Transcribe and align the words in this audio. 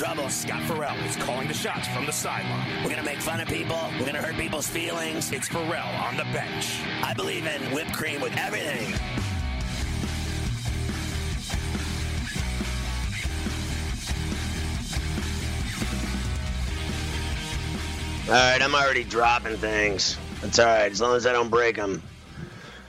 Gonna 0.00 0.14
trouble. 0.14 0.30
Scott 0.30 0.62
Ferrall 0.62 0.96
is 1.04 1.16
calling 1.16 1.46
the 1.46 1.54
shots 1.54 1.86
from 1.88 2.06
the 2.06 2.12
sideline. 2.12 2.66
We're 2.82 2.90
gonna 2.90 3.02
make 3.02 3.20
fun 3.20 3.40
of 3.40 3.48
people. 3.48 3.78
We're 3.98 4.06
gonna 4.06 4.22
hurt 4.22 4.36
people's 4.36 4.66
feelings. 4.66 5.30
It's 5.30 5.48
Ferrall 5.48 5.94
on 6.06 6.16
the 6.16 6.24
bench. 6.32 6.80
I 7.02 7.12
believe 7.12 7.46
in 7.46 7.60
whipped 7.72 7.92
cream 7.92 8.20
with 8.20 8.34
everything. 8.38 8.94
All 18.28 18.34
right, 18.34 18.62
I'm 18.62 18.74
already 18.74 19.04
dropping 19.04 19.58
things. 19.58 20.16
That's 20.40 20.58
all 20.58 20.66
right, 20.66 20.90
as 20.90 21.00
long 21.00 21.16
as 21.16 21.26
I 21.26 21.32
don't 21.32 21.50
break 21.50 21.76
them. 21.76 22.02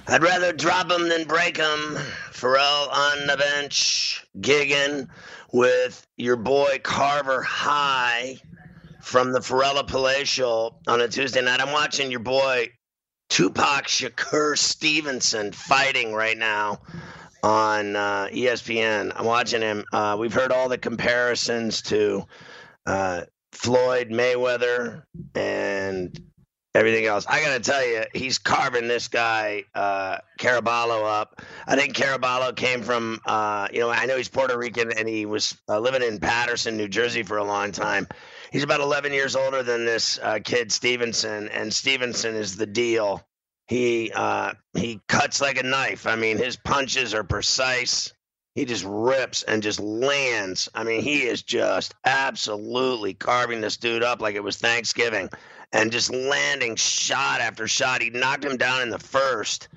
I'd 0.08 0.24
rather 0.24 0.54
drop 0.54 0.88
them 0.88 1.10
than 1.10 1.26
break 1.26 1.58
them. 1.58 1.98
Ferrall 2.32 2.90
on 2.90 3.28
the 3.28 3.38
bench, 3.38 4.26
gigging 4.40 5.08
with 5.52 6.06
your 6.18 6.36
boy 6.36 6.80
Carver 6.84 7.42
High 7.42 8.38
from 9.02 9.32
the 9.32 9.40
Pharrella 9.40 9.88
Palatial 9.88 10.80
on 10.88 11.02
a 11.02 11.08
Tuesday 11.08 11.42
night. 11.42 11.60
I'm 11.60 11.72
watching 11.72 12.12
your 12.12 12.20
boy 12.20 12.70
Tupac 13.30 13.88
Shakur 13.88 14.58
Stevenson 14.58 15.52
fighting 15.52 16.14
right 16.14 16.38
now 16.38 16.82
on 17.44 17.96
uh, 17.96 18.28
ESPN. 18.32 19.12
I'm 19.16 19.26
watching 19.26 19.62
him. 19.62 19.86
Uh, 19.92 20.18
we've 20.20 20.34
heard 20.34 20.52
all 20.52 20.70
the 20.70 20.78
comparisons 20.78 21.82
to 21.84 22.26
uh, 22.86 23.22
Floyd 23.52 24.10
Mayweather 24.10 25.04
and 25.36 26.31
everything 26.74 27.06
else. 27.06 27.26
I 27.28 27.42
got 27.42 27.54
to 27.54 27.60
tell 27.60 27.86
you, 27.86 28.04
he's 28.14 28.38
carving 28.38 28.88
this 28.88 29.08
guy 29.08 29.66
uh, 29.76 30.18
Caraballo 30.40 31.04
up. 31.04 31.42
I 31.68 31.76
think 31.76 31.96
Caraballo 31.96 32.56
came 32.56 32.82
from, 32.82 33.20
uh, 33.26 33.68
you 33.74 33.80
know, 33.80 33.90
I 33.90 34.06
know 34.06 34.18
he's 34.18 34.30
Puerto 34.30 34.58
Rican 34.58 34.92
and 34.92 35.08
he 35.08 35.26
was 35.26 35.58
uh, 35.68 35.80
living 35.80 36.04
in 36.04 36.20
Paterson, 36.20 36.78
New 36.78 36.88
Jersey 36.88 37.24
for 37.24 37.38
a 37.38 37.44
long 37.44 37.72
time. 37.72 38.08
He's 38.52 38.64
about 38.64 38.82
11 38.82 39.14
years 39.14 39.36
older 39.36 39.64
than 39.64 39.86
this 39.86 40.20
uh, 40.22 40.40
kid 40.44 40.72
Stevenson, 40.72 41.48
and 41.50 41.74
Stevenson 41.74 42.36
is 42.36 42.58
the 42.58 42.66
deal. 42.66 43.26
He 43.68 44.12
uh, 44.14 44.54
he 44.74 45.00
cuts 45.08 45.40
like 45.40 45.58
a 45.58 45.64
knife. 45.64 46.06
I 46.06 46.18
mean, 46.18 46.38
his 46.38 46.58
punches 46.58 47.14
are 47.14 47.24
precise. 47.24 48.12
He 48.56 48.66
just 48.66 48.84
rips 48.86 49.44
and 49.44 49.64
just 49.64 49.80
lands. 49.80 50.68
I 50.76 50.84
mean, 50.84 51.02
he 51.02 51.24
is 51.24 51.42
just 51.42 51.96
absolutely 52.04 53.14
carving 53.14 53.62
this 53.62 53.78
dude 53.78 54.04
up 54.04 54.22
like 54.22 54.36
it 54.36 54.44
was 54.44 54.58
Thanksgiving 54.58 55.30
and 55.72 55.92
just 55.92 56.14
landing 56.14 56.76
shot 56.76 57.40
after 57.40 57.68
shot. 57.68 58.02
He 58.02 58.10
knocked 58.10 58.44
him 58.44 58.58
down 58.58 58.82
in 58.82 58.90
the 58.90 59.00
first, 59.00 59.70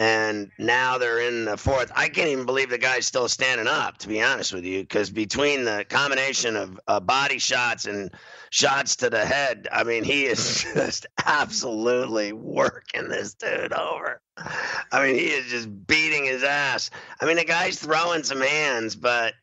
and 0.00 0.50
now 0.58 0.98
they're 0.98 1.20
in 1.20 1.44
the 1.44 1.56
fourth. 1.56 1.92
I 1.94 2.08
can't 2.08 2.28
even 2.28 2.46
believe 2.46 2.70
the 2.70 2.78
guy's 2.78 3.06
still 3.06 3.28
standing 3.28 3.68
up, 3.68 3.98
to 3.98 4.08
be 4.08 4.20
honest 4.20 4.52
with 4.52 4.64
you, 4.64 4.80
because 4.80 5.10
between 5.10 5.64
the 5.64 5.84
combination 5.88 6.56
of 6.56 6.80
uh, 6.88 6.98
body 6.98 7.38
shots 7.38 7.86
and 7.86 8.10
shots 8.50 8.96
to 8.96 9.10
the 9.10 9.24
head, 9.24 9.68
I 9.70 9.84
mean, 9.84 10.02
he 10.02 10.24
is 10.24 10.64
just 10.74 11.06
absolutely 11.24 12.32
working 12.32 13.08
this 13.08 13.34
dude 13.34 13.72
over. 13.72 14.20
I 14.92 15.06
mean, 15.06 15.14
he 15.16 15.26
is 15.26 15.46
just 15.50 15.86
beating 15.86 16.24
his 16.24 16.42
ass. 16.42 16.90
I 17.20 17.26
mean, 17.26 17.36
the 17.36 17.44
guy's 17.44 17.78
throwing 17.78 18.22
some 18.22 18.40
hands, 18.40 18.96
but 18.96 19.34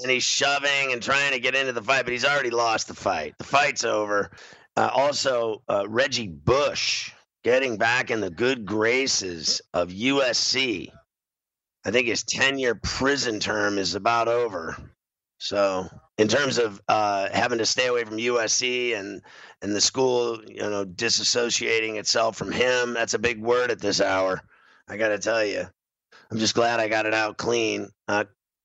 and 0.00 0.10
he's 0.10 0.24
shoving 0.24 0.92
and 0.92 1.02
trying 1.02 1.32
to 1.32 1.40
get 1.40 1.54
into 1.54 1.72
the 1.72 1.82
fight, 1.82 2.04
but 2.04 2.12
he's 2.12 2.24
already 2.24 2.50
lost 2.50 2.88
the 2.88 2.94
fight. 2.94 3.34
The 3.38 3.44
fight's 3.44 3.84
over. 3.84 4.30
Uh, 4.76 4.90
also, 4.92 5.62
uh, 5.68 5.84
Reggie 5.88 6.28
Bush 6.28 7.12
getting 7.44 7.76
back 7.76 8.10
in 8.10 8.20
the 8.20 8.30
good 8.30 8.64
graces 8.64 9.60
of 9.74 9.88
USC. 9.88 10.88
I 11.84 11.90
think 11.90 12.06
his 12.06 12.22
10 12.22 12.58
year 12.58 12.74
prison 12.74 13.40
term 13.40 13.78
is 13.78 13.94
about 13.94 14.28
over. 14.28 14.76
So, 15.38 15.88
in 16.18 16.28
terms 16.28 16.58
of 16.58 16.80
uh, 16.88 17.28
having 17.32 17.58
to 17.58 17.66
stay 17.66 17.86
away 17.86 18.04
from 18.04 18.18
USC 18.18 18.98
and, 18.98 19.22
and 19.62 19.74
the 19.74 19.80
school, 19.80 20.42
you 20.46 20.60
know, 20.60 20.84
disassociating 20.84 21.96
itself 21.96 22.36
from 22.36 22.52
him, 22.52 22.94
that's 22.94 23.14
a 23.14 23.18
big 23.18 23.40
word 23.40 23.70
at 23.70 23.80
this 23.80 24.00
hour. 24.00 24.42
I 24.88 24.96
got 24.96 25.08
to 25.08 25.18
tell 25.18 25.44
you. 25.44 25.66
I'm 26.30 26.38
just 26.38 26.54
glad 26.54 26.80
I 26.80 26.88
got 26.88 27.06
it 27.06 27.14
out 27.14 27.36
clean. 27.36 27.90
Uh, 28.08 28.24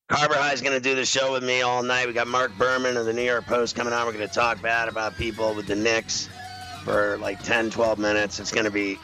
Carver 0.09 0.35
High 0.35 0.53
is 0.53 0.61
going 0.61 0.73
to 0.73 0.79
do 0.79 0.95
the 0.95 1.05
show 1.05 1.33
with 1.33 1.43
me 1.43 1.61
all 1.61 1.83
night. 1.83 2.07
We 2.07 2.13
got 2.13 2.27
Mark 2.27 2.57
Berman 2.57 2.95
of 2.95 3.05
the 3.05 3.11
New 3.11 3.23
York 3.23 3.45
Post 3.45 3.75
coming 3.75 3.91
on. 3.91 4.05
We're 4.05 4.13
going 4.13 4.27
to 4.27 4.33
talk 4.33 4.61
bad 4.61 4.87
about 4.87 5.15
people 5.15 5.53
with 5.53 5.67
the 5.67 5.75
Knicks 5.75 6.29
for 6.85 7.17
like 7.17 7.43
10, 7.43 7.69
12 7.69 7.99
minutes. 7.99 8.39
It's 8.39 8.51
going 8.51 8.63
to 8.63 8.71
be 8.71 8.97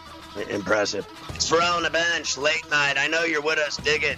impressive. 0.50 1.06
It's 1.36 1.52
on 1.52 1.84
the 1.84 1.90
bench, 1.90 2.38
late 2.38 2.64
night. 2.72 2.98
I 2.98 3.08
know 3.08 3.24
you're 3.24 3.42
with 3.42 3.60
us. 3.60 3.75
Dig 3.78 4.04
it. 4.04 4.18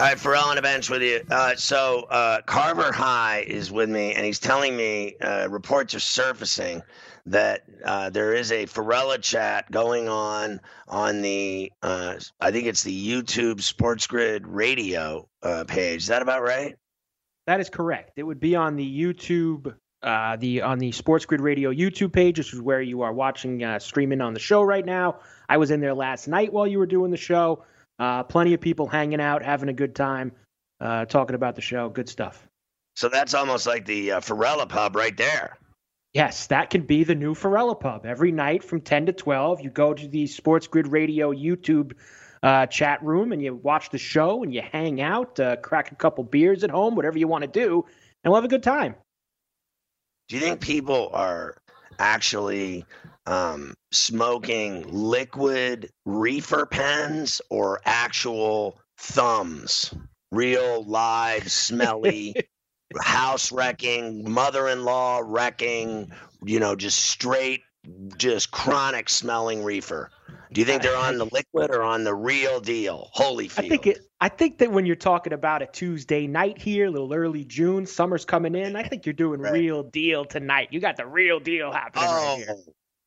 All 0.00 0.06
right, 0.06 0.18
Ferrall 0.18 0.46
on 0.46 0.56
a 0.56 0.62
bench 0.62 0.88
with 0.88 1.02
you. 1.02 1.20
Uh, 1.30 1.56
so 1.56 2.06
uh, 2.08 2.40
Carver 2.46 2.90
High 2.90 3.44
is 3.46 3.70
with 3.70 3.90
me, 3.90 4.14
and 4.14 4.24
he's 4.24 4.38
telling 4.38 4.74
me 4.74 5.14
uh, 5.20 5.46
reports 5.50 5.94
are 5.94 6.00
surfacing 6.00 6.80
that 7.26 7.64
uh, 7.84 8.08
there 8.08 8.32
is 8.32 8.50
a 8.50 8.64
Pharrella 8.64 9.20
chat 9.20 9.70
going 9.70 10.08
on 10.08 10.62
on 10.88 11.20
the, 11.20 11.70
uh, 11.82 12.14
I 12.40 12.50
think 12.50 12.66
it's 12.66 12.82
the 12.82 13.08
YouTube 13.08 13.60
Sports 13.60 14.06
Grid 14.06 14.46
Radio 14.46 15.28
uh, 15.42 15.64
page. 15.64 16.00
Is 16.00 16.06
that 16.06 16.22
about 16.22 16.40
right? 16.40 16.76
That 17.46 17.60
is 17.60 17.68
correct. 17.68 18.12
It 18.16 18.22
would 18.22 18.40
be 18.40 18.56
on 18.56 18.76
the 18.76 19.02
YouTube, 19.02 19.74
the 20.02 20.62
on 20.62 20.78
the 20.78 20.92
Sports 20.92 21.26
Grid 21.26 21.42
Radio 21.42 21.70
YouTube 21.74 22.14
page, 22.14 22.38
which 22.38 22.54
is 22.54 22.62
where 22.62 22.80
you 22.80 23.02
are 23.02 23.12
watching 23.12 23.78
streaming 23.80 24.22
on 24.22 24.32
the 24.32 24.40
show 24.40 24.62
right 24.62 24.86
now. 24.86 25.18
I 25.46 25.58
was 25.58 25.70
in 25.70 25.80
there 25.80 25.92
last 25.92 26.26
night 26.26 26.54
while 26.54 26.66
you 26.66 26.78
were 26.78 26.86
doing 26.86 27.10
the 27.10 27.18
show. 27.18 27.64
Uh, 28.00 28.22
plenty 28.22 28.54
of 28.54 28.60
people 28.62 28.86
hanging 28.86 29.20
out, 29.20 29.44
having 29.44 29.68
a 29.68 29.74
good 29.74 29.94
time, 29.94 30.32
uh, 30.80 31.04
talking 31.04 31.36
about 31.36 31.54
the 31.54 31.60
show. 31.60 31.90
Good 31.90 32.08
stuff. 32.08 32.48
So 32.96 33.10
that's 33.10 33.34
almost 33.34 33.66
like 33.66 33.84
the 33.84 34.12
uh, 34.12 34.20
Pharrella 34.20 34.66
pub 34.66 34.96
right 34.96 35.14
there. 35.16 35.58
Yes, 36.14 36.48
that 36.48 36.70
can 36.70 36.82
be 36.82 37.04
the 37.04 37.14
new 37.14 37.34
Pharrella 37.34 37.78
pub. 37.78 38.06
Every 38.06 38.32
night 38.32 38.64
from 38.64 38.80
10 38.80 39.06
to 39.06 39.12
12, 39.12 39.60
you 39.60 39.70
go 39.70 39.92
to 39.92 40.08
the 40.08 40.26
Sports 40.26 40.66
Grid 40.66 40.88
Radio 40.88 41.32
YouTube 41.32 41.92
uh, 42.42 42.66
chat 42.66 43.02
room 43.02 43.32
and 43.32 43.42
you 43.42 43.54
watch 43.54 43.90
the 43.90 43.98
show 43.98 44.42
and 44.42 44.52
you 44.52 44.62
hang 44.62 45.00
out, 45.00 45.38
uh, 45.38 45.56
crack 45.56 45.92
a 45.92 45.94
couple 45.94 46.24
beers 46.24 46.64
at 46.64 46.70
home, 46.70 46.96
whatever 46.96 47.18
you 47.18 47.28
want 47.28 47.42
to 47.42 47.48
do, 47.48 47.84
and 48.24 48.32
we'll 48.32 48.40
have 48.40 48.44
a 48.44 48.48
good 48.48 48.62
time. 48.62 48.94
Do 50.28 50.36
you 50.36 50.42
think 50.42 50.60
people 50.60 51.10
are 51.12 51.58
actually 51.98 52.86
um, 53.30 53.74
smoking 53.92 54.84
liquid 54.88 55.90
reefer 56.04 56.66
pens 56.66 57.40
or 57.50 57.80
actual 57.84 58.80
thumbs? 58.98 59.94
Real, 60.32 60.84
live, 60.84 61.50
smelly, 61.50 62.34
house 63.00 63.52
wrecking, 63.52 64.30
mother 64.30 64.68
in 64.68 64.84
law 64.84 65.20
wrecking, 65.24 66.12
you 66.44 66.60
know, 66.60 66.76
just 66.76 66.98
straight, 66.98 67.62
just 68.16 68.50
chronic 68.50 69.08
smelling 69.08 69.64
reefer. 69.64 70.10
Do 70.52 70.60
you 70.60 70.64
think 70.64 70.82
they're 70.82 70.96
on 70.96 71.18
the 71.18 71.26
liquid 71.26 71.70
or 71.70 71.82
on 71.82 72.02
the 72.04 72.14
real 72.14 72.60
deal? 72.60 73.10
Holyfield. 73.16 73.58
I 73.58 73.68
think 73.68 73.86
it. 73.86 74.00
I 74.20 74.28
think 74.28 74.58
that 74.58 74.70
when 74.70 74.84
you're 74.84 74.96
talking 74.96 75.32
about 75.32 75.62
a 75.62 75.66
Tuesday 75.66 76.26
night 76.26 76.58
here, 76.58 76.86
a 76.86 76.90
little 76.90 77.14
early 77.14 77.44
June, 77.44 77.86
summer's 77.86 78.24
coming 78.24 78.54
in. 78.54 78.76
I 78.76 78.82
think 78.82 79.06
you're 79.06 79.12
doing 79.12 79.40
Right. 79.40 79.52
real 79.52 79.82
deal 79.84 80.24
tonight. 80.24 80.68
You 80.72 80.80
got 80.80 80.96
the 80.96 81.06
real 81.06 81.40
deal 81.40 81.72
happening 81.72 82.04
Oh, 82.04 82.14
right 82.14 82.36
here. 82.38 82.56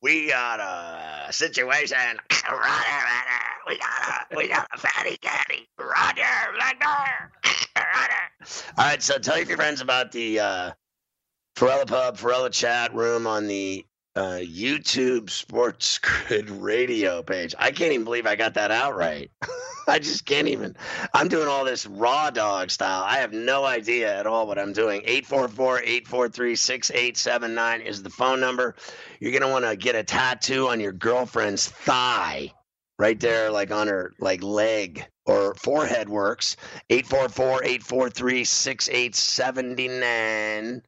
We 0.04 0.28
got 0.28 0.60
a 0.60 1.32
situation. 1.32 1.96
Roger, 1.98 2.52
Roger. 2.52 3.40
We 3.66 3.78
got 3.78 4.26
a 4.30 4.36
we 4.36 4.48
got 4.48 4.68
a 4.74 4.78
fatty 4.78 5.16
caddy. 5.16 5.66
Roger, 5.78 6.22
Roger, 6.60 7.32
Roger. 7.74 8.52
All 8.78 8.84
right, 8.84 9.02
so 9.02 9.18
tell 9.18 9.38
your 9.38 9.56
friends 9.56 9.80
about 9.80 10.12
the 10.12 10.40
uh, 10.40 10.72
Forella 11.56 11.86
Pub, 11.86 12.18
Forella 12.18 12.52
Chat 12.52 12.94
Room 12.94 13.26
on 13.26 13.46
the 13.46 13.86
uh, 14.16 14.40
YouTube 14.40 15.30
Sports 15.30 15.98
Grid 15.98 16.50
Radio 16.50 17.22
page. 17.22 17.54
I 17.58 17.70
can't 17.70 17.92
even 17.92 18.04
believe 18.04 18.26
I 18.26 18.34
got 18.36 18.54
that 18.54 18.70
out 18.70 18.96
right. 18.96 19.30
I 19.88 19.98
just 19.98 20.24
can't 20.24 20.48
even. 20.48 20.74
I'm 21.12 21.28
doing 21.28 21.46
all 21.46 21.62
this 21.64 21.84
raw 21.86 22.30
dog 22.30 22.70
style. 22.70 23.02
I 23.02 23.18
have 23.18 23.34
no 23.34 23.64
idea 23.64 24.18
at 24.18 24.26
all 24.26 24.46
what 24.46 24.58
I'm 24.58 24.72
doing. 24.72 25.02
844 25.04 25.80
843 25.80 26.56
6879 26.56 27.80
is 27.82 28.02
the 28.02 28.08
phone 28.10 28.40
number. 28.40 28.76
You're 29.20 29.32
going 29.32 29.42
to 29.42 29.48
want 29.48 29.66
to 29.66 29.76
get 29.76 29.94
a 29.94 30.02
tattoo 30.02 30.68
on 30.68 30.80
your 30.80 30.92
girlfriend's 30.92 31.68
thigh, 31.68 32.50
right 32.98 33.20
there, 33.20 33.50
like 33.50 33.70
on 33.70 33.88
her 33.88 34.14
like 34.18 34.42
leg 34.42 35.06
or 35.26 35.54
forehead 35.56 36.08
works. 36.08 36.56
844 36.88 37.64
843 37.64 38.44
6879 38.44 40.82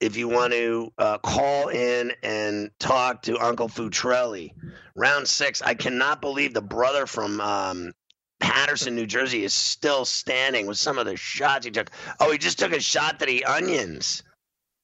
if 0.00 0.16
you 0.16 0.28
want 0.28 0.52
to 0.52 0.92
uh, 0.98 1.18
call 1.18 1.68
in 1.68 2.12
and 2.22 2.70
talk 2.78 3.22
to 3.22 3.38
Uncle 3.38 3.68
Futrelli. 3.68 4.52
Round 4.96 5.26
six, 5.26 5.62
I 5.62 5.74
cannot 5.74 6.20
believe 6.20 6.54
the 6.54 6.62
brother 6.62 7.06
from 7.06 7.40
um, 7.40 7.92
Paterson, 8.40 8.94
New 8.94 9.06
Jersey, 9.06 9.44
is 9.44 9.54
still 9.54 10.04
standing 10.04 10.66
with 10.66 10.78
some 10.78 10.98
of 10.98 11.06
the 11.06 11.16
shots 11.16 11.64
he 11.64 11.70
took. 11.70 11.90
Oh, 12.20 12.30
he 12.30 12.38
just 12.38 12.58
took 12.58 12.72
a 12.72 12.80
shot 12.80 13.18
to 13.20 13.26
the 13.26 13.44
onions. 13.44 14.22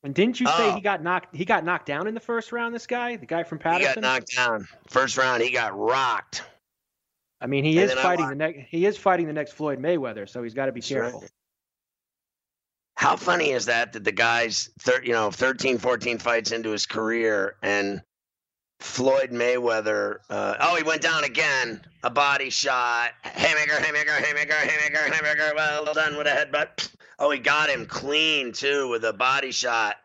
And 0.03 0.15
didn't 0.15 0.41
you 0.41 0.47
say 0.47 0.71
Oh. 0.71 0.75
he 0.75 0.81
got 0.81 1.03
knocked? 1.03 1.37
He 1.37 1.45
got 1.45 1.65
knocked 1.65 1.87
down 1.87 2.07
in 2.07 2.15
the 2.15 2.21
first 2.21 2.53
round. 2.53 2.75
This 2.75 2.87
guy, 2.87 3.17
the 3.17 3.27
guy 3.27 3.43
from 3.43 3.59
Paterson, 3.59 3.89
He 3.89 3.95
got 3.95 4.01
knocked 4.01 4.35
down. 4.35 4.67
First 4.89 5.19
round, 5.19 5.43
he 5.43 5.51
got 5.51 5.79
rocked. 5.79 6.43
I 7.41 7.47
mean, 7.47 7.65
he 7.65 7.79
And 7.79 7.91
is 7.91 7.99
fighting 7.99 8.29
the 8.29 8.35
next. 8.35 8.61
He 8.69 8.87
is 8.87 8.97
fighting 8.97 9.27
the 9.27 9.33
next 9.33 9.53
Floyd 9.53 9.79
Mayweather, 9.79 10.29
so 10.29 10.43
he's 10.43 10.55
got 10.55 10.67
to 10.67 10.73
be 10.73 10.81
That's 10.81 10.93
right. 10.93 11.31
How 13.01 13.17
funny 13.17 13.53
is 13.53 13.65
that 13.65 13.95
that 13.95 14.05
the 14.05 14.13
guy's 14.13 14.69
thir- 14.79 15.03
you 15.03 15.15
know 15.15 15.31
13 15.31 15.79
14 15.79 16.19
fights 16.19 16.53
into 16.53 16.69
his 16.69 16.85
career 16.85 17.57
and 17.63 18.03
Floyd 18.81 19.31
Mayweather 19.31 20.19
uh, 20.29 20.57
oh 20.61 20.77
he 20.77 20.83
went 20.83 21.01
down 21.01 21.25
again 21.25 21.81
a 22.03 22.11
body 22.11 22.51
shot 22.51 23.13
haymaker 23.25 23.81
haymaker 23.81 24.13
haymaker 24.13 24.53
haymaker 24.53 25.15
haymaker 25.15 25.53
well 25.57 25.95
done 25.95 26.19
with 26.19 26.27
a 26.27 26.31
headbutt. 26.31 26.91
Oh 27.19 27.31
he 27.31 27.39
got 27.39 27.71
him 27.71 27.87
clean 27.87 28.53
too 28.53 28.91
with 28.91 29.03
a 29.07 29.15
body 29.15 29.51
shot 29.51 29.97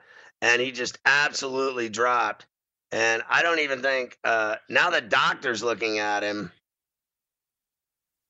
and 0.41 0.61
he 0.61 0.71
just 0.71 0.97
absolutely 1.05 1.89
dropped. 1.89 2.45
And 2.93 3.23
I 3.29 3.43
don't 3.43 3.59
even 3.59 3.81
think 3.81 4.17
uh, 4.23 4.55
now 4.69 4.89
the 4.89 5.01
doctor's 5.01 5.61
looking 5.61 5.99
at 5.99 6.23
him 6.23 6.49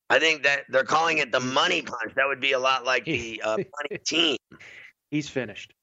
I 0.09 0.19
think 0.19 0.43
that 0.43 0.63
they're 0.69 0.83
calling 0.83 1.17
it 1.17 1.31
the 1.31 1.39
money 1.39 1.81
punch. 1.81 2.13
That 2.15 2.27
would 2.27 2.39
be 2.39 2.51
a 2.51 2.59
lot 2.59 2.85
like 2.85 3.05
the 3.05 3.41
uh, 3.43 3.57
money 3.89 4.01
team. 4.05 4.37
He's 5.09 5.29
finished. 5.29 5.73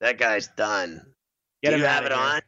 That 0.00 0.18
guy's 0.18 0.48
done. 0.48 1.00
Get 1.62 1.70
Do 1.70 1.78
you 1.78 1.84
have 1.84 2.04
it 2.04 2.12
here. 2.12 2.20
on? 2.20 2.40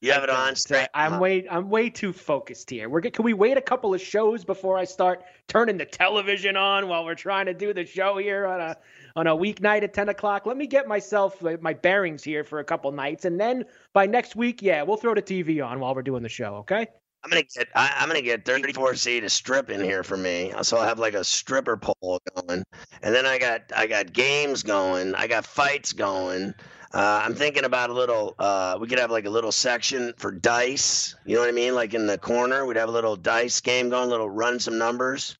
You 0.00 0.12
have 0.12 0.22
it 0.22 0.30
on 0.30 0.54
straight. 0.54 0.88
I'm 0.94 1.18
way 1.18 1.48
I'm 1.50 1.70
way 1.70 1.90
too 1.90 2.12
focused 2.12 2.70
here. 2.70 2.88
We're 2.88 3.00
can 3.00 3.24
we 3.24 3.32
wait 3.32 3.56
a 3.56 3.60
couple 3.60 3.94
of 3.94 4.00
shows 4.00 4.44
before 4.44 4.78
I 4.78 4.84
start 4.84 5.24
turning 5.48 5.76
the 5.76 5.84
television 5.84 6.56
on 6.56 6.86
while 6.86 7.04
we're 7.04 7.16
trying 7.16 7.46
to 7.46 7.54
do 7.54 7.74
the 7.74 7.84
show 7.84 8.16
here 8.18 8.46
on 8.46 8.60
a 8.60 8.76
on 9.16 9.26
a 9.26 9.36
weeknight 9.36 9.82
at 9.82 9.94
10 9.94 10.10
o'clock? 10.10 10.46
Let 10.46 10.56
me 10.56 10.68
get 10.68 10.86
myself 10.86 11.44
uh, 11.44 11.56
my 11.60 11.74
bearings 11.74 12.22
here 12.22 12.44
for 12.44 12.60
a 12.60 12.64
couple 12.64 12.92
nights, 12.92 13.24
and 13.24 13.40
then 13.40 13.64
by 13.92 14.06
next 14.06 14.36
week, 14.36 14.62
yeah, 14.62 14.82
we'll 14.82 14.98
throw 14.98 15.14
the 15.14 15.22
TV 15.22 15.64
on 15.66 15.80
while 15.80 15.96
we're 15.96 16.02
doing 16.02 16.22
the 16.22 16.28
show. 16.28 16.54
Okay? 16.56 16.86
I'm 17.22 17.30
gonna 17.30 17.42
get. 17.42 17.68
I, 17.74 17.94
I'm 17.98 18.08
gonna 18.08 18.22
get 18.22 18.44
34C 18.44 19.20
to 19.20 19.28
strip 19.28 19.70
in 19.70 19.82
here 19.82 20.02
for 20.02 20.16
me. 20.16 20.52
So 20.62 20.76
I'll 20.76 20.86
have 20.86 20.98
like 20.98 21.14
a 21.14 21.24
stripper 21.24 21.76
pole 21.76 22.20
going, 22.34 22.64
and 23.02 23.14
then 23.14 23.26
I 23.26 23.38
got 23.38 23.62
I 23.74 23.86
got 23.86 24.12
games 24.12 24.62
going. 24.62 25.14
I 25.14 25.26
got 25.26 25.44
fights 25.44 25.92
going. 25.92 26.54
Uh, 26.94 27.20
I'm 27.22 27.34
thinking 27.34 27.64
about 27.64 27.90
a 27.90 27.92
little. 27.92 28.34
Uh, 28.38 28.78
we 28.80 28.86
could 28.86 28.98
have 28.98 29.10
like 29.10 29.26
a 29.26 29.30
little 29.30 29.52
section 29.52 30.14
for 30.16 30.30
dice. 30.30 31.16
You 31.26 31.34
know 31.34 31.40
what 31.40 31.48
I 31.48 31.52
mean? 31.52 31.74
Like 31.74 31.92
in 31.92 32.06
the 32.06 32.18
corner, 32.18 32.64
we'd 32.64 32.76
have 32.76 32.88
a 32.88 32.92
little 32.92 33.16
dice 33.16 33.60
game 33.60 33.90
going. 33.90 34.08
Little 34.08 34.30
run 34.30 34.60
some 34.60 34.78
numbers. 34.78 35.36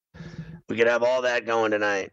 We 0.69 0.77
could 0.77 0.89
have 0.89 1.03
all 1.03 1.23
that 1.23 1.47
going 1.47 1.71
tonight. 1.71 2.13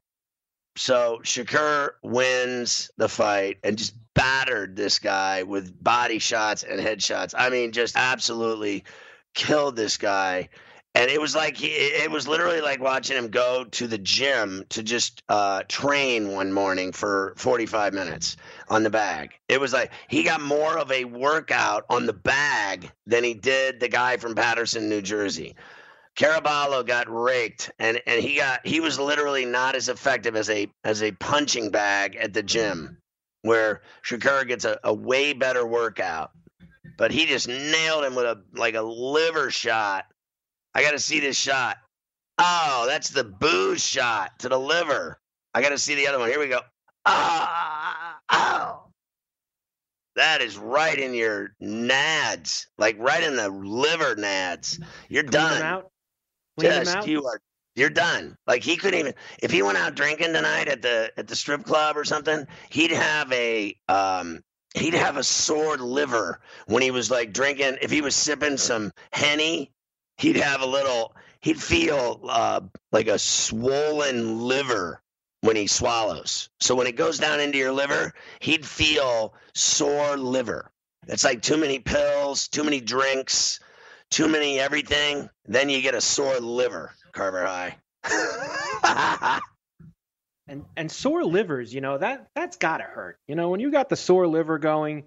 So 0.78 1.20
Shakur 1.24 1.92
wins 2.04 2.92
the 2.98 3.10
fight 3.10 3.58
and 3.64 3.78
just 3.78 3.96
battered 4.14 4.76
this 4.76 5.00
guy 5.00 5.44
with 5.44 5.84
body 5.84 6.20
shots 6.20 6.64
and 6.64 6.80
headshots. 6.80 7.34
I 7.38 7.50
mean, 7.50 7.72
just 7.72 7.96
absolutely 7.98 8.84
killed 9.36 9.76
this 9.76 9.98
guy. 9.98 10.50
And 10.96 11.12
it 11.12 11.20
was 11.20 11.36
like 11.36 11.58
he, 11.58 11.68
it 11.68 12.10
was 12.10 12.26
literally 12.26 12.62
like 12.62 12.80
watching 12.80 13.18
him 13.18 13.28
go 13.28 13.66
to 13.66 13.86
the 13.86 13.98
gym 13.98 14.64
to 14.70 14.82
just 14.82 15.24
uh, 15.28 15.64
train 15.68 16.32
one 16.32 16.54
morning 16.54 16.94
for 16.94 17.34
45 17.36 17.94
minutes 17.94 18.38
on 18.70 18.84
the 18.84 18.90
bag. 18.90 19.34
It 19.50 19.60
was 19.60 19.74
like 19.74 19.92
he 20.08 20.24
got 20.24 20.42
more 20.42 20.78
of 20.78 20.90
a 20.94 21.04
workout 21.04 21.84
on 21.90 22.06
the 22.06 22.14
bag 22.14 22.90
than 23.06 23.26
he 23.26 23.34
did 23.34 23.82
the 23.82 23.90
guy 23.90 24.16
from 24.16 24.36
Paterson, 24.36 24.88
New 24.88 25.02
Jersey. 25.02 25.56
Caraballo 26.16 26.86
got 26.86 27.14
raked, 27.14 27.72
and 27.78 28.02
and 28.08 28.24
he 28.24 28.38
got 28.38 28.66
he 28.66 28.80
was 28.80 28.98
literally 28.98 29.46
not 29.46 29.76
as 29.76 29.90
effective 29.90 30.38
as 30.38 30.50
a 30.50 30.70
as 30.86 31.04
a 31.04 31.12
punching 31.12 31.72
bag 31.72 32.16
at 32.16 32.34
the 32.34 32.42
gym, 32.42 32.98
where 33.42 33.82
Shakur 34.02 34.48
gets 34.48 34.64
a, 34.64 34.80
a 34.86 34.94
way 34.94 35.34
better 35.34 35.68
workout. 35.68 36.32
But 36.98 37.12
he 37.12 37.26
just 37.26 37.48
nailed 37.48 38.06
him 38.06 38.16
with 38.16 38.26
a 38.26 38.42
like 38.54 38.76
a 38.76 38.82
liver 38.82 39.52
shot. 39.52 40.06
I 40.74 40.82
got 40.82 40.92
to 40.92 41.00
see 41.00 41.20
this 41.20 41.38
shot. 41.38 41.78
Oh, 42.38 42.86
that's 42.88 43.10
the 43.10 43.24
booze 43.24 43.86
shot 43.86 44.40
to 44.40 44.50
the 44.50 44.60
liver. 44.60 45.20
I 45.54 45.62
got 45.62 45.70
to 45.70 45.78
see 45.78 45.96
the 45.96 46.08
other 46.08 46.20
one. 46.20 46.30
Here 46.30 46.40
we 46.40 46.48
go. 46.48 46.60
Ah, 47.06 48.18
oh. 48.32 48.82
That 50.16 50.42
is 50.42 50.58
right 50.58 50.98
in 50.98 51.14
your 51.14 51.50
nads, 51.62 52.68
like 52.78 52.98
right 53.00 53.24
in 53.24 53.36
the 53.36 53.50
liver 53.50 54.16
nads. 54.16 54.82
You're 55.10 55.24
Clean 55.24 55.44
done. 55.44 55.84
Just 56.60 57.08
you 57.08 57.26
are 57.26 57.42
you're 57.76 57.90
done. 57.90 58.38
Like 58.48 58.64
he 58.64 58.78
couldn't 58.78 59.00
even 59.00 59.14
if 59.44 59.52
he 59.52 59.62
went 59.62 59.78
out 59.78 59.96
drinking 59.96 60.34
tonight 60.34 60.70
at 60.70 60.82
the 60.82 61.12
at 61.18 61.28
the 61.28 61.36
strip 61.36 61.66
club 61.66 61.98
or 61.98 62.06
something, 62.06 62.48
he'd 62.70 62.92
have 62.92 63.32
a 63.34 63.76
um 63.90 64.42
he'd 64.76 64.94
have 64.94 65.18
a 65.18 65.24
sore 65.24 65.78
liver 65.78 66.40
when 66.68 66.82
he 66.84 66.92
was 66.92 67.10
like 67.10 67.34
drinking 67.34 67.78
if 67.82 67.90
he 67.92 68.02
was 68.02 68.16
sipping 68.16 68.58
some 68.58 68.92
henny, 69.12 69.72
he'd 70.18 70.36
have 70.36 70.62
a 70.62 70.66
little 70.66 71.16
he'd 71.42 71.62
feel 71.62 72.22
uh 72.28 72.62
like 72.92 73.08
a 73.08 73.20
swollen 73.20 74.42
liver 74.42 75.02
when 75.42 75.56
he 75.56 75.68
swallows. 75.68 76.50
So 76.60 76.76
when 76.76 76.88
it 76.88 76.96
goes 76.96 77.20
down 77.20 77.40
into 77.40 77.58
your 77.58 77.72
liver, 77.72 78.14
he'd 78.40 78.66
feel 78.66 79.36
sore 79.54 80.18
liver. 80.18 80.72
It's 81.08 81.24
like 81.24 81.42
too 81.42 81.58
many 81.58 81.80
pills, 81.80 82.48
too 82.48 82.64
many 82.64 82.82
drinks, 82.82 83.60
too 84.10 84.28
many 84.28 84.60
everything, 84.60 85.30
then 85.46 85.70
you 85.70 85.82
get 85.82 85.94
a 85.94 86.02
sore 86.02 86.40
liver, 86.40 86.94
Carver 87.12 87.46
High. 87.46 89.40
And 90.48 90.66
and 90.78 90.92
sore 90.92 91.24
livers, 91.24 91.74
you 91.74 91.82
know 91.82 91.98
that 91.98 92.28
that's 92.36 92.58
gotta 92.58 92.84
hurt. 92.84 93.18
You 93.28 93.36
know 93.36 93.50
when 93.50 93.60
you 93.60 93.72
got 93.72 93.90
the 93.90 93.96
sore 93.96 94.28
liver 94.28 94.60
going, 94.60 95.06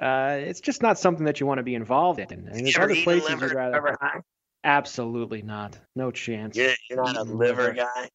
uh, 0.00 0.36
it's 0.40 0.60
just 0.60 0.80
not 0.82 0.98
something 0.98 1.24
that 1.26 1.40
you 1.40 1.46
want 1.46 1.58
to 1.58 1.64
be 1.64 1.74
involved 1.74 2.20
in. 2.20 2.30
And 2.30 2.46
there's 2.48 2.60
you 2.76 2.82
ever 2.82 2.92
other 2.92 3.02
places 3.02 3.30
you'd 3.30 3.52
rather. 3.52 3.96
Absolutely 4.62 5.42
not. 5.42 5.78
No 5.94 6.10
chance. 6.10 6.56
You're, 6.56 6.72
you're 6.90 7.02
not 7.02 7.16
a 7.16 7.22
liver 7.22 7.62
liver. 7.62 7.72
guy. 7.74 8.08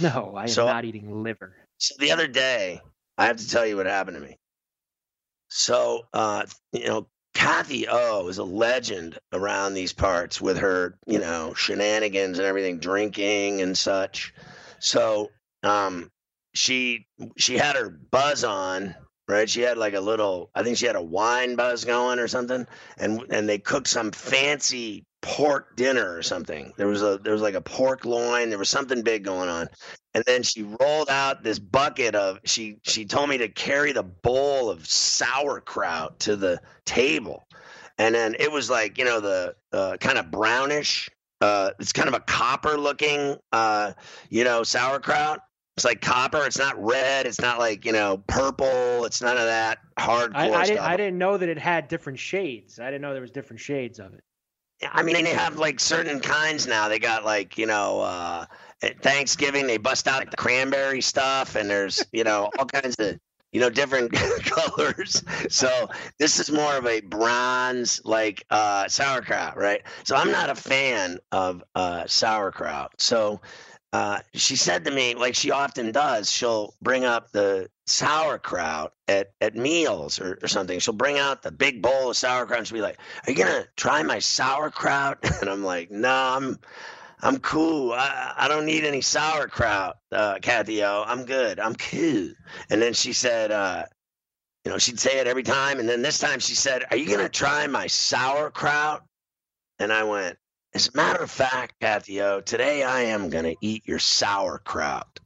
No, 0.00 0.34
I 0.36 0.42
am 0.42 0.48
So- 0.48 0.66
not 0.66 0.84
eating 0.84 1.22
liver. 1.22 1.54
So 1.78 1.94
the 1.98 2.12
other 2.12 2.26
day, 2.26 2.80
I 3.18 3.26
have 3.26 3.38
to 3.38 3.48
tell 3.48 3.66
you 3.66 3.76
what 3.76 3.86
happened 3.86 4.16
to 4.16 4.22
me. 4.22 4.36
So, 5.48 6.06
uh, 6.12 6.44
you 6.72 6.86
know, 6.86 7.06
Kathy 7.34 7.86
O 7.88 8.28
is 8.28 8.38
a 8.38 8.44
legend 8.44 9.18
around 9.32 9.74
these 9.74 9.92
parts 9.92 10.40
with 10.40 10.58
her, 10.58 10.96
you 11.06 11.18
know, 11.18 11.54
shenanigans 11.54 12.38
and 12.38 12.46
everything, 12.46 12.78
drinking 12.78 13.62
and 13.62 13.76
such. 13.76 14.32
So, 14.78 15.30
um, 15.62 16.10
she 16.54 17.06
she 17.36 17.56
had 17.56 17.76
her 17.76 17.88
buzz 17.88 18.44
on, 18.44 18.94
right? 19.28 19.48
She 19.48 19.60
had 19.60 19.78
like 19.78 19.94
a 19.94 20.00
little, 20.00 20.50
I 20.54 20.62
think 20.62 20.76
she 20.76 20.86
had 20.86 20.96
a 20.96 21.02
wine 21.02 21.56
buzz 21.56 21.84
going 21.84 22.18
or 22.18 22.28
something, 22.28 22.66
and 22.98 23.24
and 23.30 23.48
they 23.48 23.58
cooked 23.58 23.88
some 23.88 24.10
fancy 24.12 25.04
pork 25.22 25.76
dinner 25.76 26.16
or 26.16 26.22
something. 26.22 26.72
There 26.76 26.86
was 26.86 27.02
a 27.02 27.18
there 27.22 27.32
was 27.32 27.42
like 27.42 27.54
a 27.54 27.60
pork 27.60 28.04
loin. 28.04 28.48
There 28.48 28.58
was 28.58 28.70
something 28.70 29.02
big 29.02 29.24
going 29.24 29.48
on, 29.48 29.68
and 30.14 30.24
then 30.26 30.42
she 30.42 30.62
rolled 30.62 31.10
out 31.10 31.42
this 31.42 31.58
bucket 31.58 32.14
of 32.14 32.38
she 32.44 32.78
she 32.82 33.04
told 33.04 33.28
me 33.28 33.38
to 33.38 33.48
carry 33.48 33.92
the 33.92 34.02
bowl 34.02 34.70
of 34.70 34.86
sauerkraut 34.86 36.18
to 36.20 36.36
the 36.36 36.60
table, 36.84 37.46
and 37.98 38.14
then 38.14 38.34
it 38.38 38.50
was 38.50 38.68
like 38.68 38.98
you 38.98 39.04
know 39.04 39.20
the 39.20 39.54
uh, 39.72 39.96
kind 39.98 40.18
of 40.18 40.30
brownish. 40.30 41.08
Uh, 41.42 41.70
it's 41.78 41.92
kind 41.92 42.06
of 42.06 42.12
a 42.12 42.20
copper 42.20 42.76
looking, 42.76 43.34
uh, 43.50 43.92
you 44.28 44.44
know, 44.44 44.62
sauerkraut 44.62 45.40
it's 45.76 45.84
like 45.84 46.00
copper. 46.00 46.44
It's 46.44 46.58
not 46.58 46.82
red. 46.82 47.26
It's 47.26 47.40
not 47.40 47.58
like 47.58 47.84
you 47.84 47.92
know 47.92 48.22
purple. 48.26 49.04
It's 49.04 49.22
none 49.22 49.36
of 49.36 49.44
that 49.44 49.78
hardcore 49.98 50.34
I, 50.34 50.50
I, 50.50 50.64
didn't, 50.64 50.76
stuff. 50.76 50.88
I 50.90 50.96
didn't 50.96 51.18
know 51.18 51.36
that 51.36 51.48
it 51.48 51.58
had 51.58 51.88
different 51.88 52.18
shades. 52.18 52.78
I 52.78 52.86
didn't 52.86 53.02
know 53.02 53.12
there 53.12 53.22
was 53.22 53.30
different 53.30 53.60
shades 53.60 53.98
of 53.98 54.12
it. 54.14 54.22
I 54.90 55.02
mean, 55.02 55.22
they 55.24 55.30
have 55.30 55.58
like 55.58 55.78
certain 55.78 56.20
kinds 56.20 56.66
now. 56.66 56.88
They 56.88 56.98
got 56.98 57.24
like 57.24 57.58
you 57.58 57.66
know 57.66 58.00
uh, 58.00 58.46
at 58.82 59.02
Thanksgiving 59.02 59.66
they 59.66 59.76
bust 59.78 60.08
out 60.08 60.20
like 60.20 60.30
the 60.30 60.36
cranberry 60.36 61.00
stuff, 61.00 61.54
and 61.54 61.68
there's 61.68 62.04
you 62.12 62.24
know 62.24 62.50
all 62.58 62.66
kinds 62.66 62.96
of 62.96 63.18
you 63.52 63.60
know 63.60 63.70
different 63.70 64.12
colors. 64.44 65.22
So 65.48 65.88
this 66.18 66.40
is 66.40 66.50
more 66.50 66.76
of 66.76 66.86
a 66.86 67.00
bronze 67.00 68.00
like 68.04 68.44
uh, 68.50 68.88
sauerkraut, 68.88 69.56
right? 69.56 69.82
So 70.04 70.16
I'm 70.16 70.30
not 70.30 70.50
a 70.50 70.54
fan 70.54 71.18
of 71.32 71.62
uh, 71.74 72.06
sauerkraut. 72.06 73.00
So 73.00 73.40
uh, 73.92 74.20
she 74.34 74.54
said 74.54 74.84
to 74.84 74.90
me, 74.90 75.14
like 75.14 75.34
she 75.34 75.50
often 75.50 75.90
does, 75.90 76.30
she'll 76.30 76.74
bring 76.80 77.04
up 77.04 77.32
the 77.32 77.68
sauerkraut 77.86 78.92
at, 79.08 79.32
at 79.40 79.56
meals 79.56 80.20
or, 80.20 80.38
or 80.42 80.48
something. 80.48 80.78
She'll 80.78 80.94
bring 80.94 81.18
out 81.18 81.42
the 81.42 81.50
big 81.50 81.82
bowl 81.82 82.10
of 82.10 82.16
sauerkraut 82.16 82.58
and 82.58 82.68
she'll 82.68 82.76
be 82.76 82.82
like, 82.82 82.98
Are 83.26 83.32
you 83.32 83.36
gonna 83.36 83.66
try 83.76 84.02
my 84.02 84.20
sauerkraut? 84.20 85.18
And 85.40 85.50
I'm 85.50 85.64
like, 85.64 85.90
No, 85.90 86.08
I'm 86.08 86.58
I'm 87.22 87.38
cool. 87.40 87.92
I, 87.92 88.32
I 88.36 88.48
don't 88.48 88.64
need 88.64 88.84
any 88.84 89.00
sauerkraut, 89.00 89.96
uh, 90.12 90.38
Kathy 90.40 90.82
O. 90.84 91.04
I'm 91.06 91.24
good. 91.24 91.58
I'm 91.58 91.74
cool. 91.74 92.30
And 92.70 92.80
then 92.80 92.94
she 92.94 93.12
said, 93.12 93.50
uh, 93.50 93.84
you 94.64 94.70
know, 94.70 94.78
she'd 94.78 95.00
say 95.00 95.18
it 95.18 95.26
every 95.26 95.42
time. 95.42 95.80
And 95.80 95.88
then 95.88 96.00
this 96.00 96.18
time 96.18 96.38
she 96.38 96.54
said, 96.54 96.84
Are 96.90 96.96
you 96.96 97.08
gonna 97.10 97.28
try 97.28 97.66
my 97.66 97.88
sauerkraut? 97.88 99.02
And 99.80 99.92
I 99.92 100.04
went, 100.04 100.38
as 100.74 100.88
a 100.88 100.96
matter 100.96 101.22
of 101.22 101.30
fact, 101.30 101.74
Kathy 101.80 102.20
O, 102.22 102.40
today 102.40 102.84
I 102.84 103.02
am 103.02 103.28
going 103.28 103.44
to 103.44 103.56
eat 103.60 103.86
your 103.86 103.98
sauerkraut. 103.98 105.18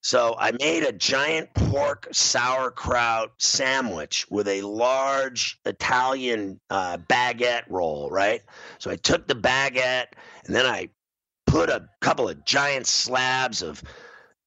So 0.00 0.36
I 0.38 0.52
made 0.52 0.84
a 0.84 0.92
giant 0.92 1.52
pork 1.52 2.08
sauerkraut 2.12 3.32
sandwich 3.38 4.26
with 4.30 4.46
a 4.46 4.62
large 4.62 5.58
Italian 5.66 6.60
uh, 6.70 6.98
baguette 6.98 7.64
roll, 7.68 8.08
right? 8.08 8.42
So 8.78 8.90
I 8.90 8.96
took 8.96 9.26
the 9.26 9.34
baguette 9.34 10.12
and 10.46 10.54
then 10.54 10.64
I 10.64 10.90
put 11.46 11.68
a 11.68 11.88
couple 12.00 12.28
of 12.28 12.44
giant 12.44 12.86
slabs 12.86 13.62
of 13.62 13.82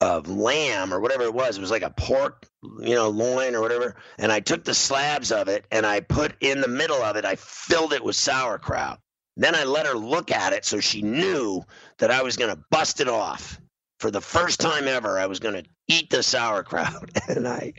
of 0.02 0.30
lamb 0.30 0.94
or 0.94 1.02
whatever 1.02 1.24
it 1.24 1.34
was. 1.34 1.58
It 1.58 1.62
was 1.62 1.72
like 1.72 1.82
a 1.82 1.90
pork, 1.90 2.48
you 2.80 2.96
know, 2.96 3.10
loin 3.10 3.54
or 3.54 3.60
whatever. 3.60 3.96
And 4.18 4.32
I 4.32 4.40
took 4.40 4.64
the 4.64 4.74
slabs 4.74 5.30
of 5.30 5.50
it 5.50 5.66
and 5.72 5.86
I 5.86 6.00
put 6.00 6.36
in 6.40 6.62
the 6.62 6.70
middle 6.70 7.04
of 7.04 7.18
it, 7.18 7.26
I 7.26 7.36
filled 7.36 7.92
it 7.92 8.02
with 8.02 8.16
sauerkraut. 8.16 9.02
Then 9.40 9.56
I 9.56 9.64
let 9.64 9.88
her 9.88 9.94
look 9.94 10.32
at 10.32 10.52
it 10.54 10.66
so 10.66 10.80
she 10.82 11.02
knew 11.02 11.64
that 12.00 12.12
I 12.12 12.22
was 12.22 12.36
going 12.36 12.54
to 12.54 12.62
bust 12.70 13.00
it 13.00 13.08
off. 13.08 13.60
For 14.02 14.12
the 14.12 14.22
first 14.22 14.60
time 14.60 14.88
ever, 14.88 15.18
I 15.18 15.26
was 15.28 15.40
going 15.40 15.56
to 15.56 15.64
eat 15.88 16.10
the 16.10 16.22
sauerkraut. 16.24 17.10
And 17.30 17.48
I, 17.48 17.74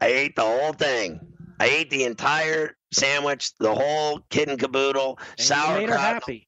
I 0.00 0.06
ate 0.06 0.36
the 0.36 0.42
whole 0.42 0.72
thing. 0.74 1.20
I 1.58 1.66
ate 1.68 1.90
the 1.90 2.04
entire 2.04 2.76
sandwich, 2.92 3.52
the 3.58 3.74
whole 3.74 4.20
kid 4.30 4.48
and 4.48 4.58
caboodle, 4.60 5.18
And 5.38 5.40
sauerkraut. 5.40 5.80
You 5.80 5.86
made 5.86 5.88
her 5.90 5.98
happy. 5.98 6.46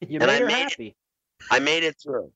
You 0.00 0.18
And 0.20 0.26
made 0.28 0.36
I 0.36 0.38
her 0.38 0.46
made 0.46 0.54
it- 0.54 0.70
happy. 0.70 0.96
I 1.50 1.58
made 1.58 1.82
it 1.84 1.96
through. 2.02 2.30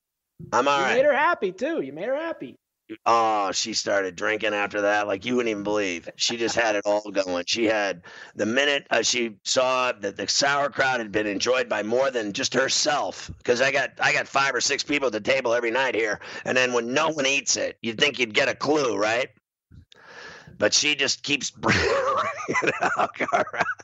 I'm 0.53 0.67
all 0.69 0.79
you 0.79 0.85
right. 0.85 0.95
made 0.97 1.05
her 1.05 1.17
happy 1.17 1.53
too. 1.53 1.81
You 1.81 1.93
made 1.93 2.07
her 2.09 2.17
happy. 2.17 2.57
Oh, 3.05 3.53
she 3.53 3.75
started 3.75 4.17
drinking 4.17 4.55
after 4.55 4.81
that, 4.83 5.07
like 5.07 5.25
you 5.25 5.37
wouldn't 5.37 5.51
even 5.51 5.63
believe. 5.63 6.09
She 6.17 6.37
just 6.37 6.55
had 6.55 6.75
it 6.75 6.83
all 6.87 7.03
going. 7.11 7.45
She 7.47 7.67
had 7.67 8.03
the 8.35 8.47
minute 8.47 8.87
uh, 8.91 9.03
she 9.03 9.37
saw 9.45 9.93
that 9.93 10.17
the 10.17 10.27
sauerkraut 10.27 10.99
had 10.99 11.13
been 11.13 11.27
enjoyed 11.27 11.69
by 11.69 11.83
more 11.83 12.11
than 12.11 12.33
just 12.33 12.55
herself, 12.55 13.31
because 13.39 13.61
I 13.61 13.73
got 13.73 13.91
I 14.01 14.13
got 14.13 14.27
five 14.27 14.55
or 14.55 14.61
six 14.61 14.83
people 14.83 15.07
at 15.09 15.13
the 15.13 15.21
table 15.21 15.53
every 15.53 15.71
night 15.71 15.95
here, 15.95 16.21
and 16.45 16.57
then 16.57 16.73
when 16.73 16.95
no 16.95 17.11
one 17.11 17.27
eats 17.27 17.57
it, 17.57 17.77
you'd 17.83 17.99
think 18.01 18.19
you'd 18.19 18.33
get 18.35 18.49
a 18.49 18.55
clue, 18.55 18.97
right? 18.97 19.29
But 20.57 20.73
she 20.73 20.95
just 20.97 21.23
keeps 21.23 21.53
it 21.63 22.75
out. 22.83 23.11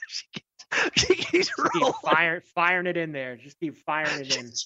She 0.09 0.27
keeps, 0.33 0.91
she 0.97 1.15
keeps 1.15 1.49
Keep 1.51 1.73
rolling. 1.75 1.95
fire, 2.03 2.43
firing 2.55 2.87
it 2.87 2.97
in 2.97 3.13
there. 3.13 3.37
Just 3.37 3.61
keep 3.61 3.77
firing 3.77 4.21
it 4.21 4.35
in. 4.37 4.51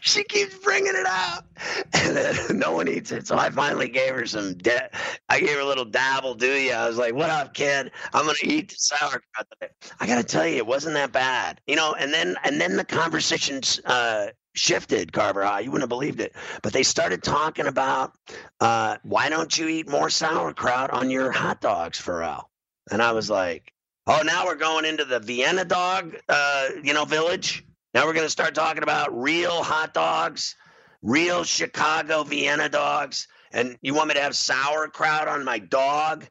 she 0.00 0.24
keeps 0.24 0.56
bringing 0.58 0.94
it 0.94 1.06
out, 1.06 1.44
and 1.92 2.16
then 2.16 2.58
no 2.58 2.72
one 2.72 2.88
eats 2.88 3.12
it. 3.12 3.26
So 3.26 3.36
I 3.36 3.50
finally 3.50 3.88
gave 3.88 4.14
her 4.14 4.26
some. 4.26 4.54
Da- 4.54 4.88
I 5.28 5.40
gave 5.40 5.50
her 5.50 5.60
a 5.60 5.66
little 5.66 5.84
dabble. 5.84 6.34
Do 6.34 6.46
you? 6.52 6.72
I 6.72 6.88
was 6.88 6.98
like, 6.98 7.14
"What 7.14 7.30
up, 7.30 7.54
kid? 7.54 7.90
I'm 8.12 8.26
gonna 8.26 8.38
eat 8.42 8.70
the 8.70 8.76
sauerkraut 8.78 9.46
today." 9.52 9.72
I 10.00 10.06
gotta 10.06 10.24
tell 10.24 10.46
you, 10.46 10.56
it 10.56 10.66
wasn't 10.66 10.94
that 10.94 11.12
bad, 11.12 11.60
you 11.66 11.76
know. 11.76 11.94
And 11.94 12.12
then 12.12 12.36
and 12.44 12.60
then 12.60 12.76
the 12.76 12.84
conversations 12.84 13.80
uh, 13.84 14.28
shifted, 14.54 15.12
Carver. 15.12 15.42
You 15.60 15.70
wouldn't 15.70 15.82
have 15.82 15.88
believed 15.88 16.20
it, 16.20 16.34
but 16.62 16.72
they 16.72 16.82
started 16.82 17.22
talking 17.22 17.66
about 17.66 18.12
uh, 18.60 18.96
why 19.02 19.28
don't 19.28 19.56
you 19.56 19.68
eat 19.68 19.88
more 19.88 20.10
sauerkraut 20.10 20.90
on 20.90 21.10
your 21.10 21.30
hot 21.32 21.60
dogs, 21.60 21.98
Ferrall? 21.98 22.50
And 22.90 23.02
I 23.02 23.12
was 23.12 23.30
like, 23.30 23.72
"Oh, 24.06 24.22
now 24.24 24.46
we're 24.46 24.54
going 24.56 24.84
into 24.84 25.04
the 25.04 25.20
Vienna 25.20 25.64
dog, 25.64 26.16
uh, 26.28 26.68
you 26.82 26.94
know, 26.94 27.04
village." 27.04 27.64
Now 27.94 28.06
we're 28.06 28.12
going 28.12 28.26
to 28.26 28.30
start 28.30 28.56
talking 28.56 28.82
about 28.82 29.16
real 29.16 29.62
hot 29.62 29.94
dogs, 29.94 30.56
real 31.00 31.44
Chicago 31.44 32.24
Vienna 32.24 32.68
dogs. 32.68 33.28
And 33.52 33.78
you 33.82 33.94
want 33.94 34.08
me 34.08 34.14
to 34.14 34.20
have 34.20 34.34
sauerkraut 34.36 35.28
on 35.28 35.44
my 35.44 35.60
dog? 35.60 36.26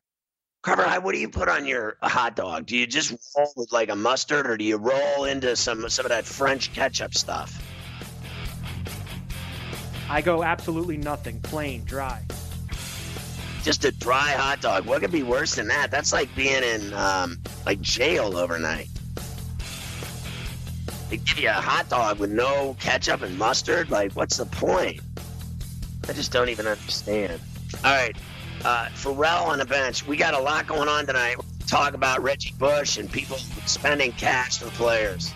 Carver, 0.62 0.86
I- 0.86 0.98
what 0.98 1.14
do 1.14 1.20
you 1.20 1.30
put 1.30 1.48
on 1.48 1.66
your 1.66 1.96
hot 2.02 2.36
dog? 2.36 2.66
Do 2.66 2.76
you 2.76 2.86
just 2.86 3.16
roll 3.38 3.54
with 3.56 3.72
like 3.72 3.90
a 3.90 3.96
mustard 3.96 4.46
or 4.46 4.58
do 4.58 4.66
you 4.66 4.76
roll 4.76 5.24
into 5.24 5.56
some, 5.56 5.88
some 5.90 6.06
of 6.06 6.10
that 6.10 6.26
French 6.26 6.74
ketchup 6.74 7.14
stuff? 7.16 7.62
I 10.10 10.22
go 10.22 10.44
absolutely 10.44 10.98
nothing. 10.98 11.40
Plain, 11.40 11.86
dry. 11.86 12.24
Just 13.64 13.86
a 13.86 13.92
dry 13.94 14.32
hot 14.32 14.60
dog. 14.60 14.86
What 14.86 15.00
could 15.00 15.14
be 15.14 15.24
worse 15.24 15.56
than 15.56 15.70
that? 15.70 15.92
That's 15.92 16.12
like 16.12 16.36
being 16.36 16.62
in 16.62 16.94
um, 16.94 17.40
like 17.66 17.80
jail 17.80 18.38
overnight. 18.38 18.90
They 21.14 21.18
give 21.18 21.38
you 21.38 21.50
a 21.50 21.52
hot 21.52 21.90
dog 21.90 22.18
with 22.18 22.32
no 22.32 22.76
ketchup 22.80 23.22
and 23.22 23.38
mustard. 23.38 23.92
Like, 23.92 24.14
what's 24.14 24.38
the 24.38 24.48
point? 24.48 25.00
I 26.10 26.14
just 26.14 26.32
don't 26.32 26.50
even 26.50 26.66
understand. 26.66 27.40
All 27.86 27.96
right, 27.96 28.18
uh, 28.66 28.90
Ferrall 28.96 29.46
on 29.46 29.60
the 29.60 29.66
bench. 29.66 30.08
We 30.08 30.18
got 30.18 30.34
a 30.34 30.40
lot 30.40 30.66
going 30.66 30.90
on 30.90 31.06
tonight. 31.06 31.36
Talk 31.68 31.94
about 31.94 32.24
Reggie 32.24 32.56
Bush 32.58 32.98
and 32.98 33.12
people 33.12 33.38
spending 33.68 34.12
cash 34.14 34.58
for 34.58 34.72
players. 34.72 35.36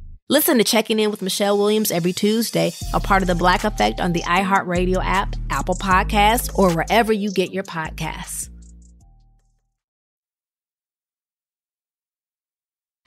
Listen 0.31 0.59
to 0.59 0.63
Checking 0.63 0.97
In 0.97 1.11
with 1.11 1.21
Michelle 1.21 1.57
Williams 1.57 1.91
every 1.91 2.13
Tuesday, 2.13 2.71
a 2.93 3.01
part 3.01 3.21
of 3.21 3.27
the 3.27 3.35
Black 3.35 3.65
Effect 3.65 3.99
on 3.99 4.13
the 4.13 4.21
iHeartRadio 4.21 5.03
app, 5.03 5.35
Apple 5.49 5.75
Podcasts, 5.75 6.57
or 6.57 6.73
wherever 6.73 7.11
you 7.11 7.33
get 7.33 7.51
your 7.51 7.65
podcasts. 7.65 8.47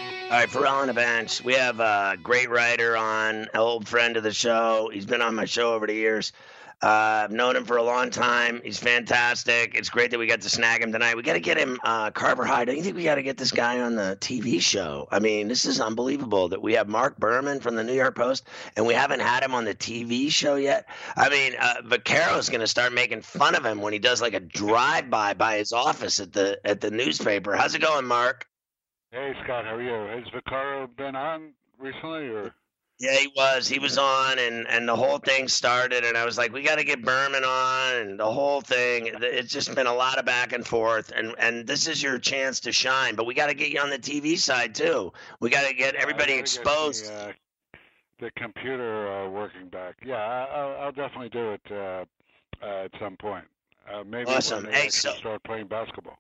All 0.01 0.07
All 0.35 0.41
right, 0.41 0.51
Ferrall 0.51 0.83
on 0.83 0.89
the. 0.89 1.41
We 1.43 1.55
have 1.55 1.81
a 1.81 2.19
great 2.23 2.51
writer 2.51 2.95
on, 2.95 3.37
an 3.37 3.49
old 3.55 3.89
friend 3.89 4.19
of 4.19 4.23
the 4.23 4.35
show. 4.35 4.91
He's 4.93 5.07
been 5.07 5.23
on 5.23 5.35
my 5.35 5.47
show 5.47 5.73
over 5.73 5.87
the 5.87 5.95
years. 5.95 6.35
Uh, 6.83 7.25
I've 7.25 7.31
known 7.31 7.57
him 7.57 7.65
for 7.65 7.77
a 7.77 7.83
long 7.83 8.11
time. 8.11 8.61
He's 8.65 8.79
fantastic. 8.79 9.75
It's 9.75 9.89
great 9.89 10.11
that 10.11 10.19
we 10.19 10.27
got 10.27 10.41
to 10.43 10.51
snag 10.51 10.83
him 10.83 10.93
tonight. 10.93 11.17
We 11.17 11.23
got 11.23 11.35
to 11.35 11.41
get 11.41 11.57
him, 11.57 11.79
uh, 11.85 12.11
Carver 12.11 12.45
High. 12.45 12.65
Don't 12.65 12.77
you 12.77 12.83
think 12.83 12.97
we 12.97 13.05
got 13.05 13.15
to 13.17 13.23
get 13.23 13.37
this 13.37 13.53
guy 13.53 13.81
on 13.81 13.95
the 13.95 14.17
TV 14.21 14.61
show? 14.61 15.09
I 15.11 15.19
mean, 15.19 15.49
this 15.49 15.65
is 15.65 15.81
unbelievable 15.81 16.49
that 16.49 16.63
we 16.63 16.75
have 16.75 16.89
Mark 16.89 17.19
Berman 17.19 17.61
from 17.61 17.75
the 17.75 17.85
New 17.85 17.95
York 17.95 18.17
Post 18.17 18.47
and 18.77 18.87
we 18.87 18.95
haven't 18.95 19.21
had 19.21 19.43
him 19.43 19.55
on 19.55 19.65
the 19.65 19.75
TV 19.75 20.31
show 20.31 20.57
yet. 20.57 20.87
I 21.17 21.29
mean, 21.29 21.55
uh, 21.59 21.83
going 22.55 22.61
to 22.61 22.67
start 22.67 22.93
making 22.93 23.23
fun 23.23 23.55
of 23.55 23.65
him 23.65 23.81
when 23.81 23.93
he 23.93 23.99
does 23.99 24.21
like 24.21 24.35
a 24.35 24.41
drive-by 24.41 25.35
by 25.35 25.59
his 25.59 25.73
office 25.73 26.21
at 26.21 26.33
the 26.33 26.61
at 26.65 26.81
the 26.81 26.91
newspaper. 26.91 27.57
How's 27.57 27.75
it 27.75 27.83
going, 27.83 28.07
Mark? 28.07 28.47
Hey 29.11 29.33
Scott, 29.45 29.65
how 29.65 29.77
are 29.77 29.83
you? 29.83 30.23
Has 30.23 30.25
Vaccaro 30.33 30.89
been 30.97 31.15
on 31.15 31.53
recently, 31.79 32.29
or? 32.29 32.55
Yeah, 33.01 33.17
he 33.17 33.29
was. 33.37 33.67
He 33.67 33.81
was 33.81 33.99
on, 33.99 34.39
and 34.39 34.69
and 34.69 34.89
the 34.89 34.95
whole 34.95 35.19
thing 35.19 35.49
started, 35.49 36.05
and 36.05 36.17
I 36.17 36.25
was 36.25 36.39
like, 36.39 36.53
we 36.53 36.63
got 36.63 36.77
to 36.77 36.85
get 36.85 37.03
Berman 37.03 37.43
on, 37.43 37.97
and 37.97 38.21
the 38.21 38.31
whole 38.31 38.61
thing. 38.61 39.11
It's 39.21 39.53
just 39.53 39.75
been 39.75 39.89
a 39.89 39.95
lot 39.95 40.19
of 40.19 40.25
back 40.25 40.53
and 40.53 40.65
forth, 40.65 41.11
and 41.15 41.35
and 41.39 41.67
this 41.67 41.89
is 41.89 42.01
your 42.01 42.19
chance 42.21 42.61
to 42.61 42.73
shine. 42.73 43.17
But 43.17 43.27
we 43.27 43.35
got 43.35 43.49
to 43.49 43.55
get 43.55 43.71
you 43.71 43.81
on 43.81 43.91
the 43.91 43.99
TV 43.99 44.39
side 44.39 44.77
too. 44.77 45.13
We 45.41 45.51
got 45.51 45.67
to 45.67 45.75
get 45.75 45.97
everybody 45.97 46.35
exposed. 46.35 47.07
Get 47.07 47.13
the, 47.13 47.29
uh, 47.29 47.33
the, 48.21 48.31
computer 48.37 49.13
uh, 49.13 49.29
working 49.29 49.69
back. 49.69 49.97
Yeah, 50.07 50.15
I, 50.15 50.85
will 50.85 50.93
definitely 50.93 51.31
do 51.31 51.53
it 51.53 51.63
uh, 51.73 52.05
uh, 52.63 52.85
at 52.85 52.93
some 53.01 53.17
point. 53.17 53.45
Uh, 53.93 54.05
maybe 54.05 54.31
awesome. 54.31 54.65
when 54.65 54.73
hey, 54.73 54.89
so, 54.89 55.15
start 55.15 55.43
playing 55.43 55.67
basketball. 55.67 56.19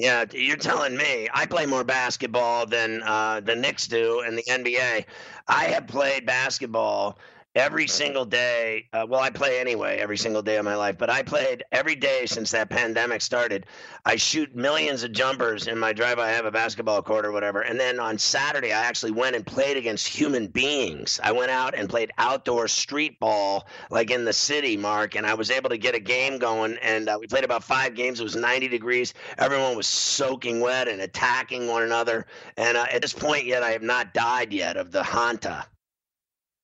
Yeah, 0.00 0.24
you're 0.32 0.56
telling 0.56 0.96
me. 0.96 1.28
I 1.34 1.44
play 1.46 1.66
more 1.66 1.84
basketball 1.84 2.64
than 2.66 3.02
uh, 3.02 3.40
the 3.40 3.54
Knicks 3.54 3.86
do 3.86 4.22
in 4.22 4.34
the 4.34 4.44
NBA. 4.48 5.04
I 5.46 5.64
have 5.64 5.86
played 5.88 6.24
basketball 6.24 7.18
every 7.54 7.88
single 7.88 8.24
day. 8.24 8.88
Uh, 8.92 9.04
well, 9.08 9.20
I 9.20 9.30
play 9.30 9.58
anyway 9.58 9.98
every 9.98 10.16
single 10.16 10.42
day 10.42 10.56
of 10.56 10.64
my 10.64 10.76
life, 10.76 10.96
but 10.98 11.10
I 11.10 11.22
played 11.22 11.64
every 11.72 11.96
day 11.96 12.26
since 12.26 12.52
that 12.52 12.70
pandemic 12.70 13.20
started. 13.20 13.66
I 14.04 14.16
shoot 14.16 14.54
millions 14.54 15.02
of 15.02 15.12
jumpers 15.12 15.66
in 15.66 15.78
my 15.78 15.92
drive. 15.92 16.18
I 16.18 16.28
have 16.28 16.44
a 16.44 16.50
basketball 16.50 17.02
court 17.02 17.26
or 17.26 17.32
whatever. 17.32 17.62
And 17.62 17.78
then 17.78 17.98
on 17.98 18.18
Saturday, 18.18 18.72
I 18.72 18.84
actually 18.84 19.12
went 19.12 19.34
and 19.34 19.44
played 19.44 19.76
against 19.76 20.06
human 20.06 20.46
beings. 20.46 21.18
I 21.22 21.32
went 21.32 21.50
out 21.50 21.74
and 21.74 21.88
played 21.88 22.12
outdoor 22.18 22.68
street 22.68 23.18
ball, 23.18 23.66
like 23.90 24.10
in 24.10 24.24
the 24.24 24.32
city, 24.32 24.76
Mark, 24.76 25.16
and 25.16 25.26
I 25.26 25.34
was 25.34 25.50
able 25.50 25.70
to 25.70 25.78
get 25.78 25.94
a 25.94 26.00
game 26.00 26.38
going. 26.38 26.78
And 26.82 27.08
uh, 27.08 27.18
we 27.20 27.26
played 27.26 27.44
about 27.44 27.64
five 27.64 27.94
games. 27.94 28.20
It 28.20 28.24
was 28.24 28.36
90 28.36 28.68
degrees. 28.68 29.12
Everyone 29.38 29.76
was 29.76 29.88
soaking 29.88 30.60
wet 30.60 30.86
and 30.86 31.00
attacking 31.00 31.66
one 31.66 31.82
another. 31.82 32.26
And 32.56 32.76
uh, 32.76 32.86
at 32.92 33.02
this 33.02 33.12
point, 33.12 33.44
yet, 33.44 33.62
I 33.62 33.70
have 33.70 33.82
not 33.82 34.14
died 34.14 34.52
yet 34.52 34.76
of 34.76 34.92
the 34.92 35.02
Hanta. 35.02 35.66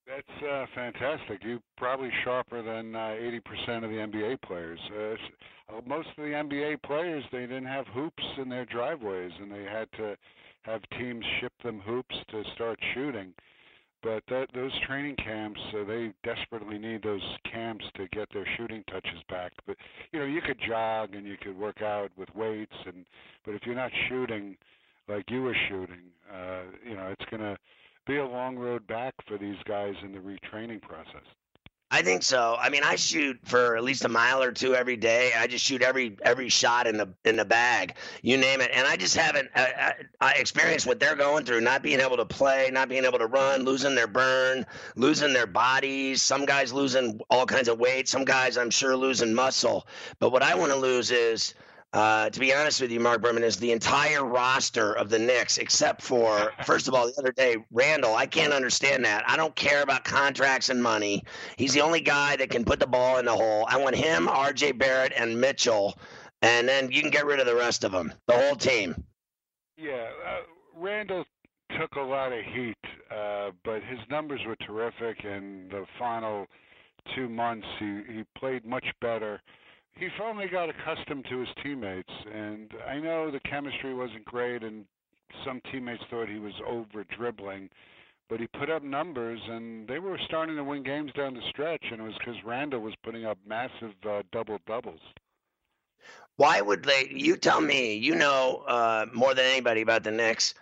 That's 0.07 0.43
uh, 0.45 0.67
fantastic. 0.75 1.43
You 1.45 1.61
probably 1.77 2.11
sharper 2.25 2.63
than 2.63 2.95
uh, 2.95 3.17
80% 3.19 3.85
of 3.85 3.91
the 3.91 3.97
NBA 3.97 4.41
players. 4.43 4.79
Uh, 4.95 5.15
uh, 5.77 5.81
most 5.85 6.09
of 6.17 6.25
the 6.25 6.31
NBA 6.31 6.83
players 6.83 7.25
they 7.33 7.41
didn't 7.41 7.67
have 7.67 7.87
hoops 7.89 8.23
in 8.39 8.49
their 8.49 8.65
driveways, 8.67 9.33
and 9.41 9.51
they 9.51 9.65
had 9.65 9.91
to 9.97 10.17
have 10.63 10.81
teams 10.99 11.25
ship 11.41 11.53
them 11.65 11.81
hoops 11.81 12.15
to 12.31 12.45
start 12.55 12.79
shooting. 12.95 13.33
But 14.03 14.23
that, 14.31 14.49
those 14.55 14.73
training 14.87 15.17
camps, 15.17 15.61
uh, 15.75 15.85
they 15.85 16.13
desperately 16.25 16.79
need 16.79 17.03
those 17.03 17.23
camps 17.53 17.85
to 17.97 18.09
get 18.09 18.29
their 18.33 18.47
shooting 18.57 18.85
touches 18.91 19.21
back. 19.29 19.53
But 19.67 19.77
you 20.13 20.21
know, 20.21 20.27
you 20.27 20.41
could 20.43 20.59
jog 20.67 21.15
and 21.15 21.27
you 21.27 21.37
could 21.41 21.59
work 21.59 21.83
out 21.83 22.11
with 22.17 22.29
weights, 22.35 22.77
and 22.87 23.07
but 23.45 23.55
if 23.55 23.63
you're 23.67 23.75
not 23.75 23.93
shooting 24.09 24.57
like 25.09 25.31
you 25.31 25.43
were 25.43 25.57
shooting, 25.69 26.03
uh, 26.33 26.63
you 26.89 26.97
know, 26.97 27.09
it's 27.19 27.31
gonna 27.31 27.57
be 28.07 28.19
a 28.19 28.27
long 28.27 28.57
road 28.57 28.87
back 28.87 29.15
for 29.27 29.37
these 29.37 29.57
guys 29.65 29.95
in 30.03 30.13
the 30.13 30.19
retraining 30.19 30.81
process. 30.81 31.25
I 31.89 32.03
think 32.03 32.25
so. 32.25 32.57
I 32.59 32.69
mean, 32.69 32.83
I 32.83 32.97
shoot 32.97 33.39
for 33.45 33.76
at 33.76 33.85
least 33.85 34.04
a 34.04 34.09
mile 34.09 34.43
or 34.43 34.50
two 34.50 34.75
every 34.75 34.97
day. 34.97 35.30
I 35.39 35.47
just 35.47 35.65
shoot 35.65 35.83
every 35.83 36.17
every 36.23 36.49
shot 36.49 36.89
in 36.89 36.97
the 36.97 37.09
in 37.25 37.37
the 37.37 37.45
bag, 37.45 37.95
you 38.23 38.37
name 38.37 38.61
it. 38.61 38.73
And 38.75 38.89
I 38.89 38.97
just 38.97 39.17
haven't 39.17 39.49
I, 39.54 39.95
I, 40.21 40.30
I 40.33 40.33
experienced 40.33 40.85
what 40.85 40.99
they're 40.99 41.15
going 41.15 41.45
through, 41.45 41.61
not 41.61 41.83
being 41.85 42.00
able 42.00 42.17
to 42.17 42.26
play, 42.26 42.71
not 42.73 42.89
being 42.89 43.04
able 43.04 43.21
to 43.21 43.28
run, 43.28 43.63
losing 43.63 43.95
their 43.95 44.09
burn, 44.09 44.67
losing 44.97 45.33
their 45.33 45.47
bodies. 45.47 46.23
Some 46.23 46.45
guys 46.45 46.73
losing 46.73 47.21
all 47.30 47.47
kinds 47.47 47.69
of 47.69 47.78
weight. 47.78 48.09
Some 48.09 48.25
guys, 48.25 48.59
I'm 48.59 48.71
sure, 48.71 48.97
losing 48.97 49.33
muscle. 49.33 49.87
But 50.19 50.33
what 50.33 50.43
I 50.43 50.57
want 50.57 50.73
to 50.73 50.78
lose 50.78 51.13
is 51.13 51.54
uh, 51.97 52.28
to 52.28 52.41
be 52.41 52.52
honest 52.52 52.82
with 52.82 52.93
you, 52.93 53.00
Mark 53.00 53.23
Berman, 53.23 53.43
is 53.43 53.56
the 53.56 53.73
entire 53.73 54.23
roster 54.23 54.93
of 54.93 55.09
the 55.09 55.19
Knicks, 55.19 55.56
except 55.56 56.02
for, 56.02 56.52
first 56.67 56.89
of 56.89 56.95
all, 56.95 57.06
the 57.06 57.19
other 57.19 57.32
day, 57.32 57.56
Randle. 57.73 58.15
I 58.15 58.26
can't 58.26 58.52
understand 58.52 59.06
that. 59.06 59.26
I 59.26 59.35
don't 59.39 59.56
care 59.56 59.82
about 59.82 60.04
contracts 60.04 60.69
and 60.69 60.82
money. 60.82 61.25
He's 61.56 61.73
the 61.73 61.80
only 61.80 62.02
guy 62.02 62.37
that 62.37 62.50
can 62.50 62.67
put 62.67 62.80
the 62.80 62.87
ball 62.87 63.19
in 63.19 63.25
the 63.25 63.32
hole. 63.32 63.65
I 63.67 63.78
want 63.78 63.97
him, 63.97 64.26
RJ 64.26 64.76
Barrett, 64.76 65.15
and 65.17 65.41
Mitchell, 65.41 65.99
and 66.43 66.69
then 66.69 66.93
you 66.93 67.00
can 67.00 67.11
get 67.11 67.25
rid 67.25 67.41
of 67.41 67.47
the 67.47 67.56
rest 67.56 67.82
of 67.82 67.93
them, 67.93 68.13
the 68.26 68.35
whole 68.35 68.56
team. 68.56 68.95
Yeah, 69.78 70.11
uh, 70.28 70.41
Randle 70.78 71.25
took 71.80 71.95
a 71.97 72.00
lot 72.02 72.30
of 72.30 72.45
heat, 72.45 72.76
uh, 73.11 73.52
but 73.65 73.82
his 73.85 74.00
numbers 74.11 74.41
were 74.47 74.56
terrific. 74.56 75.25
In 75.25 75.69
the 75.71 75.87
final 75.99 76.47
two 77.15 77.30
months, 77.30 77.67
he, 77.78 78.02
he 78.13 78.25
played 78.37 78.67
much 78.67 78.85
better 79.00 79.41
he 79.97 80.09
finally 80.19 80.47
got 80.49 80.69
accustomed 80.69 81.25
to 81.30 81.41
his 81.41 81.49
teammates, 81.63 82.13
and 82.32 82.71
I 82.87 82.99
know 82.99 83.30
the 83.30 83.41
chemistry 83.41 83.95
wasn't 83.95 84.25
great, 84.25 84.63
and 84.63 84.85
some 85.45 85.61
teammates 85.73 86.02
thought 86.11 86.28
he 86.28 86.39
was 86.39 86.54
over 86.67 87.04
dribbling, 87.04 87.71
but 88.28 88.41
he 88.41 88.47
put 88.49 88.71
up 88.71 88.82
numbers, 88.82 89.41
and 89.49 89.89
they 89.89 89.99
were 89.99 90.19
starting 90.26 90.56
to 90.56 90.65
win 90.65 90.82
games 90.82 91.13
down 91.13 91.35
the 91.35 91.43
stretch, 91.49 91.85
and 91.91 92.00
it 92.00 92.04
was 92.04 92.15
because 92.19 92.37
Randle 92.45 92.80
was 92.80 92.95
putting 93.02 93.25
up 93.25 93.39
massive 93.47 93.95
uh, 94.09 94.23
double 94.32 94.59
doubles. 94.67 95.00
Why 96.37 96.61
would 96.61 96.85
they? 96.85 97.09
You 97.11 97.37
tell 97.37 97.61
me. 97.61 97.95
You 97.95 98.15
know 98.15 98.65
uh, 98.69 99.06
more 99.15 99.35
than 99.35 99.47
anybody 99.47 99.80
about 99.80 100.04
the 100.04 100.11
Knicks 100.11 100.54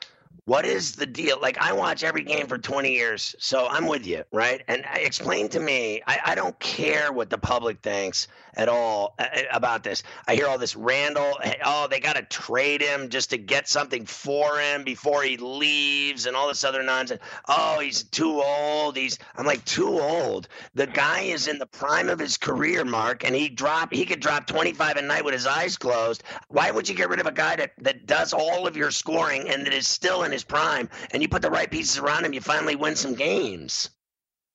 what 0.44 0.66
is 0.66 0.92
the 0.92 1.06
deal? 1.06 1.38
Like, 1.40 1.58
I 1.58 1.72
watch 1.72 2.02
every 2.04 2.22
game 2.22 2.46
for 2.46 2.58
20 2.58 2.92
years, 2.92 3.34
so 3.38 3.66
I'm 3.66 3.86
with 3.86 4.06
you, 4.06 4.24
right? 4.32 4.62
And 4.68 4.84
explain 4.94 5.48
to 5.50 5.60
me, 5.60 6.02
I, 6.06 6.18
I 6.26 6.34
don't 6.34 6.58
care 6.60 7.12
what 7.12 7.30
the 7.30 7.38
public 7.38 7.80
thinks 7.80 8.28
at 8.56 8.68
all 8.68 9.14
uh, 9.18 9.22
uh, 9.22 9.42
about 9.52 9.82
this. 9.82 10.02
I 10.26 10.34
hear 10.34 10.46
all 10.46 10.58
this 10.58 10.76
Randle, 10.76 11.38
oh, 11.64 11.88
they 11.88 12.00
got 12.00 12.16
to 12.16 12.22
trade 12.22 12.82
him 12.82 13.08
just 13.08 13.30
to 13.30 13.38
get 13.38 13.68
something 13.68 14.06
for 14.06 14.58
him 14.58 14.84
before 14.84 15.22
he 15.22 15.36
leaves 15.36 16.26
and 16.26 16.36
all 16.36 16.48
this 16.48 16.64
other 16.64 16.82
nonsense. 16.82 17.20
Oh, 17.48 17.80
he's 17.80 18.02
too 18.02 18.42
old. 18.42 18.96
He's, 18.96 19.18
I'm 19.36 19.46
like, 19.46 19.64
too 19.64 20.00
old. 20.00 20.48
The 20.74 20.86
guy 20.86 21.22
is 21.22 21.48
in 21.48 21.58
the 21.58 21.66
prime 21.66 22.08
of 22.08 22.18
his 22.18 22.36
career, 22.36 22.84
Mark, 22.84 23.24
and 23.24 23.34
he 23.34 23.48
drop, 23.48 23.92
he 23.92 24.04
could 24.04 24.20
drop 24.20 24.46
25 24.46 24.96
a 24.96 25.02
night 25.02 25.24
with 25.24 25.34
his 25.34 25.46
eyes 25.46 25.76
closed. 25.76 26.22
Why 26.48 26.70
would 26.70 26.88
you 26.88 26.94
get 26.94 27.08
rid 27.08 27.20
of 27.20 27.26
a 27.26 27.32
guy 27.32 27.56
that, 27.56 27.72
that 27.78 28.06
does 28.06 28.32
all 28.32 28.66
of 28.66 28.76
your 28.76 28.90
scoring 28.90 29.48
and 29.48 29.66
that 29.66 29.72
is 29.72 29.88
still 29.88 30.23
in 30.24 30.32
his 30.32 30.44
prime, 30.44 30.88
and 31.12 31.22
you 31.22 31.28
put 31.28 31.42
the 31.42 31.50
right 31.50 31.70
pieces 31.70 31.98
around 31.98 32.24
him, 32.24 32.32
you 32.32 32.40
finally 32.40 32.76
win 32.76 32.96
some 32.96 33.14
games. 33.14 33.90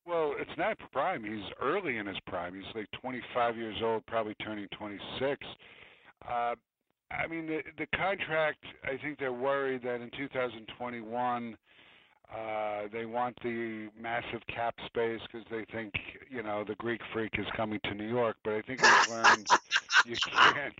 Well, 0.06 0.34
it's 0.38 0.50
not 0.58 0.76
prime. 0.92 1.24
He's 1.24 1.52
early 1.60 1.98
in 1.98 2.06
his 2.06 2.18
prime. 2.26 2.54
He's 2.54 2.74
like 2.74 2.90
25 3.00 3.56
years 3.56 3.76
old, 3.82 4.04
probably 4.06 4.34
turning 4.42 4.66
26. 4.76 5.46
Uh, 6.28 6.54
I 7.10 7.26
mean, 7.28 7.46
the 7.46 7.60
the 7.78 7.86
contract. 7.96 8.64
I 8.84 8.96
think 9.02 9.18
they're 9.18 9.32
worried 9.32 9.82
that 9.82 10.00
in 10.00 10.10
2021 10.16 11.56
uh, 12.32 12.82
they 12.92 13.04
want 13.04 13.36
the 13.42 13.88
massive 14.00 14.40
cap 14.46 14.74
space 14.86 15.20
because 15.30 15.46
they 15.50 15.64
think 15.72 15.92
you 16.30 16.42
know 16.42 16.64
the 16.66 16.76
Greek 16.76 17.00
freak 17.12 17.32
is 17.38 17.46
coming 17.56 17.80
to 17.84 17.94
New 17.94 18.08
York. 18.08 18.36
But 18.44 18.54
I 18.54 18.62
think 18.62 18.80
they've 18.80 19.08
learned 19.10 19.46
you 20.06 20.16
can't 20.16 20.74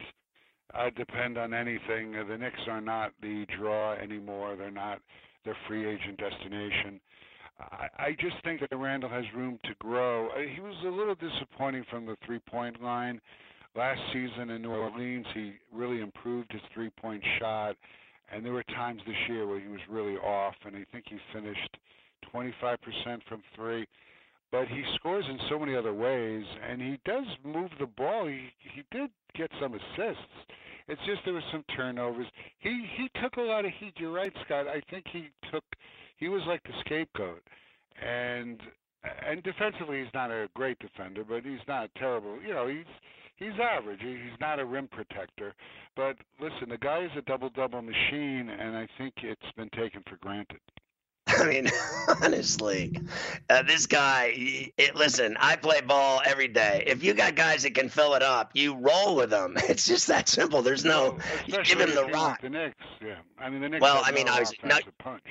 uh, 0.75 0.91
depend 0.97 1.39
on 1.39 1.55
anything. 1.55 2.13
The 2.13 2.37
Knicks 2.39 2.61
are 2.69 2.81
not 2.81 3.13
the 3.23 3.47
draw 3.59 3.95
anymore. 3.95 4.57
They're 4.57 4.71
not 4.71 5.01
the 5.45 5.53
free 5.67 5.87
agent 5.89 6.19
destination. 6.19 7.01
I, 7.59 7.89
I 7.99 8.11
just 8.19 8.37
think 8.45 8.61
that 8.61 8.77
Randle 8.77 9.11
has 9.11 9.25
room 9.35 9.59
to 9.65 9.71
grow. 9.79 10.29
Uh, 10.29 10.41
he 10.55 10.61
was 10.61 10.75
a 10.85 10.91
little 10.91 11.15
disappointing 11.15 11.85
from 11.91 12.07
the 12.07 12.17
three-point 12.25 12.83
line. 12.83 13.21
Last 13.77 14.01
season 14.13 14.51
in 14.51 14.63
New 14.63 14.71
Orleans, 14.71 15.27
he 15.35 15.53
really 15.73 16.01
improved 16.01 16.53
his 16.53 16.63
three-point 16.75 17.23
shot, 17.39 17.77
and 18.33 18.45
there 18.45 18.53
were 18.53 18.65
times 18.65 19.01
this 19.07 19.17
year 19.29 19.47
where 19.47 19.61
he 19.61 19.69
was 19.69 19.81
really 19.89 20.17
off, 20.17 20.55
and 20.65 20.75
I 20.75 20.85
think 20.91 21.05
he 21.09 21.19
finished 21.33 21.77
25% 22.35 22.77
from 23.29 23.43
three 23.55 23.87
but 24.53 24.69
he 24.69 24.83
scores 24.97 25.25
in 25.29 25.39
so 25.49 25.59
many 25.59 25.77
other 25.77 25.95
ways, 25.95 26.45
and 26.69 26.81
he 26.81 26.99
does 27.05 27.27
move 27.45 27.71
the 27.79 27.87
ball. 27.87 28.27
He 28.27 28.51
he 28.75 28.83
did 28.91 29.11
get 29.35 29.51
some 29.61 29.75
assists. 29.75 30.23
It's 30.89 31.01
just 31.07 31.21
there 31.25 31.35
was 31.35 31.45
some 31.53 31.65
turnovers. 31.77 32.27
He 32.59 32.87
he 32.97 33.09
took 33.23 33.37
a 33.37 33.43
lot 33.43 33.65
of 33.65 33.73
heat. 33.79 33.95
You're 33.97 34.13
right, 34.13 34.33
Scott. 34.45 34.67
I 34.67 34.81
think 34.91 35.07
he 35.13 35.31
took 35.53 35.65
he 36.17 36.29
was 36.29 36.43
like 36.47 36.63
the 36.65 36.73
scapegoat, 36.81 37.43
and 38.05 38.61
and 39.27 39.43
defensively 39.43 40.03
he's 40.03 40.15
not 40.15 40.31
a 40.31 40.49
great 40.55 40.79
defender, 40.79 41.25
but 41.27 41.45
he's 41.45 41.67
not 41.69 41.91
terrible. 41.97 42.41
You 42.43 42.55
know, 42.55 42.67
he's 42.67 42.85
he's 43.37 43.59
average. 43.61 44.01
He's 44.01 44.39
not 44.41 44.59
a 44.59 44.65
rim 44.65 44.89
protector. 44.91 45.55
But 45.97 46.17
listen, 46.41 46.69
the 46.69 46.79
guy 46.79 47.05
is 47.05 47.11
a 47.17 47.23
double 47.23 47.51
double 47.51 47.83
machine, 47.83 48.51
and 48.51 48.77
I 48.77 48.89
think 48.99 49.15
it's 49.23 49.41
been 49.57 49.71
taken 49.71 50.03
for 50.09 50.17
granted. 50.17 50.61
I 51.39 51.47
mean, 51.47 51.69
honestly, 52.23 53.01
uh, 53.49 53.63
this 53.63 53.87
guy. 53.87 54.33
It, 54.77 54.95
listen, 54.95 55.37
I 55.39 55.57
play 55.57 55.81
ball 55.81 56.21
every 56.25 56.49
day. 56.49 56.85
If 56.87 57.03
you 57.05 57.15
got 57.15 57.35
guys 57.35 57.63
that 57.63 57.75
can 57.75 57.89
fill 57.89 58.15
it 58.15 58.23
up, 58.23 58.51
you 58.55 58.75
roll 58.75 59.17
with 59.17 59.31
them. 59.31 59.57
It's 59.71 59.87
just 59.87 60.09
that 60.09 60.29
simple. 60.29 60.63
There's 60.63 60.85
no. 60.85 61.17
Well, 61.49 61.63
give 61.63 61.79
him 61.81 61.95
the 61.95 62.07
rock. 62.07 62.43
The 62.43 62.51
Knicks, 62.51 62.75
yeah. 63.01 63.19
I 63.39 63.49
mean, 63.49 63.61
the 63.61 63.69
Knicks. 63.69 63.81
Well, 63.81 64.03
I 64.05 64.11
mean, 64.11 64.27
no 64.27 64.33
I 64.33 64.41
was 64.41 64.53
not. 64.65 64.83
Punch. 64.99 65.23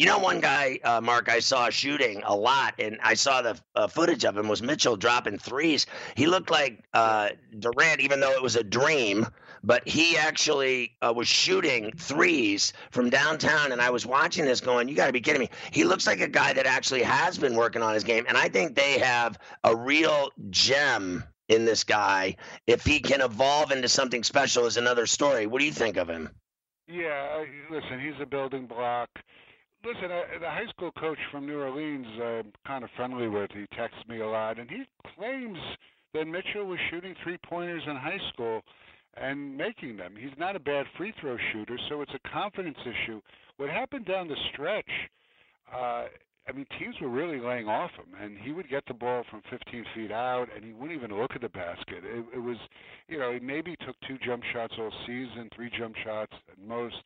You 0.00 0.06
know, 0.06 0.18
one 0.18 0.40
guy, 0.40 0.78
uh, 0.82 1.02
Mark, 1.02 1.28
I 1.28 1.40
saw 1.40 1.68
shooting 1.68 2.22
a 2.24 2.34
lot, 2.34 2.72
and 2.78 2.98
I 3.02 3.12
saw 3.12 3.42
the 3.42 3.60
uh, 3.76 3.86
footage 3.86 4.24
of 4.24 4.34
him 4.34 4.48
was 4.48 4.62
Mitchell 4.62 4.96
dropping 4.96 5.36
threes. 5.36 5.84
He 6.14 6.24
looked 6.24 6.50
like 6.50 6.82
uh, 6.94 7.28
Durant, 7.58 8.00
even 8.00 8.18
though 8.18 8.30
it 8.30 8.42
was 8.42 8.56
a 8.56 8.64
dream, 8.64 9.26
but 9.62 9.86
he 9.86 10.16
actually 10.16 10.96
uh, 11.02 11.12
was 11.14 11.28
shooting 11.28 11.92
threes 11.98 12.72
from 12.92 13.10
downtown. 13.10 13.72
And 13.72 13.82
I 13.82 13.90
was 13.90 14.06
watching 14.06 14.46
this 14.46 14.62
going, 14.62 14.88
You 14.88 14.94
got 14.94 15.08
to 15.08 15.12
be 15.12 15.20
kidding 15.20 15.42
me. 15.42 15.50
He 15.70 15.84
looks 15.84 16.06
like 16.06 16.22
a 16.22 16.28
guy 16.28 16.54
that 16.54 16.64
actually 16.64 17.02
has 17.02 17.36
been 17.36 17.54
working 17.54 17.82
on 17.82 17.92
his 17.92 18.02
game. 18.02 18.24
And 18.26 18.38
I 18.38 18.48
think 18.48 18.76
they 18.76 19.00
have 19.00 19.38
a 19.64 19.76
real 19.76 20.30
gem 20.48 21.22
in 21.50 21.66
this 21.66 21.84
guy. 21.84 22.36
If 22.66 22.86
he 22.86 23.00
can 23.00 23.20
evolve 23.20 23.70
into 23.70 23.90
something 23.90 24.24
special, 24.24 24.64
is 24.64 24.78
another 24.78 25.04
story. 25.04 25.46
What 25.46 25.58
do 25.58 25.66
you 25.66 25.72
think 25.72 25.98
of 25.98 26.08
him? 26.08 26.30
Yeah, 26.88 27.44
listen, 27.70 28.00
he's 28.00 28.18
a 28.18 28.26
building 28.26 28.66
block 28.66 29.10
listen, 29.84 30.10
uh, 30.10 30.38
the 30.40 30.48
high 30.48 30.66
school 30.70 30.90
coach 30.92 31.18
from 31.30 31.46
New 31.46 31.58
Orleans, 31.58 32.06
I'm 32.14 32.38
uh, 32.38 32.42
kind 32.66 32.84
of 32.84 32.90
friendly 32.96 33.28
with. 33.28 33.50
He 33.52 33.66
texts 33.76 34.00
me 34.08 34.20
a 34.20 34.26
lot, 34.26 34.58
and 34.58 34.68
he 34.68 34.84
claims 35.16 35.58
that 36.14 36.26
Mitchell 36.26 36.66
was 36.66 36.78
shooting 36.90 37.14
three 37.22 37.38
pointers 37.48 37.82
in 37.86 37.96
high 37.96 38.20
school 38.32 38.62
and 39.16 39.56
making 39.56 39.96
them. 39.96 40.14
He's 40.18 40.36
not 40.38 40.56
a 40.56 40.60
bad 40.60 40.86
free 40.96 41.12
throw 41.20 41.36
shooter, 41.52 41.78
so 41.88 42.02
it's 42.02 42.12
a 42.14 42.28
confidence 42.28 42.78
issue. 42.82 43.20
What 43.56 43.70
happened 43.70 44.06
down 44.06 44.28
the 44.28 44.36
stretch? 44.52 44.90
Uh, 45.72 46.04
I 46.48 46.52
mean, 46.52 46.66
teams 46.78 46.96
were 47.00 47.08
really 47.08 47.38
laying 47.38 47.68
off 47.68 47.90
him, 47.92 48.20
and 48.20 48.36
he 48.38 48.52
would 48.52 48.68
get 48.68 48.84
the 48.88 48.94
ball 48.94 49.24
from 49.30 49.42
15 49.50 49.84
feet 49.94 50.10
out, 50.10 50.46
and 50.54 50.64
he 50.64 50.72
wouldn't 50.72 50.98
even 50.98 51.16
look 51.16 51.32
at 51.34 51.42
the 51.42 51.48
basket. 51.48 52.02
It, 52.02 52.24
it 52.34 52.38
was, 52.38 52.56
you 53.08 53.18
know, 53.18 53.32
he 53.32 53.38
maybe 53.38 53.76
took 53.86 53.94
two 54.08 54.18
jump 54.24 54.42
shots 54.52 54.74
all 54.78 54.92
season, 55.06 55.48
three 55.54 55.70
jump 55.78 55.94
shots 56.04 56.32
at 56.50 56.58
most 56.66 56.96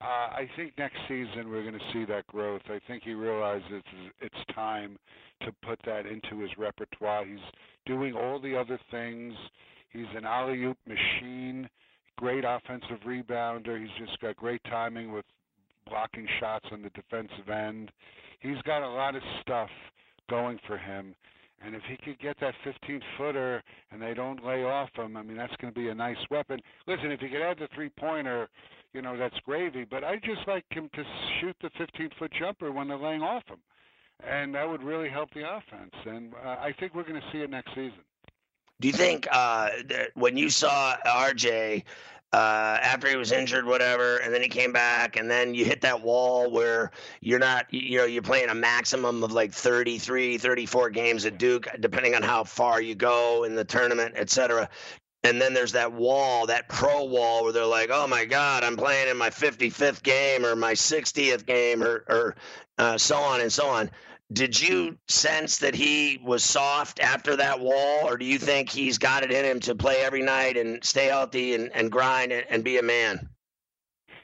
uh, 0.00 0.04
I 0.04 0.48
think 0.56 0.72
next 0.76 0.96
season 1.08 1.48
we're 1.48 1.62
going 1.62 1.78
to 1.78 1.92
see 1.92 2.04
that 2.06 2.26
growth. 2.26 2.62
I 2.66 2.80
think 2.86 3.02
he 3.02 3.14
realizes 3.14 3.82
it's 4.20 4.54
time 4.54 4.98
to 5.42 5.52
put 5.64 5.78
that 5.86 6.06
into 6.06 6.40
his 6.40 6.50
repertoire. 6.58 7.24
He's 7.24 7.38
doing 7.86 8.14
all 8.14 8.38
the 8.38 8.56
other 8.56 8.78
things. 8.90 9.34
He's 9.90 10.06
an 10.14 10.24
alley 10.26 10.62
oop 10.64 10.76
machine, 10.86 11.68
great 12.18 12.44
offensive 12.46 12.98
rebounder. 13.06 13.80
He's 13.80 14.06
just 14.06 14.20
got 14.20 14.36
great 14.36 14.62
timing 14.64 15.12
with 15.12 15.24
blocking 15.88 16.26
shots 16.40 16.66
on 16.72 16.82
the 16.82 16.90
defensive 16.90 17.48
end. 17.48 17.90
He's 18.40 18.60
got 18.62 18.82
a 18.82 18.88
lot 18.88 19.16
of 19.16 19.22
stuff 19.40 19.70
going 20.28 20.58
for 20.66 20.76
him. 20.76 21.14
And 21.64 21.74
if 21.74 21.82
he 21.88 21.96
could 21.96 22.20
get 22.20 22.36
that 22.40 22.54
15 22.64 23.00
footer 23.16 23.62
and 23.90 24.02
they 24.02 24.12
don't 24.12 24.44
lay 24.44 24.62
off 24.62 24.90
him, 24.94 25.16
I 25.16 25.22
mean, 25.22 25.38
that's 25.38 25.56
going 25.56 25.72
to 25.72 25.78
be 25.78 25.88
a 25.88 25.94
nice 25.94 26.16
weapon. 26.30 26.60
Listen, 26.86 27.10
if 27.10 27.20
he 27.20 27.28
could 27.28 27.40
add 27.40 27.58
the 27.58 27.68
three 27.74 27.88
pointer, 27.88 28.48
you 28.96 29.02
know, 29.02 29.16
that's 29.16 29.38
gravy. 29.44 29.84
But 29.88 30.02
I 30.02 30.16
just 30.16 30.48
like 30.48 30.64
him 30.70 30.88
to 30.94 31.04
shoot 31.38 31.54
the 31.60 31.70
15 31.78 32.10
foot 32.18 32.32
jumper 32.36 32.72
when 32.72 32.88
they're 32.88 32.96
laying 32.96 33.22
off 33.22 33.46
him, 33.46 33.58
and 34.26 34.54
that 34.54 34.68
would 34.68 34.82
really 34.82 35.10
help 35.10 35.32
the 35.34 35.42
offense. 35.42 35.92
And 36.06 36.32
uh, 36.34 36.56
I 36.58 36.74
think 36.80 36.94
we're 36.94 37.04
going 37.04 37.20
to 37.20 37.26
see 37.30 37.38
it 37.38 37.50
next 37.50 37.68
season. 37.70 38.00
Do 38.80 38.88
you 38.88 38.94
think 38.94 39.28
uh, 39.30 39.68
that 39.88 40.10
when 40.14 40.36
you 40.36 40.50
saw 40.50 40.96
RJ 41.06 41.84
uh, 42.32 42.36
after 42.82 43.08
he 43.08 43.16
was 43.16 43.32
injured, 43.32 43.66
whatever, 43.66 44.18
and 44.18 44.34
then 44.34 44.42
he 44.42 44.48
came 44.48 44.72
back, 44.72 45.16
and 45.16 45.30
then 45.30 45.54
you 45.54 45.64
hit 45.64 45.82
that 45.82 46.02
wall 46.02 46.50
where 46.50 46.90
you're 47.20 47.38
not, 47.38 47.72
you 47.72 47.98
know, 47.98 48.04
you're 48.04 48.22
playing 48.22 48.48
a 48.48 48.54
maximum 48.54 49.22
of 49.22 49.32
like 49.32 49.52
33, 49.52 50.38
34 50.38 50.90
games 50.90 51.24
at 51.26 51.38
Duke, 51.38 51.68
depending 51.80 52.14
on 52.14 52.22
how 52.22 52.44
far 52.44 52.80
you 52.80 52.94
go 52.94 53.44
in 53.44 53.54
the 53.54 53.64
tournament, 53.64 54.14
et 54.16 54.30
cetera 54.30 54.68
and 55.22 55.40
then 55.40 55.54
there's 55.54 55.72
that 55.72 55.92
wall, 55.92 56.46
that 56.46 56.68
pro 56.68 57.04
wall, 57.04 57.44
where 57.44 57.52
they're 57.52 57.64
like, 57.64 57.90
"Oh 57.92 58.06
my 58.06 58.24
God, 58.24 58.64
I'm 58.64 58.76
playing 58.76 59.08
in 59.08 59.16
my 59.16 59.30
55th 59.30 60.02
game 60.02 60.44
or 60.44 60.56
my 60.56 60.72
60th 60.72 61.46
game, 61.46 61.82
or, 61.82 62.04
or 62.08 62.36
uh, 62.78 62.98
so 62.98 63.16
on 63.16 63.40
and 63.40 63.52
so 63.52 63.66
on." 63.68 63.90
Did 64.32 64.60
you 64.60 64.98
sense 65.06 65.58
that 65.58 65.74
he 65.74 66.18
was 66.22 66.42
soft 66.42 66.98
after 66.98 67.36
that 67.36 67.60
wall, 67.60 68.08
or 68.08 68.16
do 68.16 68.24
you 68.24 68.38
think 68.38 68.68
he's 68.68 68.98
got 68.98 69.22
it 69.22 69.30
in 69.30 69.44
him 69.44 69.60
to 69.60 69.74
play 69.76 70.02
every 70.02 70.22
night 70.22 70.56
and 70.56 70.82
stay 70.84 71.06
healthy 71.06 71.54
and, 71.54 71.70
and 71.74 71.92
grind 71.92 72.32
and, 72.32 72.44
and 72.50 72.64
be 72.64 72.78
a 72.78 72.82
man? 72.82 73.28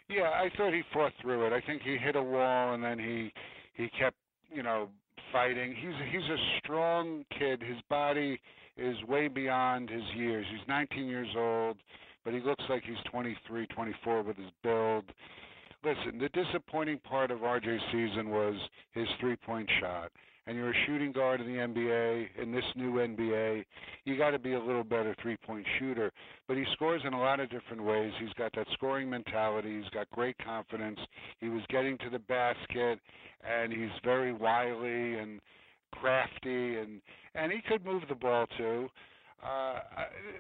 Yeah, 0.08 0.30
I 0.30 0.50
thought 0.56 0.74
he 0.74 0.82
fought 0.92 1.12
through 1.20 1.46
it. 1.46 1.52
I 1.52 1.60
think 1.60 1.82
he 1.82 1.96
hit 1.96 2.16
a 2.16 2.22
wall 2.22 2.74
and 2.74 2.82
then 2.82 2.98
he 2.98 3.32
he 3.74 3.88
kept, 3.88 4.16
you 4.52 4.62
know, 4.62 4.88
fighting. 5.32 5.74
He's 5.74 5.94
he's 6.12 6.30
a 6.30 6.36
strong 6.58 7.24
kid. 7.38 7.62
His 7.62 7.78
body 7.88 8.40
is 8.76 8.96
way 9.08 9.28
beyond 9.28 9.90
his 9.90 10.02
years. 10.16 10.46
He's 10.50 10.66
19 10.68 11.06
years 11.06 11.28
old, 11.36 11.76
but 12.24 12.32
he 12.32 12.40
looks 12.40 12.64
like 12.68 12.82
he's 12.84 12.96
23, 13.10 13.66
24 13.66 14.22
with 14.22 14.36
his 14.36 14.50
build. 14.62 15.04
Listen, 15.84 16.18
the 16.18 16.28
disappointing 16.28 16.98
part 16.98 17.30
of 17.30 17.40
RJ's 17.40 17.82
season 17.90 18.30
was 18.30 18.54
his 18.92 19.08
three-point 19.18 19.68
shot. 19.80 20.12
And 20.46 20.56
you're 20.56 20.70
a 20.70 20.86
shooting 20.86 21.12
guard 21.12 21.40
in 21.40 21.46
the 21.46 21.58
NBA, 21.58 22.42
in 22.42 22.50
this 22.50 22.64
new 22.74 22.94
NBA, 22.94 23.64
you 24.04 24.18
got 24.18 24.30
to 24.30 24.40
be 24.40 24.54
a 24.54 24.60
little 24.60 24.82
better 24.82 25.14
three-point 25.22 25.64
shooter. 25.78 26.10
But 26.48 26.56
he 26.56 26.64
scores 26.72 27.02
in 27.04 27.12
a 27.12 27.20
lot 27.20 27.38
of 27.38 27.48
different 27.48 27.84
ways. 27.84 28.12
He's 28.18 28.32
got 28.32 28.52
that 28.56 28.66
scoring 28.72 29.08
mentality. 29.08 29.80
He's 29.80 29.90
got 29.90 30.10
great 30.10 30.36
confidence. 30.44 30.98
He 31.38 31.48
was 31.48 31.62
getting 31.68 31.96
to 31.98 32.10
the 32.10 32.18
basket, 32.18 32.98
and 33.48 33.72
he's 33.72 33.90
very 34.02 34.32
wily 34.32 35.14
and 35.14 35.40
crafty, 35.92 36.76
and 36.78 37.00
and 37.34 37.52
he 37.52 37.60
could 37.68 37.84
move 37.84 38.02
the 38.08 38.14
ball 38.14 38.46
too. 38.58 38.88
Uh, 39.42 39.80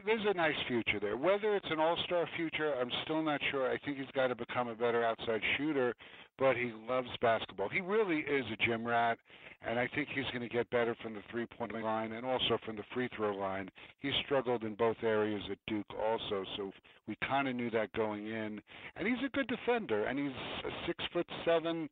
there's 0.06 0.24
a 0.28 0.34
nice 0.34 0.54
future 0.68 1.00
there. 1.00 1.16
Whether 1.16 1.56
it's 1.56 1.66
an 1.70 1.80
all-star 1.80 2.28
future, 2.36 2.72
I'm 2.80 2.90
still 3.04 3.20
not 3.22 3.40
sure. 3.50 3.68
I 3.68 3.76
think 3.84 3.98
he's 3.98 4.06
got 4.14 4.28
to 4.28 4.36
become 4.36 4.68
a 4.68 4.76
better 4.76 5.04
outside 5.04 5.40
shooter, 5.56 5.94
but 6.38 6.56
he 6.56 6.72
loves 6.88 7.08
basketball. 7.20 7.68
He 7.68 7.80
really 7.80 8.18
is 8.18 8.44
a 8.52 8.66
gym 8.66 8.86
rat, 8.86 9.18
and 9.66 9.78
I 9.78 9.88
think 9.94 10.08
he's 10.14 10.24
going 10.32 10.48
to 10.48 10.54
get 10.54 10.68
better 10.70 10.96
from 11.02 11.14
the 11.14 11.22
three-point 11.30 11.72
line 11.82 12.12
and 12.12 12.26
also 12.26 12.58
from 12.64 12.76
the 12.76 12.82
free 12.92 13.08
throw 13.16 13.34
line. 13.34 13.68
He 14.00 14.10
struggled 14.24 14.64
in 14.64 14.74
both 14.74 14.96
areas 15.02 15.42
at 15.50 15.58
Duke 15.66 15.86
also, 16.00 16.44
so 16.56 16.72
we 17.06 17.16
kind 17.28 17.48
of 17.48 17.54
knew 17.54 17.70
that 17.70 17.92
going 17.92 18.26
in. 18.26 18.60
And 18.96 19.06
he's 19.06 19.24
a 19.24 19.30
good 19.30 19.46
defender, 19.46 20.04
and 20.04 20.18
he's 20.18 20.36
a 20.66 20.86
six 20.86 21.04
foot 21.12 21.26
seven 21.44 21.88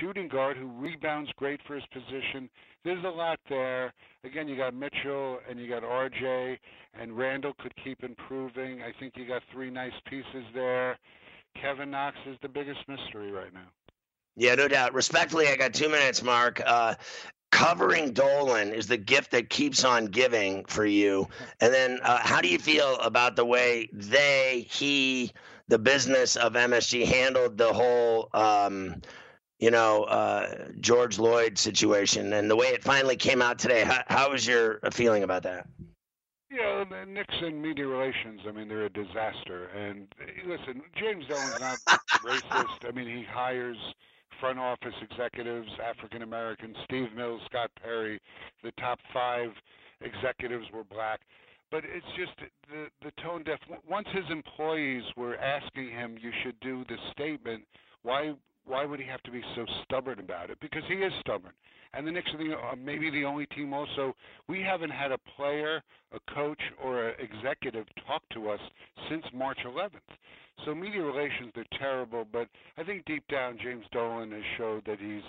shooting 0.00 0.28
guard 0.28 0.56
who 0.56 0.68
rebounds 0.80 1.30
great 1.36 1.60
for 1.66 1.74
his 1.74 1.84
position. 1.92 2.50
There's 2.84 3.04
a 3.04 3.08
lot 3.08 3.38
there. 3.48 3.92
Again, 4.24 4.48
you 4.48 4.56
got 4.56 4.74
Mitchell 4.74 5.38
and 5.48 5.58
you 5.58 5.68
got 5.68 5.82
RJ, 5.82 6.58
and 7.00 7.16
Randle 7.16 7.52
could 7.60 7.72
keep 7.82 8.02
improving. 8.02 8.82
I 8.82 8.92
think 8.98 9.14
you 9.16 9.26
got 9.26 9.42
three 9.52 9.70
nice 9.70 9.92
pieces 10.08 10.44
there. 10.54 10.98
Kevin 11.60 11.90
Knox 11.90 12.16
is 12.26 12.36
the 12.42 12.48
biggest 12.48 12.80
mystery 12.88 13.30
right 13.30 13.52
now. 13.52 13.68
Yeah, 14.36 14.54
no 14.54 14.68
doubt. 14.68 14.94
Respectfully, 14.94 15.48
I 15.48 15.56
got 15.56 15.72
two 15.72 15.88
minutes, 15.88 16.22
Mark. 16.22 16.60
Uh, 16.64 16.94
covering 17.50 18.12
Dolan 18.12 18.72
is 18.72 18.86
the 18.86 18.98
gift 18.98 19.30
that 19.30 19.48
keeps 19.48 19.84
on 19.84 20.06
giving 20.06 20.64
for 20.66 20.84
you. 20.84 21.28
And 21.60 21.72
then, 21.72 22.00
uh, 22.02 22.18
how 22.18 22.40
do 22.40 22.48
you 22.48 22.58
feel 22.58 22.96
about 22.96 23.36
the 23.36 23.44
way 23.44 23.88
they, 23.92 24.66
he, 24.70 25.32
the 25.68 25.78
business 25.78 26.36
of 26.36 26.52
MSG 26.52 27.06
handled 27.06 27.56
the 27.56 27.72
whole 27.72 28.28
um, 28.34 29.00
you 29.58 29.70
know, 29.70 30.04
uh, 30.04 30.68
George 30.80 31.16
Floyd 31.16 31.58
situation 31.58 32.32
and 32.32 32.50
the 32.50 32.56
way 32.56 32.66
it 32.66 32.84
finally 32.84 33.16
came 33.16 33.40
out 33.40 33.58
today. 33.58 33.84
How, 33.84 34.02
how 34.06 34.30
was 34.30 34.46
your 34.46 34.80
feeling 34.92 35.22
about 35.22 35.44
that? 35.44 35.66
Yeah, 36.50 36.84
the 36.88 37.04
Nixon 37.06 37.60
media 37.60 37.86
relations, 37.86 38.40
I 38.46 38.52
mean, 38.52 38.68
they're 38.68 38.86
a 38.86 38.90
disaster. 38.90 39.66
And 39.68 40.06
listen, 40.46 40.82
James 40.96 41.24
Dolan's 41.26 41.60
not 41.60 41.78
racist. 42.24 42.88
I 42.88 42.92
mean, 42.92 43.08
he 43.08 43.24
hires 43.28 43.76
front 44.40 44.58
office 44.58 44.94
executives, 45.02 45.68
African 45.82 46.22
American, 46.22 46.74
Steve 46.84 47.12
Mills, 47.16 47.40
Scott 47.46 47.70
Perry, 47.82 48.20
the 48.62 48.72
top 48.72 48.98
five 49.12 49.50
executives 50.00 50.66
were 50.72 50.84
black. 50.84 51.20
But 51.70 51.84
it's 51.84 52.06
just 52.16 52.32
the 52.70 52.86
the 53.02 53.10
tone 53.22 53.42
deaf. 53.42 53.58
Once 53.88 54.06
his 54.12 54.24
employees 54.30 55.02
were 55.16 55.36
asking 55.36 55.90
him, 55.90 56.16
"You 56.20 56.30
should 56.42 56.58
do 56.60 56.84
this 56.88 57.00
statement," 57.10 57.66
why 58.02 58.34
why 58.66 58.84
would 58.84 59.00
he 59.00 59.06
have 59.06 59.22
to 59.22 59.30
be 59.30 59.42
so 59.54 59.64
stubborn 59.84 60.18
about 60.18 60.50
it? 60.50 60.58
Because 60.60 60.82
he 60.88 60.94
is 60.94 61.12
stubborn. 61.20 61.52
And 61.94 62.06
the 62.06 62.10
are 62.10 62.22
the, 62.36 62.54
uh, 62.54 62.76
maybe 62.76 63.10
the 63.10 63.24
only 63.24 63.46
team 63.46 63.72
also. 63.72 64.14
We 64.48 64.60
haven't 64.60 64.90
had 64.90 65.12
a 65.12 65.18
player, 65.36 65.82
a 66.12 66.34
coach, 66.34 66.60
or 66.82 67.08
an 67.08 67.14
executive 67.18 67.86
talk 68.06 68.22
to 68.34 68.50
us 68.50 68.60
since 69.08 69.24
March 69.32 69.58
11th. 69.64 69.90
So 70.64 70.74
media 70.74 71.02
relations, 71.02 71.52
they're 71.54 71.64
terrible. 71.78 72.26
But 72.30 72.48
I 72.76 72.82
think 72.82 73.04
deep 73.06 73.26
down, 73.28 73.58
James 73.62 73.84
Dolan 73.92 74.30
has 74.32 74.42
showed 74.58 74.84
that 74.86 74.98
he's, 74.98 75.22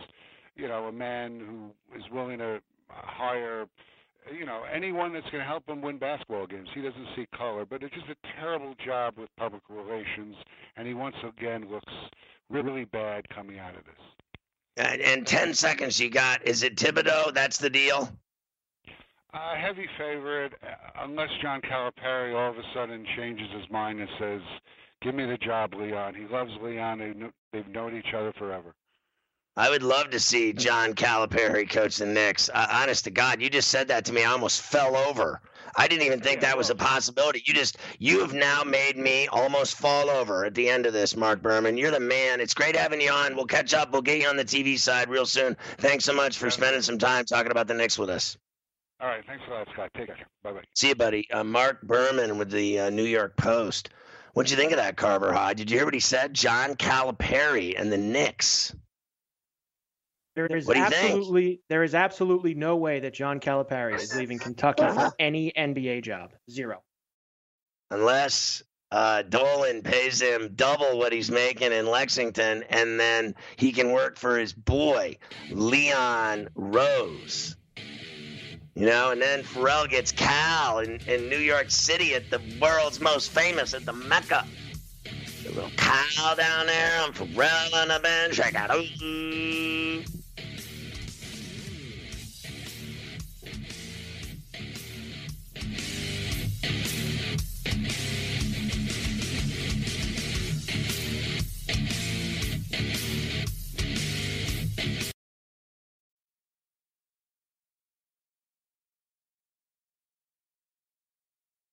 you 0.55 0.67
know, 0.67 0.85
a 0.85 0.91
man 0.91 1.39
who 1.39 1.97
is 1.97 2.03
willing 2.11 2.39
to 2.39 2.59
hire 2.89 3.67
you 4.31 4.45
know 4.45 4.63
anyone 4.71 5.13
that's 5.13 5.29
going 5.29 5.39
to 5.39 5.47
help 5.47 5.67
him 5.67 5.81
win 5.81 5.97
basketball 5.97 6.47
games. 6.47 6.69
He 6.73 6.81
doesn't 6.81 7.07
see 7.15 7.25
color, 7.35 7.65
but 7.65 7.83
it's 7.83 7.93
just 7.93 8.07
a 8.09 8.15
terrible 8.39 8.75
job 8.83 9.15
with 9.17 9.29
public 9.37 9.63
relations, 9.69 10.35
and 10.75 10.87
he 10.87 10.93
once 10.93 11.15
again 11.23 11.69
looks 11.69 11.93
really 12.49 12.85
bad 12.85 13.27
coming 13.29 13.59
out 13.59 13.75
of 13.75 13.83
this. 13.85 13.95
And 14.77 15.01
in 15.01 15.25
10 15.25 15.53
seconds, 15.53 15.99
you 15.99 16.09
got 16.09 16.45
is 16.45 16.63
it 16.63 16.75
Thibodeau? 16.75 17.33
That's 17.33 17.57
the 17.57 17.69
deal? 17.69 18.09
Uh, 19.33 19.55
heavy 19.55 19.87
favorite, 19.97 20.53
uh, 20.63 21.03
unless 21.03 21.29
John 21.41 21.61
Calipari 21.61 22.33
all 22.33 22.51
of 22.51 22.57
a 22.57 22.63
sudden 22.73 23.05
changes 23.15 23.47
his 23.51 23.69
mind 23.69 23.99
and 23.99 24.09
says, 24.17 24.41
"Give 25.01 25.13
me 25.13 25.25
the 25.25 25.37
job, 25.37 25.73
Leon." 25.73 26.15
He 26.15 26.25
loves 26.25 26.51
Leon. 26.61 26.99
They 26.99 27.13
they've 27.51 27.67
known 27.67 27.95
each 27.95 28.13
other 28.15 28.31
forever. 28.33 28.73
I 29.57 29.71
would 29.71 29.81
love 29.81 30.11
to 30.11 30.19
see 30.19 30.53
John 30.53 30.93
Calipari 30.93 31.67
coach 31.67 31.97
the 31.97 32.05
Knicks. 32.05 32.47
Uh, 32.53 32.67
honest 32.71 33.05
to 33.05 33.11
God, 33.11 33.41
you 33.41 33.49
just 33.49 33.69
said 33.69 33.87
that 33.87 34.05
to 34.05 34.13
me. 34.13 34.23
I 34.23 34.31
almost 34.31 34.61
fell 34.61 34.95
over. 34.95 35.41
I 35.75 35.87
didn't 35.87 36.05
even 36.05 36.21
think 36.21 36.41
that 36.41 36.55
was 36.55 36.69
a 36.69 36.75
possibility. 36.75 37.41
You 37.43 37.55
just 37.55 37.79
you 37.97 38.19
have 38.21 38.33
now 38.33 38.63
made 38.63 38.97
me 38.97 39.27
almost 39.27 39.75
fall 39.75 40.11
over 40.11 40.45
at 40.45 40.53
the 40.53 40.69
end 40.69 40.85
of 40.85 40.93
this, 40.93 41.15
Mark 41.15 41.41
Berman. 41.41 41.75
You're 41.75 41.89
the 41.89 41.99
man. 41.99 42.39
It's 42.39 42.53
great 42.53 42.75
having 42.75 43.01
you 43.01 43.11
on. 43.11 43.35
We'll 43.35 43.47
catch 43.47 43.73
up. 43.73 43.91
We'll 43.91 44.03
get 44.03 44.21
you 44.21 44.27
on 44.27 44.37
the 44.37 44.45
TV 44.45 44.77
side 44.77 45.09
real 45.09 45.25
soon. 45.25 45.57
Thanks 45.79 46.05
so 46.05 46.13
much 46.13 46.37
for 46.37 46.51
spending 46.51 46.83
some 46.83 46.99
time 46.99 47.25
talking 47.25 47.51
about 47.51 47.67
the 47.67 47.73
Knicks 47.73 47.97
with 47.97 48.11
us. 48.11 48.37
All 48.99 49.07
right, 49.07 49.23
thanks 49.25 49.43
a 49.47 49.53
lot, 49.53 49.67
Scott. 49.73 49.89
Take 49.95 50.07
care. 50.07 50.17
Bye 50.43 50.53
bye. 50.53 50.63
See 50.75 50.89
you, 50.89 50.95
buddy. 50.95 51.29
Uh, 51.31 51.43
Mark 51.43 51.81
Berman 51.81 52.37
with 52.37 52.51
the 52.51 52.79
uh, 52.79 52.89
New 52.91 53.05
York 53.05 53.35
Post. 53.37 53.89
What'd 54.33 54.51
you 54.51 54.57
think 54.57 54.71
of 54.71 54.77
that, 54.77 54.97
Carver 54.97 55.33
High? 55.33 55.55
Did 55.55 55.71
you 55.71 55.77
hear 55.77 55.85
what 55.85 55.95
he 55.95 55.99
said? 55.99 56.35
John 56.35 56.75
Calipari 56.75 57.79
and 57.79 57.91
the 57.91 57.97
Knicks. 57.97 58.75
There 60.37 60.45
is 60.45 60.65
What 60.67 60.75
do 60.75 60.79
you 60.79 60.89
think? 60.89 61.03
absolutely 61.15 61.61
there 61.67 61.83
is 61.83 61.95
absolutely 61.95 62.53
no 62.53 62.75
way 62.77 62.99
that 62.99 63.13
John 63.13 63.39
Calipari 63.39 63.95
is 63.95 64.15
leaving 64.15 64.37
Kentucky 64.39 64.83
for 64.83 65.11
any 65.19 65.51
NBA 65.57 66.03
job. 66.03 66.31
Zero. 66.49 66.83
unless 67.91 68.61
uh, 68.91 69.21
Dolan 69.23 69.81
pays 69.81 70.21
him 70.21 70.51
double 70.55 70.97
what 70.97 71.11
he's 71.11 71.29
making 71.29 71.73
in 71.73 71.87
Lexington, 71.87 72.63
and 72.69 72.97
then 72.99 73.35
he 73.57 73.71
can 73.73 73.91
work 73.91 74.17
for 74.17 74.37
his 74.37 74.53
boy 74.53 75.17
Leon 75.51 76.47
Rose. 76.55 77.57
You 78.75 78.85
know, 78.85 79.09
and 79.11 79.19
then 79.21 79.41
Ferrall 79.43 79.87
gets 79.87 80.11
Cal 80.11 80.79
in, 80.79 81.01
in 81.07 81.27
New 81.29 81.39
York 81.39 81.71
City 81.71 82.13
at 82.13 82.29
the 82.29 82.39
world's 82.61 83.01
most 83.01 83.31
famous 83.31 83.73
at 83.73 83.85
the 83.85 83.93
Mecca. 83.93 84.45
A 85.05 85.49
little 85.49 85.71
Cal 85.77 86.35
down 86.35 86.67
there, 86.67 87.01
and 87.03 87.13
Ferrall 87.15 87.75
on 87.75 87.87
the 87.89 87.99
bench. 88.01 88.39
I 88.39 88.51
got 88.51 88.73
ooh. 88.73 90.03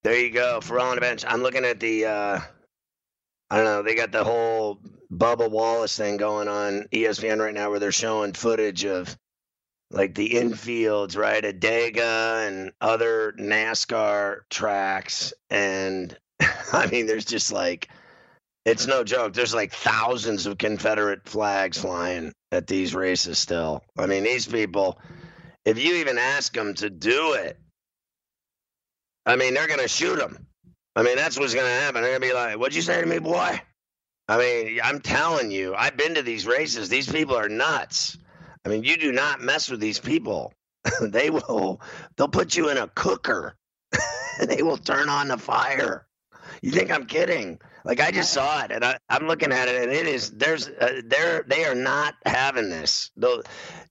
There 0.05 0.21
you 0.21 0.31
go, 0.31 0.61
Ferrall 0.61 0.89
on 0.89 0.97
the 0.97 1.01
bench. 1.01 1.25
I'm 1.27 1.43
looking 1.43 1.65
at 1.65 1.81
the, 1.81 2.05
uh, 2.05 2.41
I 3.51 3.57
don't 3.57 3.65
know, 3.65 3.83
they 3.83 3.95
got 3.95 4.13
the 4.13 4.23
whole 4.23 4.79
Bubba 5.11 5.51
Wallace 5.51 5.97
thing 5.97 6.19
going 6.19 6.47
on 6.47 6.87
ESPN 6.93 7.39
right 7.39 7.55
now 7.55 7.71
where 7.71 7.79
they're 7.79 7.91
showing 7.91 8.35
footage 8.35 8.85
of 8.85 9.17
like 9.91 10.15
the 10.15 10.29
infields, 10.29 11.17
right? 11.17 11.43
Adega 11.43 12.47
and 12.47 12.73
other 12.83 13.33
NASCAR 13.39 14.41
tracks. 14.51 15.33
And 15.49 16.15
I 16.73 16.87
mean, 16.87 17.07
there's 17.07 17.25
just 17.25 17.51
like, 17.51 17.89
it's 18.67 18.87
no 18.87 19.05
joke. 19.05 19.33
There's 19.33 19.55
like 19.55 19.73
thousands 19.73 20.45
of 20.45 20.59
Confederate 20.59 21.27
flags 21.27 21.79
flying 21.79 22.31
at 22.53 22.67
these 22.67 22.95
races 22.95 23.39
still. 23.39 23.83
I 23.97 24.05
mean, 24.05 24.25
these 24.25 24.47
people, 24.47 24.99
if 25.65 25.83
you 25.83 25.95
even 25.95 26.19
ask 26.19 26.53
them 26.53 26.75
to 26.75 26.91
do 26.91 27.33
it, 27.33 27.59
I 29.27 29.37
mean, 29.37 29.55
they're 29.55 29.67
going 29.67 29.81
to 29.81 29.89
shoot 29.89 30.19
him. 30.19 30.47
I 30.97 31.03
mean, 31.03 31.17
that's 31.17 31.39
what's 31.39 31.55
going 31.55 31.67
to 31.67 31.73
happen. 31.73 32.03
They're 32.03 32.19
going 32.19 32.23
to 32.23 32.29
be 32.29 32.35
like, 32.35 32.59
what'd 32.59 32.77
you 32.77 32.83
say 32.83 33.01
to 33.01 33.07
me, 33.07 33.19
boy? 33.19 33.61
I 34.29 34.39
mean, 34.39 34.81
I'm 34.83 35.01
telling 35.01 35.51
you, 35.51 35.75
I've 35.75 35.97
been 35.97 36.15
to 36.15 36.23
these 36.23 36.47
races. 36.47 36.89
These 36.89 37.11
people 37.11 37.37
are 37.37 37.49
nuts. 37.49 38.17
I 38.65 38.69
mean, 38.69 38.85
you 38.85 38.97
do 38.97 39.13
not 39.13 39.43
mess 39.43 39.69
with 39.69 39.81
these 39.81 39.99
people. 39.99 40.53
they 41.01 41.31
will, 41.31 41.81
they'll 42.17 42.29
put 42.29 42.57
you 42.57 42.69
in 42.71 42.79
a 42.79 42.89
cooker 42.89 43.57
they 44.47 44.63
will 44.63 44.77
turn 44.77 45.09
on 45.09 45.29
the 45.29 45.39
fire. 45.39 46.04
You 46.65 46.71
think 46.71 46.91
I'm 46.91 47.05
kidding? 47.05 47.59
Like 47.85 48.01
I 48.01 48.11
just 48.11 48.33
saw 48.33 48.65
it, 48.65 48.73
and 48.73 48.83
I, 48.83 48.97
I'm 49.11 49.27
looking 49.27 49.53
at 49.53 49.69
it, 49.69 49.83
and 49.83 49.93
it 49.93 50.07
is 50.07 50.31
there's 50.31 50.67
uh, 50.67 51.03
they're 51.05 51.45
they 51.47 51.67
are 51.67 51.75
not 51.75 52.15
having 52.25 52.71
this. 52.71 53.11
They'll 53.19 53.43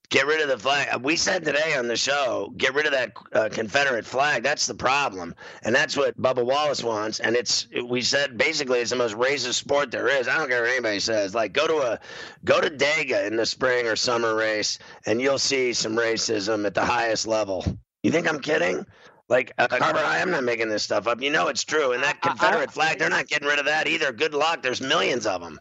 get 0.08 0.26
rid 0.26 0.40
of 0.40 0.48
the 0.48 0.58
flag. 0.58 1.00
We 1.04 1.14
said 1.14 1.44
today 1.44 1.76
on 1.76 1.86
the 1.86 1.94
show, 1.94 2.52
get 2.56 2.74
rid 2.74 2.86
of 2.86 2.92
that 2.92 3.12
uh, 3.32 3.48
Confederate 3.52 4.04
flag. 4.04 4.42
That's 4.42 4.66
the 4.66 4.74
problem, 4.74 5.36
and 5.62 5.72
that's 5.72 5.96
what 5.96 6.20
Bubba 6.20 6.44
Wallace 6.44 6.82
wants. 6.82 7.20
And 7.20 7.36
it's 7.36 7.68
we 7.86 8.02
said 8.02 8.36
basically 8.36 8.80
it's 8.80 8.90
the 8.90 8.96
most 8.96 9.14
racist 9.14 9.54
sport 9.54 9.92
there 9.92 10.08
is. 10.08 10.26
I 10.26 10.36
don't 10.36 10.48
care 10.48 10.62
what 10.62 10.70
anybody 10.70 10.98
says. 10.98 11.32
Like 11.32 11.52
go 11.52 11.68
to 11.68 11.76
a 11.76 12.00
go 12.44 12.60
to 12.60 12.70
Dega 12.70 13.28
in 13.28 13.36
the 13.36 13.46
spring 13.46 13.86
or 13.86 13.94
summer 13.94 14.34
race, 14.34 14.80
and 15.06 15.20
you'll 15.22 15.38
see 15.38 15.74
some 15.74 15.94
racism 15.94 16.66
at 16.66 16.74
the 16.74 16.84
highest 16.84 17.28
level. 17.28 17.64
You 18.02 18.10
think 18.10 18.28
I'm 18.28 18.40
kidding? 18.40 18.84
Like 19.28 19.52
uh, 19.58 19.68
Carver, 19.68 19.98
I 19.98 20.18
am 20.18 20.30
not 20.30 20.44
making 20.44 20.68
this 20.68 20.82
stuff 20.82 21.06
up. 21.06 21.22
You 21.22 21.30
know 21.30 21.48
it's 21.48 21.64
true. 21.64 21.92
And 21.92 22.02
that 22.02 22.18
I- 22.22 22.26
I- 22.26 22.30
Confederate 22.30 22.70
flag, 22.72 22.98
they're 22.98 23.08
not 23.08 23.26
getting 23.26 23.48
rid 23.48 23.58
of 23.58 23.64
that 23.66 23.86
either. 23.88 24.12
Good 24.12 24.34
luck. 24.34 24.62
There's 24.62 24.80
millions 24.80 25.26
of 25.26 25.40
them. 25.40 25.58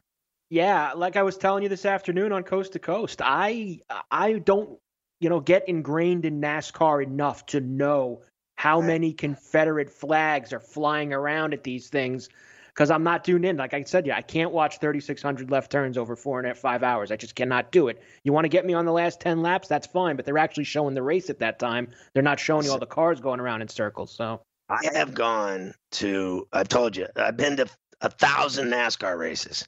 Yeah, 0.49 0.91
like 0.93 1.15
I 1.15 1.23
was 1.23 1.37
telling 1.37 1.63
you 1.63 1.69
this 1.69 1.85
afternoon 1.85 2.31
on 2.31 2.43
Coast 2.43 2.73
to 2.73 2.79
Coast, 2.79 3.21
I 3.23 3.79
I 4.11 4.33
don't 4.33 4.77
you 5.19 5.29
know 5.29 5.39
get 5.39 5.67
ingrained 5.67 6.25
in 6.25 6.41
NASCAR 6.41 7.03
enough 7.03 7.45
to 7.47 7.61
know 7.61 8.21
how 8.55 8.79
many 8.79 9.13
Confederate 9.13 9.89
flags 9.89 10.53
are 10.53 10.59
flying 10.59 11.11
around 11.11 11.53
at 11.53 11.63
these 11.63 11.89
things 11.89 12.29
because 12.73 12.89
I'm 12.89 13.03
not 13.03 13.23
tuned 13.23 13.45
in. 13.45 13.57
Like 13.57 13.73
I 13.73 13.83
said, 13.83 14.05
yeah, 14.07 14.17
I 14.17 14.21
can't 14.21 14.51
watch 14.51 14.79
3,600 14.79 15.51
left 15.51 15.71
turns 15.71 15.97
over 15.97 16.15
four 16.15 16.39
and 16.39 16.47
a 16.47 16.49
half, 16.49 16.57
five 16.57 16.83
hours. 16.83 17.11
I 17.11 17.15
just 17.15 17.35
cannot 17.35 17.71
do 17.71 17.87
it. 17.87 18.01
You 18.23 18.33
want 18.33 18.45
to 18.45 18.49
get 18.49 18.65
me 18.65 18.73
on 18.73 18.85
the 18.85 18.91
last 18.91 19.19
10 19.19 19.41
laps? 19.41 19.67
That's 19.67 19.87
fine, 19.87 20.15
but 20.15 20.25
they're 20.25 20.37
actually 20.37 20.63
showing 20.63 20.95
the 20.95 21.03
race 21.03 21.29
at 21.29 21.39
that 21.39 21.59
time. 21.59 21.89
They're 22.13 22.23
not 22.23 22.39
showing 22.39 22.65
you 22.65 22.71
all 22.71 22.79
the 22.79 22.85
cars 22.85 23.19
going 23.19 23.39
around 23.39 23.61
in 23.61 23.67
circles. 23.67 24.11
So 24.11 24.41
I 24.69 24.89
have 24.93 25.13
gone 25.13 25.73
to, 25.93 26.47
I've 26.51 26.69
told 26.69 26.95
you, 26.95 27.07
I've 27.15 27.37
been 27.37 27.57
to 27.57 27.67
a 28.01 28.09
thousand 28.09 28.69
NASCAR 28.69 29.17
races. 29.17 29.67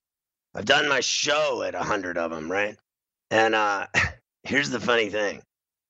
I've 0.56 0.66
done 0.66 0.88
my 0.88 1.02
show 1.02 1.62
at 1.64 1.76
a 1.76 1.84
hundred 1.84 2.18
of 2.18 2.32
them, 2.32 2.52
right? 2.52 2.76
And 3.30 3.54
uh, 3.54 3.88
here's 4.44 4.70
the 4.70 4.80
funny 4.80 5.10
thing 5.10 5.44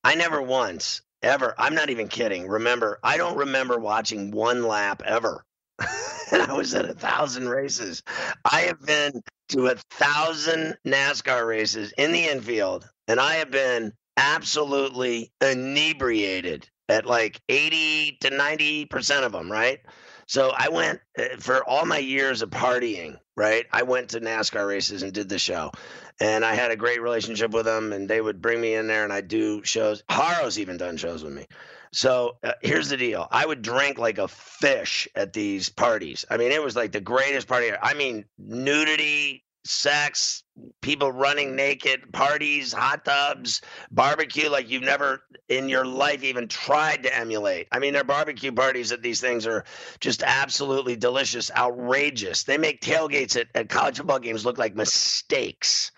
I 0.03 0.15
never 0.15 0.41
once, 0.41 1.01
ever, 1.23 1.55
I'm 1.57 1.75
not 1.75 1.89
even 1.89 2.09
kidding. 2.09 2.47
Remember, 2.47 2.99
I 3.03 3.15
don't 3.17 3.37
remember 3.37 3.79
watching 3.79 4.31
one 4.31 4.63
lap 4.63 5.01
ever. 5.05 5.44
and 6.31 6.41
I 6.41 6.53
was 6.53 6.73
at 6.73 6.89
a 6.89 6.93
thousand 6.93 7.49
races. 7.49 8.03
I 8.43 8.61
have 8.61 8.81
been 8.85 9.21
to 9.49 9.67
a 9.67 9.75
thousand 9.75 10.77
NASCAR 10.85 11.45
races 11.47 11.93
in 11.97 12.11
the 12.11 12.25
infield, 12.25 12.89
and 13.07 13.19
I 13.19 13.35
have 13.35 13.51
been 13.51 13.93
absolutely 14.17 15.31
inebriated 15.41 16.69
at 16.87 17.05
like 17.05 17.41
80 17.49 18.17
to 18.21 18.29
90% 18.29 19.23
of 19.23 19.31
them, 19.31 19.51
right? 19.51 19.79
So 20.27 20.51
I 20.55 20.69
went 20.69 20.99
uh, 21.17 21.37
for 21.39 21.67
all 21.67 21.85
my 21.85 21.99
years 21.99 22.41
of 22.41 22.49
partying, 22.49 23.17
right? 23.35 23.65
I 23.71 23.83
went 23.83 24.09
to 24.09 24.21
NASCAR 24.21 24.67
races 24.67 25.03
and 25.03 25.13
did 25.13 25.29
the 25.29 25.39
show. 25.39 25.71
And 26.19 26.45
I 26.45 26.55
had 26.55 26.71
a 26.71 26.75
great 26.75 27.01
relationship 27.01 27.51
with 27.51 27.65
them, 27.65 27.91
and 27.93 28.09
they 28.09 28.21
would 28.21 28.41
bring 28.41 28.61
me 28.61 28.75
in 28.75 28.87
there 28.87 29.03
and 29.03 29.11
I'd 29.11 29.27
do 29.27 29.63
shows. 29.63 30.03
Haro's 30.09 30.57
even 30.57 30.77
done 30.77 30.97
shows 30.97 31.23
with 31.23 31.33
me. 31.33 31.45
So 31.91 32.37
uh, 32.43 32.53
here's 32.61 32.89
the 32.89 32.97
deal 32.97 33.27
I 33.31 33.45
would 33.45 33.61
drink 33.61 33.97
like 33.97 34.17
a 34.17 34.27
fish 34.27 35.07
at 35.15 35.33
these 35.33 35.69
parties. 35.69 36.25
I 36.29 36.37
mean, 36.37 36.51
it 36.51 36.63
was 36.63 36.75
like 36.75 36.91
the 36.91 37.01
greatest 37.01 37.47
party. 37.47 37.71
I 37.81 37.93
mean, 37.93 38.25
nudity, 38.37 39.45
sex, 39.65 40.43
people 40.81 41.11
running 41.11 41.55
naked, 41.55 42.13
parties, 42.13 42.71
hot 42.71 43.03
tubs, 43.03 43.61
barbecue 43.91 44.49
like 44.49 44.69
you've 44.69 44.83
never 44.83 45.23
in 45.49 45.69
your 45.69 45.85
life 45.85 46.23
even 46.23 46.47
tried 46.47 47.03
to 47.03 47.15
emulate. 47.15 47.67
I 47.71 47.79
mean, 47.79 47.93
their 47.93 48.03
barbecue 48.03 48.51
parties 48.51 48.91
at 48.91 49.01
these 49.01 49.19
things 49.19 49.47
are 49.47 49.65
just 49.99 50.23
absolutely 50.23 50.95
delicious, 50.95 51.51
outrageous. 51.51 52.43
They 52.43 52.57
make 52.57 52.81
tailgates 52.81 53.35
at, 53.39 53.47
at 53.55 53.69
college 53.69 53.97
football 53.97 54.19
games 54.19 54.45
look 54.45 54.57
like 54.57 54.75
mistakes. 54.75 55.91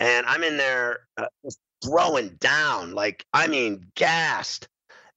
And 0.00 0.24
I'm 0.26 0.44
in 0.44 0.56
there 0.56 1.00
uh, 1.16 1.26
throwing 1.84 2.36
down, 2.38 2.94
like, 2.94 3.26
I 3.32 3.48
mean, 3.48 3.86
gassed. 3.96 4.68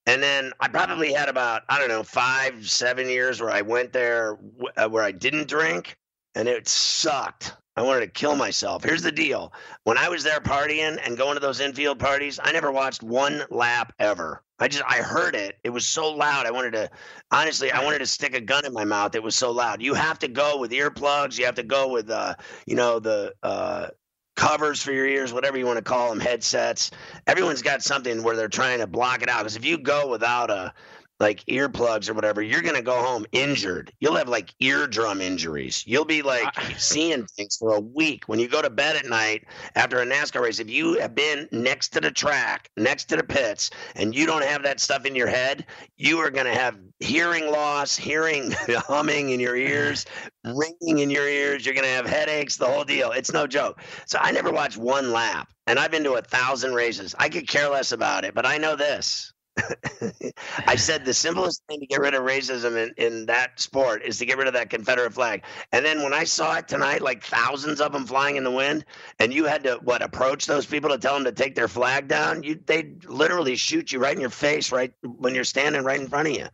And 0.05 0.21
then 0.21 0.51
I 0.59 0.67
probably 0.67 1.13
had 1.13 1.29
about, 1.29 1.63
I 1.69 1.79
don't 1.79 1.89
know, 1.89 2.03
five, 2.03 2.67
seven 2.67 3.07
years 3.07 3.39
where 3.39 3.51
I 3.51 3.61
went 3.61 3.93
there 3.93 4.37
uh, 4.75 4.89
where 4.89 5.03
I 5.03 5.11
didn't 5.11 5.47
drink 5.47 5.97
and 6.35 6.47
it 6.47 6.67
sucked. 6.67 7.55
I 7.77 7.83
wanted 7.83 8.01
to 8.01 8.07
kill 8.07 8.35
myself. 8.35 8.83
Here's 8.83 9.01
the 9.01 9.11
deal. 9.11 9.53
When 9.85 9.97
I 9.97 10.09
was 10.09 10.23
there 10.23 10.41
partying 10.41 10.99
and 11.03 11.17
going 11.17 11.35
to 11.35 11.39
those 11.39 11.61
infield 11.61 11.99
parties, 11.99 12.39
I 12.43 12.51
never 12.51 12.71
watched 12.71 13.01
one 13.01 13.43
lap 13.49 13.93
ever. 13.97 14.43
I 14.59 14.67
just 14.67 14.83
I 14.85 14.97
heard 14.97 15.35
it. 15.35 15.57
It 15.63 15.69
was 15.69 15.87
so 15.87 16.11
loud. 16.11 16.45
I 16.45 16.51
wanted 16.51 16.73
to 16.73 16.89
honestly, 17.31 17.71
I 17.71 17.83
wanted 17.83 17.99
to 17.99 18.05
stick 18.05 18.35
a 18.35 18.41
gun 18.41 18.65
in 18.65 18.73
my 18.73 18.83
mouth. 18.83 19.15
It 19.15 19.23
was 19.23 19.35
so 19.35 19.51
loud. 19.51 19.81
You 19.81 19.93
have 19.93 20.19
to 20.19 20.27
go 20.27 20.59
with 20.59 20.71
earplugs. 20.71 21.39
You 21.39 21.45
have 21.45 21.55
to 21.55 21.63
go 21.63 21.87
with 21.87 22.09
uh, 22.09 22.35
you 22.67 22.75
know, 22.75 22.99
the 22.99 23.33
uh 23.41 23.87
covers 24.35 24.81
for 24.81 24.91
your 24.91 25.05
ears, 25.07 25.33
whatever 25.33 25.57
you 25.57 25.65
want 25.65 25.77
to 25.77 25.83
call 25.83 26.09
them, 26.09 26.19
headsets. 26.19 26.91
Everyone's 27.27 27.61
got 27.61 27.83
something 27.83 28.23
where 28.23 28.35
they're 28.35 28.47
trying 28.47 28.79
to 28.79 28.87
block 28.87 29.21
it 29.21 29.29
out. 29.29 29.39
Because 29.39 29.55
if 29.55 29.65
you 29.65 29.77
go 29.77 30.07
without 30.07 30.49
a 30.49 30.73
like 31.21 31.45
earplugs 31.45 32.09
or 32.09 32.15
whatever, 32.15 32.41
you're 32.41 32.63
going 32.63 32.75
to 32.75 32.81
go 32.81 32.99
home 32.99 33.27
injured. 33.31 33.93
You'll 33.99 34.15
have 34.15 34.27
like 34.27 34.55
eardrum 34.59 35.21
injuries. 35.21 35.83
You'll 35.85 36.03
be 36.03 36.23
like 36.23 36.51
seeing 36.77 37.27
things 37.27 37.57
for 37.57 37.75
a 37.75 37.79
week. 37.79 38.23
When 38.27 38.39
you 38.39 38.47
go 38.47 38.61
to 38.61 38.71
bed 38.71 38.95
at 38.95 39.05
night 39.05 39.45
after 39.75 40.01
a 40.01 40.05
NASCAR 40.05 40.41
race, 40.41 40.59
if 40.59 40.69
you 40.69 40.99
have 40.99 41.13
been 41.13 41.47
next 41.51 41.89
to 41.89 42.01
the 42.01 42.09
track, 42.09 42.71
next 42.75 43.05
to 43.05 43.17
the 43.17 43.23
pits, 43.23 43.69
and 43.95 44.15
you 44.15 44.25
don't 44.25 44.43
have 44.43 44.63
that 44.63 44.79
stuff 44.79 45.05
in 45.05 45.15
your 45.15 45.27
head, 45.27 45.67
you 45.95 46.17
are 46.17 46.31
going 46.31 46.47
to 46.47 46.55
have 46.55 46.79
hearing 46.99 47.51
loss, 47.51 47.95
hearing 47.95 48.51
humming 48.69 49.29
in 49.29 49.39
your 49.39 49.55
ears, 49.55 50.07
ringing 50.43 50.99
in 51.03 51.11
your 51.11 51.27
ears. 51.27 51.67
You're 51.67 51.75
going 51.75 51.85
to 51.85 51.91
have 51.91 52.07
headaches, 52.07 52.57
the 52.57 52.65
whole 52.65 52.83
deal. 52.83 53.11
It's 53.11 53.31
no 53.31 53.45
joke. 53.45 53.79
So 54.07 54.17
I 54.19 54.31
never 54.31 54.51
watched 54.51 54.77
one 54.77 55.11
lap, 55.11 55.53
and 55.67 55.77
I've 55.77 55.91
been 55.91 56.03
to 56.05 56.13
a 56.13 56.21
thousand 56.23 56.73
races. 56.73 57.13
I 57.19 57.29
could 57.29 57.47
care 57.47 57.69
less 57.69 57.91
about 57.91 58.25
it, 58.25 58.33
but 58.33 58.47
I 58.47 58.57
know 58.57 58.75
this 58.75 59.31
I 60.67 60.75
said 60.75 61.05
the 61.05 61.13
simplest 61.13 61.63
thing 61.67 61.79
to 61.79 61.85
get 61.85 61.99
rid 61.99 62.13
of 62.13 62.23
racism 62.23 62.75
in, 62.75 62.93
in 62.97 63.25
that 63.27 63.59
sport 63.59 64.03
is 64.03 64.17
to 64.19 64.25
get 64.25 64.37
rid 64.37 64.47
of 64.47 64.53
that 64.53 64.69
Confederate 64.69 65.13
flag. 65.13 65.43
And 65.71 65.85
then 65.85 66.03
when 66.03 66.13
I 66.13 66.23
saw 66.23 66.57
it 66.57 66.67
tonight, 66.67 67.01
like 67.01 67.23
thousands 67.23 67.81
of 67.81 67.91
them 67.91 68.05
flying 68.05 68.35
in 68.35 68.43
the 68.43 68.51
wind, 68.51 68.85
and 69.19 69.33
you 69.33 69.45
had 69.45 69.63
to 69.63 69.79
what 69.83 70.01
approach 70.01 70.45
those 70.45 70.65
people 70.65 70.89
to 70.89 70.97
tell 70.97 71.15
them 71.15 71.25
to 71.25 71.31
take 71.31 71.55
their 71.55 71.67
flag 71.67 72.07
down, 72.07 72.43
you 72.43 72.59
they 72.65 72.93
literally 73.05 73.55
shoot 73.55 73.91
you 73.91 73.99
right 73.99 74.15
in 74.15 74.21
your 74.21 74.29
face, 74.29 74.71
right 74.71 74.93
when 75.03 75.35
you're 75.35 75.43
standing 75.43 75.83
right 75.83 75.99
in 75.99 76.07
front 76.07 76.27
of 76.27 76.35
you. 76.35 76.47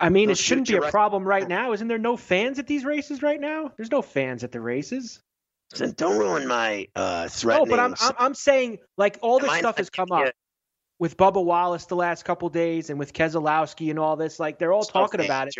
I 0.00 0.10
mean, 0.10 0.28
They'll 0.28 0.32
it 0.32 0.38
shouldn't 0.38 0.68
be 0.68 0.76
a 0.76 0.80
right 0.80 0.90
problem 0.92 1.24
right 1.24 1.46
now. 1.46 1.72
Isn't 1.72 1.88
there 1.88 1.98
no 1.98 2.16
fans 2.16 2.58
at 2.58 2.66
these 2.66 2.84
races 2.84 3.22
right 3.22 3.40
now? 3.40 3.72
There's 3.76 3.90
no 3.90 4.02
fans 4.02 4.44
at 4.44 4.52
the 4.52 4.60
races. 4.60 5.20
So 5.74 5.90
don't 5.90 6.18
ruin 6.18 6.46
my 6.46 6.88
uh, 6.94 7.28
threat. 7.28 7.58
No, 7.58 7.66
but 7.66 7.78
I'm, 7.78 7.94
I'm, 8.00 8.14
I'm 8.18 8.34
saying 8.34 8.78
like 8.96 9.18
all 9.22 9.38
this 9.38 9.52
stuff 9.52 9.76
has 9.76 9.90
come 9.90 10.12
up 10.12 10.32
with 10.98 11.16
Bubba 11.16 11.44
Wallace 11.44 11.86
the 11.86 11.96
last 11.96 12.24
couple 12.24 12.48
days 12.48 12.90
and 12.90 12.98
with 12.98 13.12
Keselowski 13.12 13.90
and 13.90 13.98
all 13.98 14.16
this. 14.16 14.40
Like 14.40 14.58
they're 14.58 14.72
all 14.72 14.84
talking 14.84 15.24
about 15.24 15.48
it. 15.48 15.54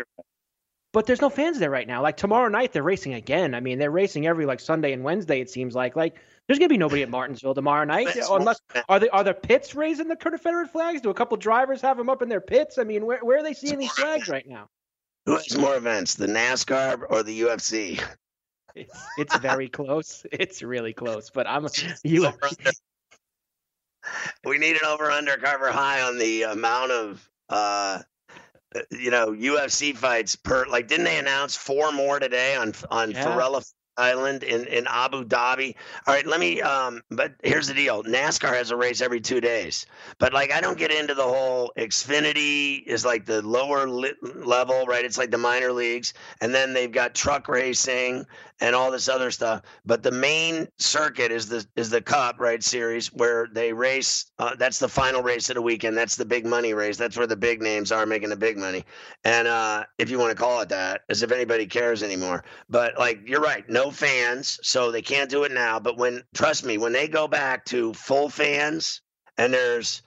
But 0.91 1.05
there's 1.05 1.21
no 1.21 1.29
fans 1.29 1.59
there 1.59 1.69
right 1.69 1.87
now. 1.87 2.01
Like 2.01 2.17
tomorrow 2.17 2.49
night 2.49 2.73
they're 2.73 2.83
racing 2.83 3.13
again. 3.13 3.53
I 3.53 3.59
mean, 3.59 3.77
they're 3.77 3.91
racing 3.91 4.25
every 4.25 4.45
like 4.45 4.59
Sunday 4.59 4.91
and 4.91 5.03
Wednesday. 5.03 5.39
It 5.39 5.49
seems 5.49 5.75
like 5.75 5.95
like 5.95 6.15
there's 6.47 6.57
gonna 6.57 6.69
be 6.69 6.77
nobody 6.77 7.03
at 7.03 7.09
Martinsville 7.09 7.53
tomorrow 7.53 7.85
night 7.85 8.15
unless 8.29 8.59
are 8.87 8.99
they 8.99 9.09
are 9.09 9.23
there 9.23 9.35
pits 9.35 9.75
raising 9.75 10.07
the 10.07 10.15
Confederate 10.15 10.71
flags? 10.71 11.01
Do 11.01 11.11
a 11.11 11.13
couple 11.13 11.37
drivers 11.37 11.81
have 11.81 11.97
them 11.97 12.09
up 12.09 12.23
in 12.23 12.29
their 12.29 12.41
pits? 12.41 12.79
I 12.79 12.83
mean, 12.83 13.05
where 13.05 13.19
where 13.19 13.37
are 13.37 13.43
they 13.43 13.53
seeing 13.53 13.77
these 13.77 13.91
flags 13.91 14.27
right 14.27 14.47
now? 14.47 14.67
Who 15.27 15.33
has 15.33 15.55
more 15.55 15.75
events, 15.75 16.15
the 16.15 16.25
NASCAR 16.25 17.03
or 17.07 17.21
the 17.21 17.41
UFC? 17.41 18.03
It's, 18.75 19.03
it's 19.17 19.37
very 19.37 19.69
close. 19.69 20.25
It's 20.31 20.63
really 20.63 20.93
close. 20.93 21.29
But 21.29 21.47
I'm 21.47 21.67
you 22.03 22.29
we 24.43 24.57
need 24.57 24.75
an 24.75 24.85
over 24.85 25.09
under 25.09 25.37
cover 25.37 25.71
high 25.71 26.01
on 26.01 26.17
the 26.17 26.43
amount 26.43 26.91
of 26.91 27.29
uh 27.49 27.99
you 28.91 29.11
know 29.11 29.31
UFC 29.31 29.95
fights 29.95 30.35
per 30.35 30.65
like 30.67 30.87
didn't 30.87 31.05
they 31.05 31.17
announce 31.17 31.55
four 31.55 31.91
more 31.91 32.19
today 32.19 32.55
on 32.55 32.73
on 32.91 33.11
yeah. 33.11 33.23
Farella 33.23 33.63
Island 33.99 34.43
in, 34.43 34.65
in 34.65 34.87
Abu 34.87 35.25
Dhabi. 35.25 35.75
All 36.07 36.13
right, 36.13 36.25
let 36.25 36.39
me. 36.39 36.61
Um, 36.61 37.01
but 37.11 37.33
here's 37.43 37.67
the 37.67 37.73
deal: 37.73 38.03
NASCAR 38.03 38.53
has 38.53 38.71
a 38.71 38.75
race 38.75 39.01
every 39.01 39.21
two 39.21 39.41
days. 39.41 39.85
But 40.17 40.33
like, 40.33 40.51
I 40.51 40.61
don't 40.61 40.77
get 40.77 40.91
into 40.91 41.13
the 41.13 41.23
whole 41.23 41.71
Xfinity 41.77 42.83
is 42.85 43.05
like 43.05 43.25
the 43.25 43.41
lower 43.41 43.87
level, 43.87 44.85
right? 44.85 45.05
It's 45.05 45.17
like 45.17 45.31
the 45.31 45.37
minor 45.37 45.71
leagues, 45.71 46.13
and 46.41 46.53
then 46.53 46.73
they've 46.73 46.91
got 46.91 47.13
truck 47.13 47.47
racing 47.47 48.25
and 48.61 48.75
all 48.75 48.91
this 48.91 49.07
other 49.07 49.31
stuff. 49.31 49.61
But 49.85 50.03
the 50.03 50.11
main 50.11 50.67
circuit 50.77 51.31
is 51.31 51.47
the 51.47 51.65
is 51.75 51.89
the 51.89 52.01
Cup, 52.01 52.39
right? 52.39 52.63
Series 52.63 53.13
where 53.13 53.47
they 53.51 53.73
race. 53.73 54.25
Uh, 54.37 54.55
that's 54.55 54.79
the 54.79 54.89
final 54.89 55.21
race 55.21 55.49
of 55.49 55.55
the 55.55 55.61
weekend. 55.61 55.97
That's 55.97 56.15
the 56.15 56.25
big 56.25 56.45
money 56.45 56.73
race. 56.73 56.97
That's 56.97 57.17
where 57.17 57.27
the 57.27 57.37
big 57.37 57.61
names 57.61 57.91
are 57.91 58.05
making 58.05 58.29
the 58.29 58.35
big 58.35 58.57
money. 58.57 58.85
And 59.23 59.47
uh, 59.47 59.83
if 59.97 60.09
you 60.09 60.19
want 60.19 60.31
to 60.31 60.41
call 60.41 60.61
it 60.61 60.69
that, 60.69 61.01
as 61.09 61.23
if 61.23 61.31
anybody 61.31 61.65
cares 61.65 62.03
anymore. 62.03 62.43
But 62.69 62.97
like, 62.97 63.27
you're 63.27 63.41
right. 63.41 63.67
No 63.69 63.88
fans, 63.91 64.59
so 64.63 64.91
they 64.91 65.01
can't 65.01 65.29
do 65.29 65.43
it 65.43 65.51
now. 65.51 65.79
But 65.79 65.97
when, 65.97 66.23
trust 66.33 66.65
me, 66.65 66.77
when 66.77 66.93
they 66.93 67.07
go 67.07 67.27
back 67.27 67.65
to 67.65 67.93
full 67.93 68.29
fans 68.29 69.01
and 69.37 69.53
there's, 69.53 70.01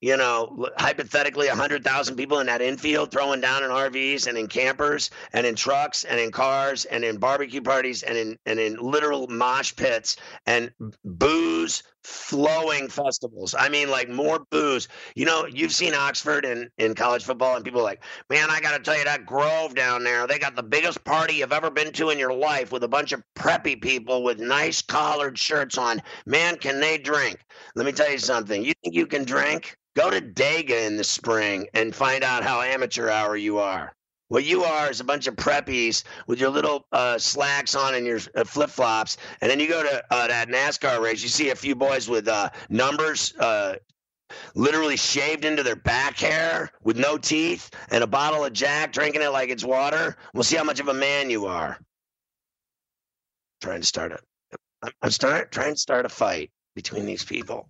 you 0.00 0.16
know, 0.16 0.68
hypothetically 0.76 1.46
100,000 1.48 2.16
people 2.16 2.40
in 2.40 2.46
that 2.46 2.60
infield 2.60 3.10
throwing 3.10 3.40
down 3.40 3.62
in 3.62 3.70
RVs 3.70 4.26
and 4.26 4.36
in 4.36 4.48
campers 4.48 5.10
and 5.32 5.46
in 5.46 5.54
trucks 5.54 6.04
and 6.04 6.18
in 6.18 6.32
cars 6.32 6.84
and 6.84 7.04
in 7.04 7.18
barbecue 7.18 7.62
parties 7.62 8.02
and 8.02 8.16
in 8.16 8.38
and 8.44 8.58
in 8.58 8.76
literal 8.76 9.28
mosh 9.28 9.74
pits 9.76 10.16
and 10.46 10.72
booze 11.04 11.84
flowing 12.04 12.88
festivals. 12.88 13.54
I 13.58 13.68
mean, 13.68 13.90
like 13.90 14.08
more 14.08 14.44
booze. 14.50 14.88
You 15.14 15.24
know, 15.24 15.46
you've 15.46 15.72
seen 15.72 15.94
Oxford 15.94 16.44
in, 16.44 16.68
in 16.78 16.94
college 16.94 17.24
football, 17.24 17.56
and 17.56 17.64
people 17.64 17.80
are 17.80 17.84
like, 17.84 18.02
man, 18.30 18.50
I 18.50 18.60
got 18.60 18.76
to 18.76 18.82
tell 18.82 18.98
you, 18.98 19.04
that 19.04 19.26
Grove 19.26 19.74
down 19.74 20.04
there, 20.04 20.26
they 20.26 20.38
got 20.38 20.56
the 20.56 20.62
biggest 20.62 21.04
party 21.04 21.34
you've 21.34 21.52
ever 21.52 21.70
been 21.70 21.92
to 21.92 22.10
in 22.10 22.18
your 22.18 22.32
life 22.32 22.72
with 22.72 22.84
a 22.84 22.88
bunch 22.88 23.12
of 23.12 23.22
preppy 23.34 23.80
people 23.80 24.22
with 24.22 24.38
nice 24.38 24.82
collared 24.82 25.38
shirts 25.38 25.78
on. 25.78 26.02
Man, 26.26 26.56
can 26.56 26.80
they 26.80 26.98
drink? 26.98 27.38
Let 27.74 27.86
me 27.86 27.92
tell 27.92 28.10
you 28.10 28.18
something. 28.18 28.64
You 28.64 28.72
think 28.82 28.94
you 28.94 29.06
can 29.06 29.24
drink? 29.24 29.76
Go 29.94 30.10
to 30.10 30.20
Dega 30.20 30.86
in 30.86 30.96
the 30.96 31.04
spring 31.04 31.66
and 31.74 31.94
find 31.94 32.24
out 32.24 32.42
how 32.42 32.62
amateur 32.62 33.10
hour 33.10 33.36
you 33.36 33.58
are. 33.58 33.94
What 34.32 34.46
you 34.46 34.64
are 34.64 34.90
is 34.90 34.98
a 34.98 35.04
bunch 35.04 35.26
of 35.26 35.36
preppies 35.36 36.04
with 36.26 36.40
your 36.40 36.48
little 36.48 36.86
uh, 36.90 37.18
slacks 37.18 37.74
on 37.74 37.96
and 37.96 38.06
your 38.06 38.18
uh, 38.34 38.44
flip 38.44 38.70
flops, 38.70 39.18
and 39.42 39.50
then 39.50 39.60
you 39.60 39.68
go 39.68 39.82
to 39.82 40.02
uh, 40.10 40.26
that 40.26 40.48
NASCAR 40.48 41.02
race. 41.02 41.22
You 41.22 41.28
see 41.28 41.50
a 41.50 41.54
few 41.54 41.74
boys 41.74 42.08
with 42.08 42.26
uh, 42.28 42.48
numbers 42.70 43.34
uh, 43.36 43.74
literally 44.54 44.96
shaved 44.96 45.44
into 45.44 45.62
their 45.62 45.76
back 45.76 46.16
hair 46.16 46.70
with 46.82 46.96
no 46.96 47.18
teeth 47.18 47.68
and 47.90 48.02
a 48.02 48.06
bottle 48.06 48.42
of 48.42 48.54
Jack, 48.54 48.90
drinking 48.90 49.20
it 49.20 49.32
like 49.32 49.50
it's 49.50 49.64
water. 49.64 50.16
We'll 50.32 50.44
see 50.44 50.56
how 50.56 50.64
much 50.64 50.80
of 50.80 50.88
a 50.88 50.94
man 50.94 51.28
you 51.28 51.44
are. 51.44 51.78
Trying 53.60 53.82
to 53.82 53.86
start 53.86 54.12
a, 54.12 54.90
I'm 55.02 55.10
start 55.10 55.52
trying 55.52 55.74
to 55.74 55.78
start 55.78 56.06
a 56.06 56.08
fight 56.08 56.50
between 56.74 57.04
these 57.04 57.22
people. 57.22 57.68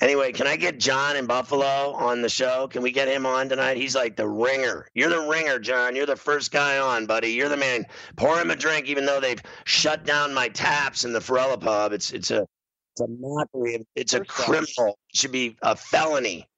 Anyway, 0.00 0.32
can 0.32 0.46
I 0.46 0.56
get 0.56 0.80
John 0.80 1.16
in 1.16 1.26
Buffalo 1.26 1.92
on 1.92 2.22
the 2.22 2.28
show? 2.28 2.66
Can 2.68 2.82
we 2.82 2.90
get 2.90 3.06
him 3.06 3.26
on 3.26 3.48
tonight? 3.48 3.76
He's 3.76 3.94
like 3.94 4.16
the 4.16 4.26
ringer. 4.26 4.88
You're 4.94 5.10
the 5.10 5.28
ringer, 5.28 5.58
John. 5.58 5.94
You're 5.94 6.06
the 6.06 6.16
first 6.16 6.50
guy 6.50 6.78
on, 6.78 7.04
buddy. 7.06 7.28
You're 7.28 7.50
the 7.50 7.56
man. 7.56 7.84
Pour 8.16 8.38
him 8.38 8.50
a 8.50 8.56
drink, 8.56 8.86
even 8.86 9.04
though 9.04 9.20
they've 9.20 9.42
shut 9.64 10.04
down 10.04 10.32
my 10.32 10.48
taps 10.48 11.04
in 11.04 11.12
the 11.12 11.20
Farella 11.20 11.60
pub. 11.60 11.92
It's 11.92 12.12
it's 12.12 12.30
a 12.30 12.46
it's 12.92 13.00
a 13.02 13.08
mockery. 13.08 13.84
It's 13.94 14.14
a 14.14 14.24
criminal. 14.24 14.98
It 15.12 15.16
should 15.16 15.32
be 15.32 15.56
a 15.62 15.76
felony. 15.76 16.48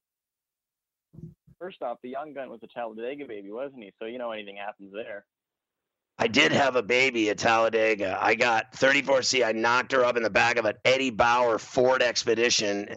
First 1.58 1.82
off, 1.82 1.98
the 2.02 2.10
young 2.10 2.32
gun 2.32 2.48
was 2.50 2.60
a 2.62 2.68
Talladega 2.68 3.24
baby, 3.26 3.50
wasn't 3.50 3.82
he? 3.82 3.92
So 3.98 4.06
you 4.06 4.18
know 4.18 4.30
anything 4.30 4.56
happens 4.56 4.92
there. 4.92 5.24
I 6.18 6.28
did 6.28 6.52
have 6.52 6.76
a 6.76 6.82
baby 6.82 7.28
at 7.28 7.38
Talladega. 7.38 8.18
I 8.20 8.34
got 8.34 8.72
34C. 8.72 9.44
I 9.44 9.52
knocked 9.52 9.92
her 9.92 10.04
up 10.04 10.16
in 10.16 10.22
the 10.22 10.30
back 10.30 10.56
of 10.56 10.64
an 10.64 10.74
Eddie 10.84 11.10
Bauer 11.10 11.58
Ford 11.58 12.02
Expedition 12.02 12.88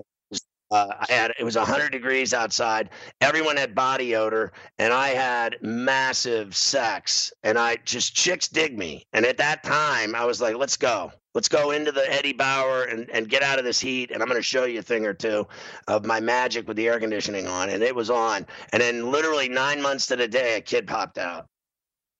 uh, 0.72 0.94
I 1.00 1.12
had 1.12 1.34
it 1.40 1.44
was 1.44 1.56
100 1.56 1.92
degrees 1.92 2.34
outside. 2.34 2.90
Everyone 3.22 3.58
had 3.58 3.74
body 3.74 4.16
odor, 4.16 4.52
and 4.78 4.94
I 4.94 5.10
had 5.10 5.58
massive 5.62 6.56
sex. 6.56 7.34
And 7.44 7.58
I 7.58 7.78
just 7.86 8.16
chicks 8.16 8.48
dig 8.48 8.78
me. 8.78 9.06
And 9.14 9.26
at 9.26 9.38
that 9.38 9.64
time, 9.64 10.14
I 10.14 10.26
was 10.26 10.42
like, 10.42 10.56
"Let's 10.56 10.78
go, 10.78 11.12
let's 11.34 11.48
go 11.48 11.72
into 11.72 11.92
the 11.92 12.12
Eddie 12.12 12.34
Bauer 12.34 12.84
and 12.84 13.10
and 13.10 13.28
get 13.28 13.42
out 13.42 13.58
of 13.58 13.66
this 13.66 13.80
heat." 13.80 14.12
And 14.12 14.22
I'm 14.22 14.30
going 14.30 14.40
to 14.40 14.44
show 14.44 14.66
you 14.66 14.80
a 14.80 14.84
thing 14.84 15.06
or 15.06 15.14
two 15.14 15.48
of 15.88 16.06
my 16.06 16.20
magic 16.20 16.68
with 16.68 16.78
the 16.78 16.88
air 16.88 17.00
conditioning 17.00 17.48
on, 17.48 17.70
and 17.70 17.82
it 17.82 17.96
was 17.96 18.12
on. 18.12 18.46
And 18.72 18.82
then 18.82 19.12
literally 19.12 19.50
nine 19.50 19.82
months 19.82 20.06
to 20.08 20.16
the 20.16 20.28
day, 20.28 20.58
a 20.58 20.62
kid 20.62 20.88
popped 20.88 21.18
out. 21.18 21.48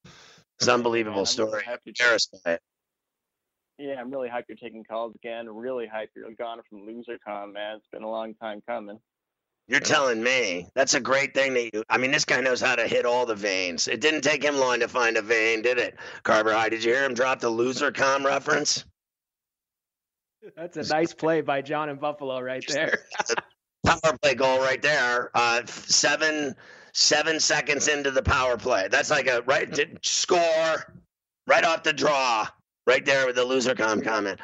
It's 0.06 0.68
an 0.68 0.74
unbelievable 0.74 1.26
story. 1.26 1.64
Embarrassed 1.86 2.36
by 2.44 2.54
it. 2.54 2.62
Yeah, 3.80 3.96
I'm 3.98 4.12
really 4.12 4.28
hyped 4.28 4.44
you're 4.50 4.58
taking 4.58 4.84
calls 4.84 5.16
again. 5.16 5.48
Really 5.50 5.86
hyped 5.86 6.10
you're 6.14 6.32
gone 6.38 6.60
from 6.70 6.80
LoserCon, 6.80 7.54
man. 7.54 7.78
It's 7.78 7.88
been 7.94 8.04
a 8.04 8.10
long 8.10 8.34
time 8.36 8.62
coming. 8.68 9.00
You're 9.70 9.80
telling 9.80 10.22
me 10.22 10.68
that's 10.76 10.96
a 10.96 11.00
great 11.00 11.34
thing 11.34 11.54
that 11.54 11.74
you. 11.74 11.84
I 11.90 11.98
mean, 11.98 12.12
this 12.12 12.26
guy 12.26 12.42
knows 12.42 12.60
how 12.60 12.76
to 12.76 12.88
hit 12.88 13.06
all 13.06 13.26
the 13.26 13.36
veins. 13.36 13.88
It 13.88 14.02
didn't 14.02 14.22
take 14.22 14.44
him 14.44 14.58
long 14.58 14.82
to 14.82 14.90
find 14.90 15.16
a 15.16 15.22
vein, 15.22 15.62
did 15.62 15.78
it, 15.78 15.96
Carver 16.24 16.52
High? 16.52 16.70
Did 16.70 16.84
you 16.84 16.92
hear 16.92 17.06
him 17.06 17.14
drop 17.14 17.40
the 17.40 17.50
LoserCon 17.50 18.26
reference? 18.26 18.84
That's 20.58 20.76
a 20.76 20.94
nice 20.94 21.14
play 21.14 21.40
by 21.40 21.62
John 21.62 21.88
in 21.88 21.98
Buffalo, 21.98 22.42
right 22.42 22.66
there. 22.68 23.00
power 23.86 24.18
play 24.22 24.36
goal 24.36 24.60
right 24.60 24.82
there. 24.82 25.32
Uh, 25.34 25.62
seven 25.66 26.54
seven 26.92 27.40
seconds 27.40 27.88
into 27.88 28.12
the 28.12 28.24
power 28.24 28.58
play. 28.58 28.90
That's 28.92 29.10
like 29.10 29.28
a 29.28 29.42
right 29.44 29.80
score 30.02 30.94
right 31.48 31.64
off 31.64 31.84
the 31.84 31.94
draw 31.94 32.48
right 32.90 33.06
there 33.06 33.28
with 33.28 33.36
the 33.36 33.46
LoserCon 33.46 34.04
comment. 34.04 34.40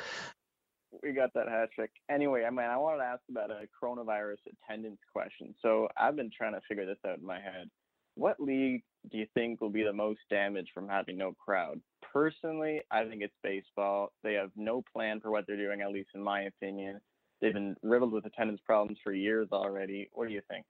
We 1.02 1.14
got 1.14 1.34
that 1.34 1.48
hat 1.48 1.70
trick. 1.74 1.90
Anyway, 2.10 2.44
I 2.46 2.52
mean, 2.52 2.60
I 2.60 2.78
wanted 2.78 3.00
to 3.00 3.06
ask 3.06 3.22
about 3.30 3.50
a 3.50 3.66
coronavirus 3.84 4.38
attendance 4.54 5.00
question. 5.12 5.56
So 5.62 5.90
I've 5.98 6.16
been 6.16 6.30
trying 6.36 6.54
to 6.54 6.62
figure 6.68 6.86
this 6.86 7.00
out 7.08 7.18
in 7.18 7.26
my 7.26 7.40
head. 7.40 7.70
what 8.14 8.40
league 8.40 8.84
do 9.12 9.18
you 9.18 9.28
think 9.34 9.60
will 9.60 9.70
be 9.70 9.84
the 9.84 9.92
most 9.92 10.20
damaged 10.30 10.70
from 10.74 10.88
having 10.88 11.18
no 11.18 11.34
crowd? 11.34 11.82
Personally, 12.14 12.82
I 12.92 13.04
think 13.04 13.24
it's 13.24 13.34
baseball. 13.44 14.14
They 14.24 14.34
have 14.34 14.52
no 14.56 14.84
plan 14.94 15.20
for 15.20 15.32
what 15.32 15.46
they're 15.48 15.58
doing, 15.58 15.82
at 15.82 15.92
least 15.92 16.10
in 16.14 16.22
my 16.22 16.44
opinion. 16.44 17.02
They've 17.42 17.54
been 17.54 17.76
riddled 17.84 18.14
with 18.14 18.26
attendance 18.26 18.62
problems 18.66 19.00
for 19.04 19.12
years 19.12 19.50
already. 19.52 20.10
What 20.14 20.28
do 20.28 20.34
you 20.34 20.42
think? 20.50 20.66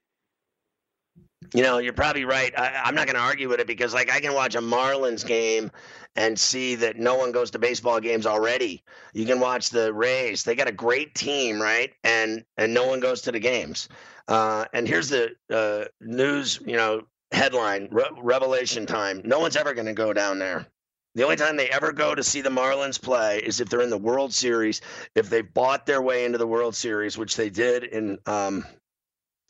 You 1.54 1.62
know, 1.62 1.78
you're 1.78 1.94
probably 1.94 2.26
right. 2.26 2.58
I, 2.58 2.82
I'm 2.84 2.96
not 2.96 3.06
going 3.06 3.16
to 3.16 3.22
argue 3.22 3.50
with 3.50 3.60
it 3.60 3.68
because, 3.68 3.94
like, 3.94 4.12
I 4.12 4.20
can 4.20 4.34
watch 4.34 4.56
a 4.56 4.62
Marlins 4.62 5.26
game 5.26 5.72
and 6.16 6.40
see 6.40 6.76
that 6.76 6.98
no 6.98 7.16
one 7.16 7.32
goes 7.32 7.52
to 7.52 7.60
baseball 7.60 8.00
games 8.00 8.26
already. 8.26 8.84
You 9.14 9.26
can 9.26 9.40
watch 9.40 9.70
the 9.70 9.94
Rays; 9.94 10.44
they 10.44 10.56
got 10.56 10.68
a 10.68 10.74
great 10.74 11.14
team, 11.16 11.62
right? 11.62 11.94
And 12.04 12.44
and 12.58 12.74
no 12.74 12.88
one 12.88 13.00
goes 13.00 13.22
to 13.24 13.32
the 13.32 13.40
games. 13.40 13.90
Uh, 14.28 14.66
and 14.74 14.88
here's 14.88 15.10
the 15.10 15.36
uh, 15.50 15.86
news, 16.02 16.60
you 16.66 16.76
know, 16.78 17.04
headline: 17.32 17.90
Re- 17.92 18.10
Revelation 18.18 18.86
time. 18.86 19.22
No 19.24 19.40
one's 19.40 19.56
ever 19.56 19.74
going 19.74 19.88
to 19.88 19.94
go 19.94 20.14
down 20.14 20.40
there. 20.40 20.68
The 21.16 21.24
only 21.24 21.38
time 21.38 21.56
they 21.56 21.70
ever 21.70 21.94
go 21.94 22.14
to 22.14 22.24
see 22.24 22.42
the 22.42 22.50
Marlins 22.50 23.02
play 23.02 23.40
is 23.40 23.62
if 23.62 23.70
they're 23.70 23.82
in 23.82 23.90
the 23.90 23.98
World 23.98 24.34
Series. 24.34 24.82
If 25.16 25.30
they 25.30 25.42
bought 25.42 25.86
their 25.86 26.02
way 26.02 26.26
into 26.26 26.38
the 26.38 26.48
World 26.48 26.76
Series, 26.76 27.18
which 27.18 27.38
they 27.38 27.50
did 27.50 27.86
in 27.86 28.18
um, 28.26 28.66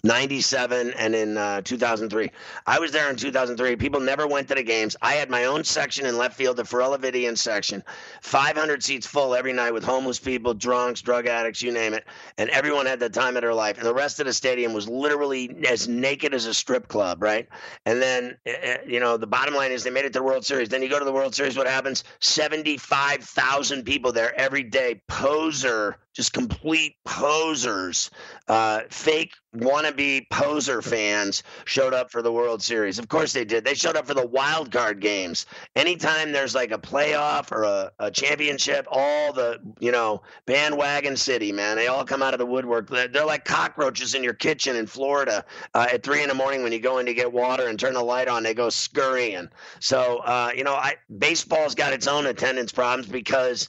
97 0.05 0.93
and 0.99 1.15
in 1.15 1.35
uh, 1.35 1.61
2003. 1.61 2.29
I 2.67 2.79
was 2.79 2.91
there 2.91 3.09
in 3.09 3.15
2003. 3.15 3.75
People 3.75 3.99
never 3.99 4.27
went 4.27 4.47
to 4.49 4.55
the 4.55 4.61
games. 4.61 4.95
I 5.01 5.13
had 5.13 5.31
my 5.31 5.45
own 5.45 5.63
section 5.63 6.05
in 6.05 6.15
left 6.15 6.37
field, 6.37 6.57
the 6.57 6.63
Ferrall 6.63 6.95
Avidian 6.95 7.35
section, 7.35 7.83
500 8.21 8.83
seats 8.83 9.07
full 9.07 9.33
every 9.33 9.51
night 9.51 9.73
with 9.73 9.83
homeless 9.83 10.19
people, 10.19 10.53
drunks, 10.53 11.01
drug 11.01 11.25
addicts, 11.25 11.63
you 11.63 11.71
name 11.71 11.95
it. 11.95 12.05
And 12.37 12.51
everyone 12.51 12.85
had 12.85 12.99
the 12.99 13.09
time 13.09 13.35
of 13.35 13.41
their 13.41 13.53
life. 13.53 13.77
And 13.77 13.85
the 13.85 13.95
rest 13.95 14.19
of 14.19 14.27
the 14.27 14.33
stadium 14.33 14.73
was 14.73 14.87
literally 14.87 15.57
as 15.67 15.87
naked 15.87 16.35
as 16.35 16.45
a 16.45 16.53
strip 16.53 16.87
club, 16.87 17.23
right? 17.23 17.49
And 17.87 17.99
then, 17.99 18.37
uh, 18.47 18.77
you 18.85 18.99
know, 18.99 19.17
the 19.17 19.25
bottom 19.25 19.55
line 19.55 19.71
is 19.71 19.83
they 19.83 19.89
made 19.89 20.05
it 20.05 20.13
to 20.13 20.19
the 20.19 20.23
World 20.23 20.45
Series. 20.45 20.69
Then 20.69 20.83
you 20.83 20.89
go 20.89 20.99
to 20.99 21.05
the 21.05 21.11
World 21.11 21.33
Series, 21.33 21.57
what 21.57 21.67
happens? 21.67 22.03
75,000 22.19 23.83
people 23.83 24.11
there 24.11 24.39
every 24.39 24.63
day. 24.63 25.01
Poser 25.07 25.97
just 26.15 26.31
complete 26.31 26.95
posers, 27.03 28.09
uh, 28.47 28.81
fake 28.89 29.33
wannabe 29.53 30.29
poser 30.29 30.81
fans 30.81 31.43
showed 31.65 31.93
up 31.93 32.09
for 32.09 32.21
the 32.21 32.31
World 32.31 32.63
Series. 32.63 32.99
Of 32.99 33.09
course 33.09 33.33
they 33.33 33.43
did. 33.43 33.65
They 33.65 33.73
showed 33.73 33.97
up 33.97 34.07
for 34.07 34.13
the 34.13 34.25
wild 34.25 34.71
card 34.71 35.01
games. 35.01 35.45
Anytime 35.75 36.31
there's 36.31 36.55
like 36.55 36.71
a 36.71 36.77
playoff 36.77 37.51
or 37.51 37.63
a, 37.63 37.91
a 37.99 38.11
championship, 38.11 38.87
all 38.89 39.33
the 39.33 39.59
you 39.79 39.91
know 39.91 40.21
bandwagon 40.45 41.17
city 41.17 41.51
man, 41.51 41.75
they 41.75 41.87
all 41.87 42.05
come 42.05 42.23
out 42.23 42.33
of 42.33 42.39
the 42.39 42.45
woodwork. 42.45 42.89
They're, 42.89 43.09
they're 43.09 43.25
like 43.25 43.43
cockroaches 43.43 44.15
in 44.15 44.23
your 44.23 44.33
kitchen 44.33 44.77
in 44.77 44.87
Florida 44.87 45.43
uh, 45.73 45.87
at 45.91 46.03
three 46.03 46.23
in 46.23 46.29
the 46.29 46.35
morning 46.35 46.63
when 46.63 46.71
you 46.71 46.79
go 46.79 46.99
in 46.99 47.05
to 47.07 47.13
get 47.13 47.31
water 47.31 47.67
and 47.67 47.77
turn 47.77 47.93
the 47.93 48.03
light 48.03 48.29
on. 48.29 48.43
They 48.43 48.53
go 48.53 48.69
scurrying. 48.69 49.49
So 49.81 50.19
uh, 50.19 50.51
you 50.55 50.63
know, 50.63 50.75
I 50.75 50.95
baseball's 51.17 51.75
got 51.75 51.91
its 51.91 52.07
own 52.07 52.25
attendance 52.25 52.71
problems 52.71 53.07
because 53.07 53.67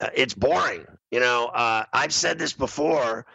uh, 0.00 0.10
it's 0.14 0.34
boring. 0.34 0.86
You 1.10 1.20
know, 1.20 1.46
uh, 1.46 1.84
I've 1.92 2.14
said 2.14 2.38
this 2.38 2.52
before 2.52 3.26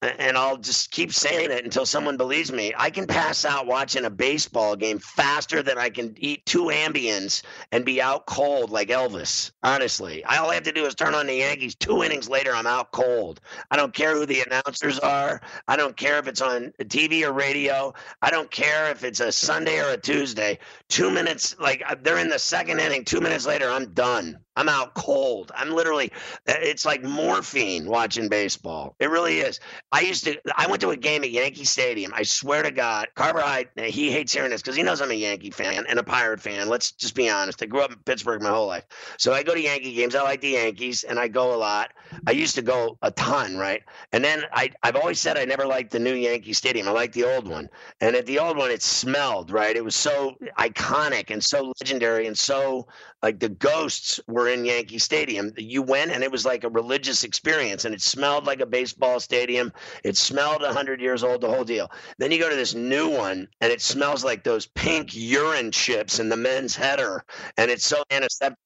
and 0.00 0.36
I'll 0.36 0.58
just 0.58 0.92
keep 0.92 1.12
saying 1.12 1.50
it 1.50 1.64
until 1.64 1.84
someone 1.84 2.16
believes 2.16 2.52
me. 2.52 2.72
I 2.76 2.90
can 2.90 3.06
pass 3.06 3.44
out 3.44 3.66
watching 3.66 4.04
a 4.04 4.10
baseball 4.10 4.76
game 4.76 5.00
faster 5.00 5.60
than 5.62 5.76
I 5.76 5.90
can 5.90 6.14
eat 6.18 6.46
two 6.46 6.66
Ambiens 6.66 7.42
and 7.72 7.84
be 7.84 8.00
out 8.00 8.26
cold 8.26 8.70
like 8.70 8.88
Elvis. 8.88 9.50
Honestly, 9.62 10.24
all 10.24 10.50
I 10.50 10.54
have 10.54 10.62
to 10.64 10.72
do 10.72 10.84
is 10.86 10.94
turn 10.94 11.14
on 11.14 11.26
the 11.26 11.34
Yankees. 11.34 11.74
Two 11.74 12.04
innings 12.04 12.28
later, 12.28 12.54
I'm 12.54 12.66
out 12.66 12.92
cold. 12.92 13.40
I 13.70 13.76
don't 13.76 13.92
care 13.92 14.14
who 14.14 14.24
the 14.24 14.42
announcers 14.42 15.00
are. 15.00 15.40
I 15.66 15.76
don't 15.76 15.96
care 15.96 16.18
if 16.18 16.28
it's 16.28 16.42
on 16.42 16.72
TV 16.84 17.26
or 17.26 17.32
radio. 17.32 17.92
I 18.22 18.30
don't 18.30 18.50
care 18.50 18.90
if 18.90 19.02
it's 19.02 19.20
a 19.20 19.32
Sunday 19.32 19.80
or 19.80 19.90
a 19.90 19.96
Tuesday. 19.96 20.60
Two 20.88 21.10
minutes, 21.10 21.56
like 21.58 21.82
uh, 21.88 21.96
they're 22.00 22.18
in 22.18 22.28
the 22.28 22.38
second 22.38 22.78
inning. 22.78 23.04
Two 23.04 23.20
minutes 23.20 23.46
later, 23.46 23.68
I'm 23.68 23.92
done. 23.94 24.38
I'm 24.58 24.68
out 24.68 24.94
cold. 24.94 25.52
I'm 25.54 25.70
literally, 25.70 26.10
uh, 26.48 26.54
it's 26.58 26.84
like 26.84 27.04
morphine 27.04 27.86
watching 27.86 28.28
baseball. 28.28 28.96
It 28.98 29.08
really 29.08 29.38
is. 29.38 29.60
I 29.92 30.00
used 30.00 30.24
to, 30.24 30.36
I 30.56 30.66
went 30.66 30.80
to 30.80 30.90
a 30.90 30.96
game 30.96 31.22
at 31.22 31.30
Yankee 31.30 31.64
Stadium. 31.64 32.12
I 32.12 32.24
swear 32.24 32.64
to 32.64 32.72
God, 32.72 33.06
Carver 33.14 33.40
Hyde, 33.40 33.68
he 33.76 34.10
hates 34.10 34.32
hearing 34.32 34.50
this 34.50 34.60
because 34.60 34.74
he 34.74 34.82
knows 34.82 35.00
I'm 35.00 35.12
a 35.12 35.14
Yankee 35.14 35.50
fan 35.50 35.86
and 35.88 36.00
a 36.00 36.02
Pirate 36.02 36.40
fan. 36.40 36.68
Let's 36.68 36.90
just 36.90 37.14
be 37.14 37.30
honest. 37.30 37.62
I 37.62 37.66
grew 37.66 37.82
up 37.82 37.92
in 37.92 37.98
Pittsburgh 37.98 38.42
my 38.42 38.50
whole 38.50 38.66
life. 38.66 38.84
So 39.16 39.32
I 39.32 39.44
go 39.44 39.54
to 39.54 39.60
Yankee 39.60 39.94
games. 39.94 40.16
I 40.16 40.22
like 40.22 40.40
the 40.40 40.50
Yankees 40.50 41.04
and 41.04 41.20
I 41.20 41.28
go 41.28 41.54
a 41.54 41.56
lot. 41.56 41.92
I 42.26 42.32
used 42.32 42.56
to 42.56 42.62
go 42.62 42.98
a 43.02 43.12
ton, 43.12 43.56
right? 43.56 43.84
And 44.12 44.24
then 44.24 44.42
I, 44.52 44.70
I've 44.82 44.96
always 44.96 45.20
said 45.20 45.38
I 45.38 45.44
never 45.44 45.66
liked 45.66 45.92
the 45.92 46.00
new 46.00 46.14
Yankee 46.14 46.52
Stadium. 46.52 46.88
I 46.88 46.90
like 46.90 47.12
the 47.12 47.32
old 47.32 47.46
one. 47.46 47.68
And 48.00 48.16
at 48.16 48.26
the 48.26 48.40
old 48.40 48.56
one, 48.56 48.72
it 48.72 48.82
smelled, 48.82 49.52
right? 49.52 49.76
It 49.76 49.84
was 49.84 49.94
so 49.94 50.34
iconic 50.58 51.30
and 51.30 51.44
so 51.44 51.72
legendary 51.80 52.26
and 52.26 52.36
so 52.36 52.88
like 53.22 53.38
the 53.38 53.48
ghosts 53.48 54.18
were 54.26 54.47
in 54.48 54.64
Yankee 54.64 54.98
Stadium. 54.98 55.52
You 55.56 55.82
went 55.82 56.10
and 56.10 56.22
it 56.22 56.32
was 56.32 56.44
like 56.44 56.64
a 56.64 56.68
religious 56.68 57.24
experience 57.24 57.84
and 57.84 57.94
it 57.94 58.02
smelled 58.02 58.46
like 58.46 58.60
a 58.60 58.66
baseball 58.66 59.20
stadium. 59.20 59.72
It 60.04 60.16
smelled 60.16 60.62
100 60.62 61.00
years 61.00 61.22
old, 61.22 61.40
the 61.40 61.48
whole 61.48 61.64
deal. 61.64 61.90
Then 62.18 62.32
you 62.32 62.38
go 62.38 62.50
to 62.50 62.56
this 62.56 62.74
new 62.74 63.08
one 63.08 63.48
and 63.60 63.72
it 63.72 63.80
smells 63.80 64.24
like 64.24 64.44
those 64.44 64.66
pink 64.66 65.14
urine 65.14 65.72
chips 65.72 66.18
in 66.18 66.28
the 66.28 66.36
men's 66.36 66.76
header 66.76 67.24
and 67.56 67.70
it's 67.70 67.86
so 67.86 68.02
antiseptic. 68.10 68.58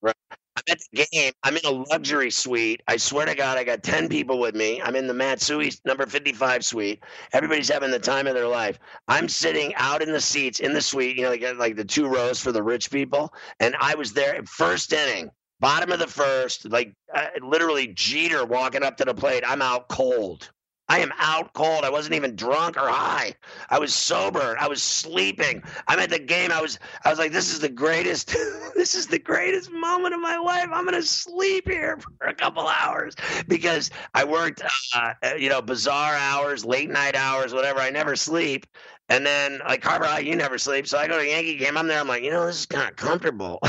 I'm 0.56 0.62
at 0.68 0.78
the 0.92 1.06
game. 1.12 1.32
I'm 1.42 1.56
in 1.56 1.64
a 1.64 1.70
luxury 1.70 2.30
suite. 2.30 2.82
I 2.86 2.98
swear 2.98 3.26
to 3.26 3.34
God, 3.34 3.56
I 3.56 3.64
got 3.64 3.82
10 3.82 4.08
people 4.08 4.38
with 4.38 4.54
me. 4.54 4.82
I'm 4.82 4.96
in 4.96 5.06
the 5.06 5.14
Matsui 5.14 5.72
number 5.84 6.04
55 6.06 6.64
suite. 6.64 7.02
Everybody's 7.32 7.70
having 7.70 7.90
the 7.90 7.98
time 7.98 8.26
of 8.26 8.34
their 8.34 8.48
life. 8.48 8.78
I'm 9.08 9.28
sitting 9.28 9.74
out 9.76 10.02
in 10.02 10.12
the 10.12 10.20
seats 10.20 10.60
in 10.60 10.74
the 10.74 10.82
suite, 10.82 11.16
you 11.16 11.22
know, 11.22 11.30
like, 11.30 11.56
like 11.56 11.76
the 11.76 11.84
two 11.84 12.06
rows 12.06 12.38
for 12.38 12.52
the 12.52 12.62
rich 12.62 12.90
people. 12.90 13.32
And 13.60 13.74
I 13.80 13.94
was 13.94 14.12
there 14.12 14.42
first 14.44 14.92
inning, 14.92 15.30
bottom 15.62 15.92
of 15.92 16.00
the 16.00 16.08
first, 16.08 16.68
like 16.68 16.92
uh, 17.14 17.28
literally 17.40 17.86
Jeter 17.86 18.44
walking 18.44 18.82
up 18.82 18.96
to 18.98 19.04
the 19.04 19.14
plate. 19.14 19.44
I'm 19.46 19.62
out 19.62 19.88
cold. 19.88 20.50
I 20.88 20.98
am 20.98 21.12
out 21.18 21.54
cold. 21.54 21.84
I 21.84 21.90
wasn't 21.90 22.16
even 22.16 22.34
drunk 22.36 22.76
or 22.76 22.88
high. 22.88 23.34
I 23.70 23.78
was 23.78 23.94
sober. 23.94 24.56
I 24.60 24.66
was 24.66 24.82
sleeping. 24.82 25.62
I'm 25.86 26.00
at 26.00 26.10
the 26.10 26.18
game. 26.18 26.50
I 26.50 26.60
was 26.60 26.78
I 27.04 27.10
was 27.10 27.18
like, 27.18 27.32
this 27.32 27.50
is 27.50 27.60
the 27.60 27.68
greatest 27.68 28.28
this 28.74 28.94
is 28.94 29.06
the 29.06 29.20
greatest 29.20 29.70
moment 29.70 30.14
of 30.14 30.20
my 30.20 30.36
life. 30.36 30.68
I'm 30.70 30.84
gonna 30.84 31.00
sleep 31.00 31.70
here 31.70 31.98
for 32.18 32.26
a 32.26 32.34
couple 32.34 32.66
hours 32.66 33.14
because 33.46 33.90
I 34.12 34.24
worked 34.24 34.62
uh, 34.94 35.14
you 35.38 35.48
know, 35.48 35.62
bizarre 35.62 36.14
hours, 36.14 36.64
late 36.64 36.90
night 36.90 37.14
hours, 37.14 37.54
whatever. 37.54 37.78
I 37.78 37.90
never 37.90 38.16
sleep. 38.16 38.66
And 39.12 39.26
then 39.26 39.60
like 39.68 39.82
Carver, 39.82 40.22
you 40.22 40.34
never 40.34 40.56
sleep. 40.56 40.86
So 40.86 40.96
I 40.96 41.06
go 41.06 41.18
to 41.18 41.22
a 41.22 41.28
Yankee 41.28 41.56
game. 41.56 41.76
I'm 41.76 41.86
there. 41.86 42.00
I'm 42.00 42.08
like, 42.08 42.22
you 42.22 42.30
know, 42.30 42.46
this 42.46 42.60
is 42.60 42.66
kind 42.66 42.88
of 42.88 42.96
comfortable. 42.96 43.58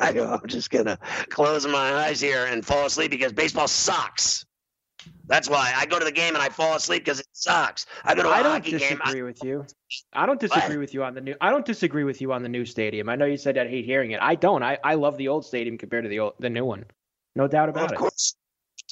I 0.00 0.12
go, 0.14 0.38
I'm 0.40 0.48
just 0.48 0.70
gonna 0.70 0.96
close 1.30 1.66
my 1.66 1.94
eyes 1.94 2.20
here 2.20 2.46
and 2.46 2.64
fall 2.64 2.86
asleep 2.86 3.10
because 3.10 3.32
baseball 3.32 3.66
sucks. 3.66 4.46
That's 5.26 5.50
why 5.50 5.72
I 5.76 5.84
go 5.86 5.98
to 5.98 6.04
the 6.04 6.12
game 6.12 6.34
and 6.34 6.42
I 6.42 6.48
fall 6.48 6.76
asleep 6.76 7.04
because 7.04 7.18
it 7.18 7.26
sucks. 7.32 7.86
I 8.04 8.14
go 8.14 8.22
to 8.22 8.28
a 8.28 8.32
I 8.32 8.42
don't 8.44 8.52
hockey 8.52 8.70
disagree 8.70 9.14
game. 9.14 9.22
I, 9.22 9.22
with 9.22 9.42
you. 9.42 9.66
I 10.12 10.26
don't 10.26 10.38
disagree 10.38 10.76
with 10.76 10.94
you 10.94 11.02
on 11.02 11.14
the 11.14 11.20
new. 11.20 11.34
I 11.40 11.50
don't 11.50 11.66
disagree 11.66 12.04
with 12.04 12.20
you 12.20 12.32
on 12.32 12.44
the 12.44 12.48
new 12.48 12.64
stadium. 12.64 13.08
I 13.08 13.16
know 13.16 13.24
you 13.24 13.36
said 13.36 13.58
I 13.58 13.66
hate 13.66 13.84
hearing 13.84 14.12
it. 14.12 14.20
I 14.22 14.36
don't. 14.36 14.62
I, 14.62 14.78
I 14.84 14.94
love 14.94 15.16
the 15.16 15.26
old 15.26 15.44
stadium 15.44 15.76
compared 15.76 16.04
to 16.04 16.08
the 16.08 16.20
old, 16.20 16.34
the 16.38 16.50
new 16.50 16.64
one. 16.64 16.84
No 17.34 17.48
doubt 17.48 17.74
well, 17.74 17.84
about 17.84 17.86
of 17.86 17.92
it. 17.94 17.98
course. 17.98 18.36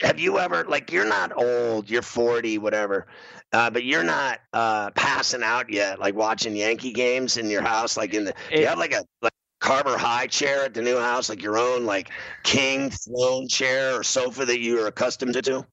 Have 0.03 0.19
you 0.19 0.39
ever 0.39 0.65
like 0.65 0.93
you're 0.93 1.09
not 1.09 1.33
old, 1.37 1.89
you're 1.89 2.03
40, 2.03 2.59
whatever, 2.59 3.07
uh, 3.53 3.71
but 3.71 3.85
you're 3.85 4.03
not 4.03 4.41
uh, 4.53 4.91
passing 4.91 5.43
out 5.43 5.71
yet, 5.71 5.99
like 5.99 6.15
watching 6.15 6.57
Yankee 6.57 6.93
games 6.93 7.37
in 7.37 7.49
your 7.49 7.63
house, 7.63 7.97
like 7.97 8.15
in 8.15 8.25
the. 8.25 8.35
do 8.51 8.61
you 8.61 8.67
have 8.67 8.79
like 8.79 8.93
a 8.93 9.05
like 9.21 9.33
Carver 9.61 9.97
High 9.97 10.27
chair 10.27 10.65
at 10.65 10.75
the 10.75 10.83
new 10.83 10.99
house, 10.99 11.29
like 11.29 11.43
your 11.43 11.57
own 11.57 11.85
like 11.85 12.11
king 12.43 12.91
throne 12.91 13.47
chair 13.47 13.99
or 13.99 14.03
sofa 14.03 14.45
that 14.45 14.61
you 14.61 14.83
are 14.83 14.89
accustomed 14.89 15.43
to? 15.45 15.67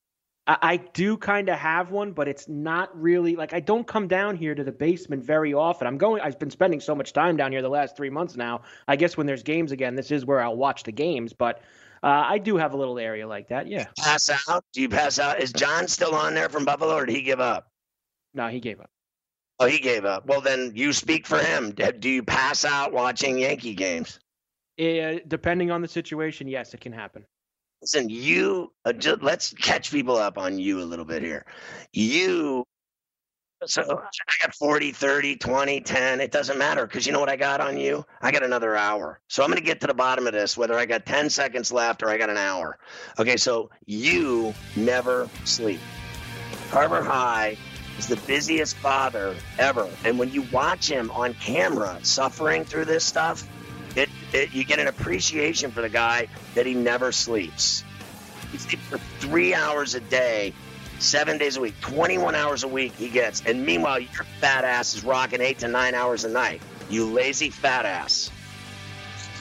I, 0.46 0.58
I 0.62 0.78
do 0.78 1.18
kind 1.18 1.50
of 1.50 1.58
have 1.58 1.92
one, 1.92 2.12
but 2.12 2.28
it's 2.28 2.48
not 2.48 2.90
really 3.00 3.36
like 3.36 3.54
I 3.54 3.60
don't 3.60 3.88
come 3.88 4.08
down 4.08 4.36
here 4.36 4.54
to 4.54 4.64
the 4.64 4.72
basement 4.72 5.24
very 5.24 5.54
often. 5.54 5.88
I'm 5.88 5.98
going. 5.98 6.22
I've 6.22 6.38
been 6.38 6.52
spending 6.52 6.80
so 6.80 6.94
much 6.94 7.14
time 7.14 7.38
down 7.38 7.52
here 7.52 7.62
the 7.62 7.70
last 7.70 7.96
three 7.96 8.10
months 8.10 8.36
now. 8.36 8.62
I 8.88 8.96
guess 8.96 9.16
when 9.16 9.26
there's 9.26 9.44
games 9.44 9.72
again, 9.72 9.96
this 9.96 10.12
is 10.12 10.26
where 10.26 10.42
I'll 10.42 10.58
watch 10.58 10.84
the 10.84 10.92
games. 10.92 11.34
But 11.34 11.62
uh, 12.04 12.08
I 12.08 12.38
do 12.38 12.58
have 12.58 12.74
a 12.74 12.78
little 12.78 13.00
area 13.00 13.28
like 13.28 13.50
that. 13.50 13.68
Yeah. 13.68 13.86
Pass 13.98 14.30
out? 14.48 14.64
Do 14.74 14.82
you 14.82 14.90
pass 14.90 15.20
out? 15.20 15.42
Is 15.42 15.52
John 15.54 15.88
still 15.88 16.16
on 16.16 16.34
there 16.34 16.50
from 16.50 16.66
Buffalo, 16.66 16.96
or 16.96 17.06
did 17.06 17.16
he 17.16 17.22
give 17.22 17.40
up? 17.40 17.68
No, 18.34 18.48
he 18.48 18.60
gave 18.60 18.80
up. 18.80 18.90
Oh, 19.60 19.66
he 19.66 19.80
gave 19.80 20.06
up. 20.06 20.26
Well, 20.26 20.40
then 20.40 20.72
you 20.76 20.94
speak 20.94 21.28
for 21.28 21.40
him. 21.40 21.72
Do 21.72 22.10
you 22.10 22.24
pass 22.24 22.64
out 22.64 22.94
watching 22.94 23.38
Yankee 23.38 23.74
games? 23.74 24.20
Eh, 24.78 25.20
depending 25.28 25.72
on 25.72 25.82
the 25.82 25.88
situation, 25.88 26.48
yes, 26.48 26.74
it 26.74 26.80
can 26.80 26.94
happen. 26.94 27.26
Listen, 27.82 28.10
you 28.10 28.72
uh, 28.86 28.94
just, 28.94 29.22
let's 29.22 29.54
catch 29.54 29.92
people 29.92 30.16
up 30.16 30.38
on 30.38 30.60
you 30.60 30.82
a 30.82 30.84
little 30.84 31.06
bit 31.06 31.22
here. 31.22 31.46
You, 31.92 32.66
so 33.66 33.82
I 33.82 34.46
got 34.46 34.56
40, 34.56 34.92
30, 34.92 35.36
20, 35.36 35.82
10. 35.82 36.22
It 36.22 36.32
doesn't 36.32 36.58
matter 36.58 36.86
because 36.86 37.06
you 37.06 37.12
know 37.12 37.20
what 37.20 37.30
I 37.30 37.36
got 37.36 37.60
on 37.62 37.78
you? 37.78 38.06
I 38.22 38.32
got 38.32 38.44
another 38.44 38.76
hour. 38.76 39.20
So 39.28 39.44
I'm 39.44 39.50
going 39.50 39.60
to 39.60 39.66
get 39.66 39.82
to 39.82 39.88
the 39.88 39.94
bottom 39.94 40.28
of 40.28 40.34
this, 40.34 40.58
whether 40.58 40.78
I 40.78 40.86
got 40.86 41.06
10 41.06 41.30
seconds 41.30 41.72
left 41.72 42.02
or 42.04 42.10
I 42.10 42.18
got 42.18 42.30
an 42.30 42.38
hour. 42.38 42.78
Okay, 43.20 43.38
so 43.38 43.70
you 43.86 44.54
never 44.76 45.30
sleep. 45.44 45.80
Carver 46.72 47.04
High 47.04 47.58
is 47.98 48.08
the 48.08 48.16
busiest 48.28 48.76
father 48.78 49.36
ever. 49.58 49.90
And 50.06 50.18
when 50.18 50.32
you 50.32 50.44
watch 50.54 50.90
him 50.90 51.12
on 51.12 51.34
camera 51.36 52.00
suffering 52.04 52.64
through 52.64 52.86
this 52.86 53.04
stuff, 53.04 53.48
it, 53.96 54.10
it 54.34 54.54
you 54.54 54.64
get 54.64 54.80
an 54.80 54.88
appreciation 54.88 55.72
for 55.72 55.82
the 55.82 55.90
guy 55.90 56.28
that 56.56 56.66
he 56.66 56.74
never 56.74 57.12
sleeps. 57.12 57.84
He 58.52 58.58
sleeps 58.58 58.84
for 58.84 58.98
three 59.20 59.54
hours 59.54 59.96
a 59.96 60.00
day, 60.00 60.54
seven 61.02 61.38
days 61.38 61.58
a 61.58 61.62
week, 61.62 61.80
21 61.82 62.36
hours 62.36 62.64
a 62.64 62.68
week 62.68 62.94
he 62.96 63.10
gets. 63.10 63.42
And 63.46 63.66
meanwhile, 63.66 64.00
your 64.00 64.26
fat 64.40 64.64
ass 64.64 64.96
is 64.96 65.04
rocking 65.04 65.42
eight 65.42 65.60
to 65.60 65.68
nine 65.68 65.96
hours 65.96 66.26
a 66.26 66.30
night. 66.30 66.62
You 66.90 67.06
lazy 67.06 67.50
fat 67.50 67.86
ass. 67.86 68.32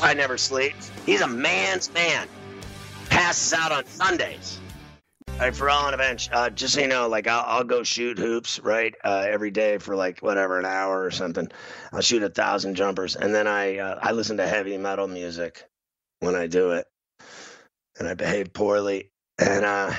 I 0.00 0.14
never 0.14 0.38
sleep. 0.38 0.74
He's 1.06 1.20
a 1.20 1.26
man's 1.26 1.92
man. 1.92 2.28
Passes 3.10 3.52
out 3.52 3.72
on 3.72 3.86
Sundays. 3.86 4.60
All 5.38 5.44
right, 5.44 5.54
for 5.54 5.70
all 5.70 5.86
on 5.86 5.94
a 5.94 5.96
bench, 5.96 6.28
uh, 6.32 6.50
just 6.50 6.74
so 6.74 6.80
you 6.80 6.88
know, 6.88 7.08
like 7.08 7.28
I'll, 7.28 7.44
I'll 7.46 7.64
go 7.64 7.84
shoot 7.84 8.18
hoops, 8.18 8.58
right, 8.58 8.92
uh, 9.04 9.24
every 9.28 9.52
day 9.52 9.78
for 9.78 9.94
like 9.94 10.18
whatever 10.18 10.58
an 10.58 10.64
hour 10.64 11.04
or 11.04 11.12
something. 11.12 11.48
I'll 11.92 12.00
shoot 12.00 12.24
a 12.24 12.28
thousand 12.28 12.74
jumpers, 12.74 13.14
and 13.14 13.32
then 13.32 13.46
I 13.46 13.78
uh, 13.78 14.00
I 14.02 14.12
listen 14.12 14.38
to 14.38 14.48
heavy 14.48 14.76
metal 14.78 15.06
music 15.06 15.62
when 16.18 16.34
I 16.34 16.48
do 16.48 16.72
it, 16.72 16.86
and 18.00 18.08
I 18.08 18.14
behave 18.14 18.52
poorly, 18.52 19.12
and 19.38 19.64
uh, 19.64 19.92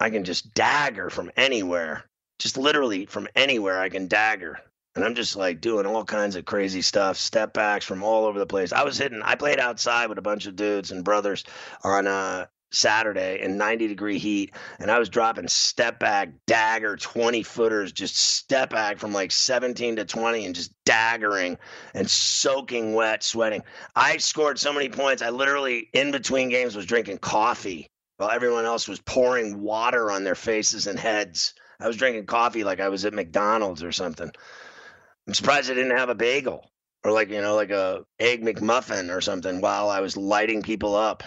I 0.00 0.10
can 0.10 0.24
just 0.24 0.54
dagger 0.54 1.10
from 1.10 1.30
anywhere, 1.36 2.04
just 2.38 2.56
literally 2.56 3.06
from 3.06 3.28
anywhere. 3.34 3.80
I 3.80 3.88
can 3.88 4.06
dagger, 4.06 4.60
and 4.94 5.04
I'm 5.04 5.14
just 5.14 5.34
like 5.34 5.60
doing 5.60 5.86
all 5.86 6.04
kinds 6.04 6.36
of 6.36 6.44
crazy 6.44 6.82
stuff, 6.82 7.16
step 7.16 7.52
backs 7.52 7.84
from 7.84 8.04
all 8.04 8.24
over 8.24 8.38
the 8.38 8.46
place. 8.46 8.72
I 8.72 8.84
was 8.84 8.98
hitting. 8.98 9.22
I 9.22 9.34
played 9.34 9.58
outside 9.58 10.08
with 10.08 10.18
a 10.18 10.22
bunch 10.22 10.46
of 10.46 10.56
dudes 10.56 10.92
and 10.92 11.04
brothers 11.04 11.44
on 11.82 12.06
uh 12.06 12.46
Saturday 12.70 13.40
in 13.40 13.56
90 13.56 13.88
degree 13.88 14.18
heat, 14.18 14.54
and 14.78 14.90
I 14.90 14.98
was 14.98 15.08
dropping 15.08 15.48
step 15.48 15.98
back 15.98 16.28
dagger 16.46 16.96
20 16.96 17.42
footers, 17.42 17.92
just 17.92 18.16
step 18.16 18.70
back 18.70 18.98
from 18.98 19.12
like 19.12 19.32
17 19.32 19.96
to 19.96 20.04
20 20.04 20.46
and 20.46 20.54
just 20.54 20.72
daggering 20.84 21.56
and 21.94 22.08
soaking 22.08 22.94
wet, 22.94 23.24
sweating. 23.24 23.62
I 23.96 24.18
scored 24.18 24.58
so 24.58 24.72
many 24.72 24.90
points. 24.90 25.22
I 25.22 25.30
literally, 25.30 25.88
in 25.92 26.12
between 26.12 26.50
games, 26.50 26.76
was 26.76 26.86
drinking 26.86 27.18
coffee 27.18 27.88
while 28.18 28.30
everyone 28.30 28.66
else 28.66 28.86
was 28.86 29.00
pouring 29.00 29.60
water 29.60 30.10
on 30.10 30.24
their 30.24 30.34
faces 30.34 30.86
and 30.86 30.98
heads. 30.98 31.54
I 31.80 31.86
was 31.86 31.96
drinking 31.96 32.26
coffee 32.26 32.64
like 32.64 32.80
I 32.80 32.88
was 32.88 33.04
at 33.04 33.14
McDonald's 33.14 33.82
or 33.82 33.92
something. 33.92 34.30
I'm 35.26 35.34
surprised 35.34 35.70
I 35.70 35.74
didn't 35.74 35.96
have 35.96 36.08
a 36.08 36.14
bagel 36.14 36.68
or 37.04 37.12
like, 37.12 37.30
you 37.30 37.40
know, 37.40 37.54
like 37.54 37.70
a 37.70 38.04
egg 38.18 38.44
McMuffin 38.44 39.14
or 39.14 39.20
something 39.20 39.60
while 39.60 39.88
I 39.88 40.00
was 40.00 40.16
lighting 40.16 40.62
people 40.62 40.96
up. 40.96 41.22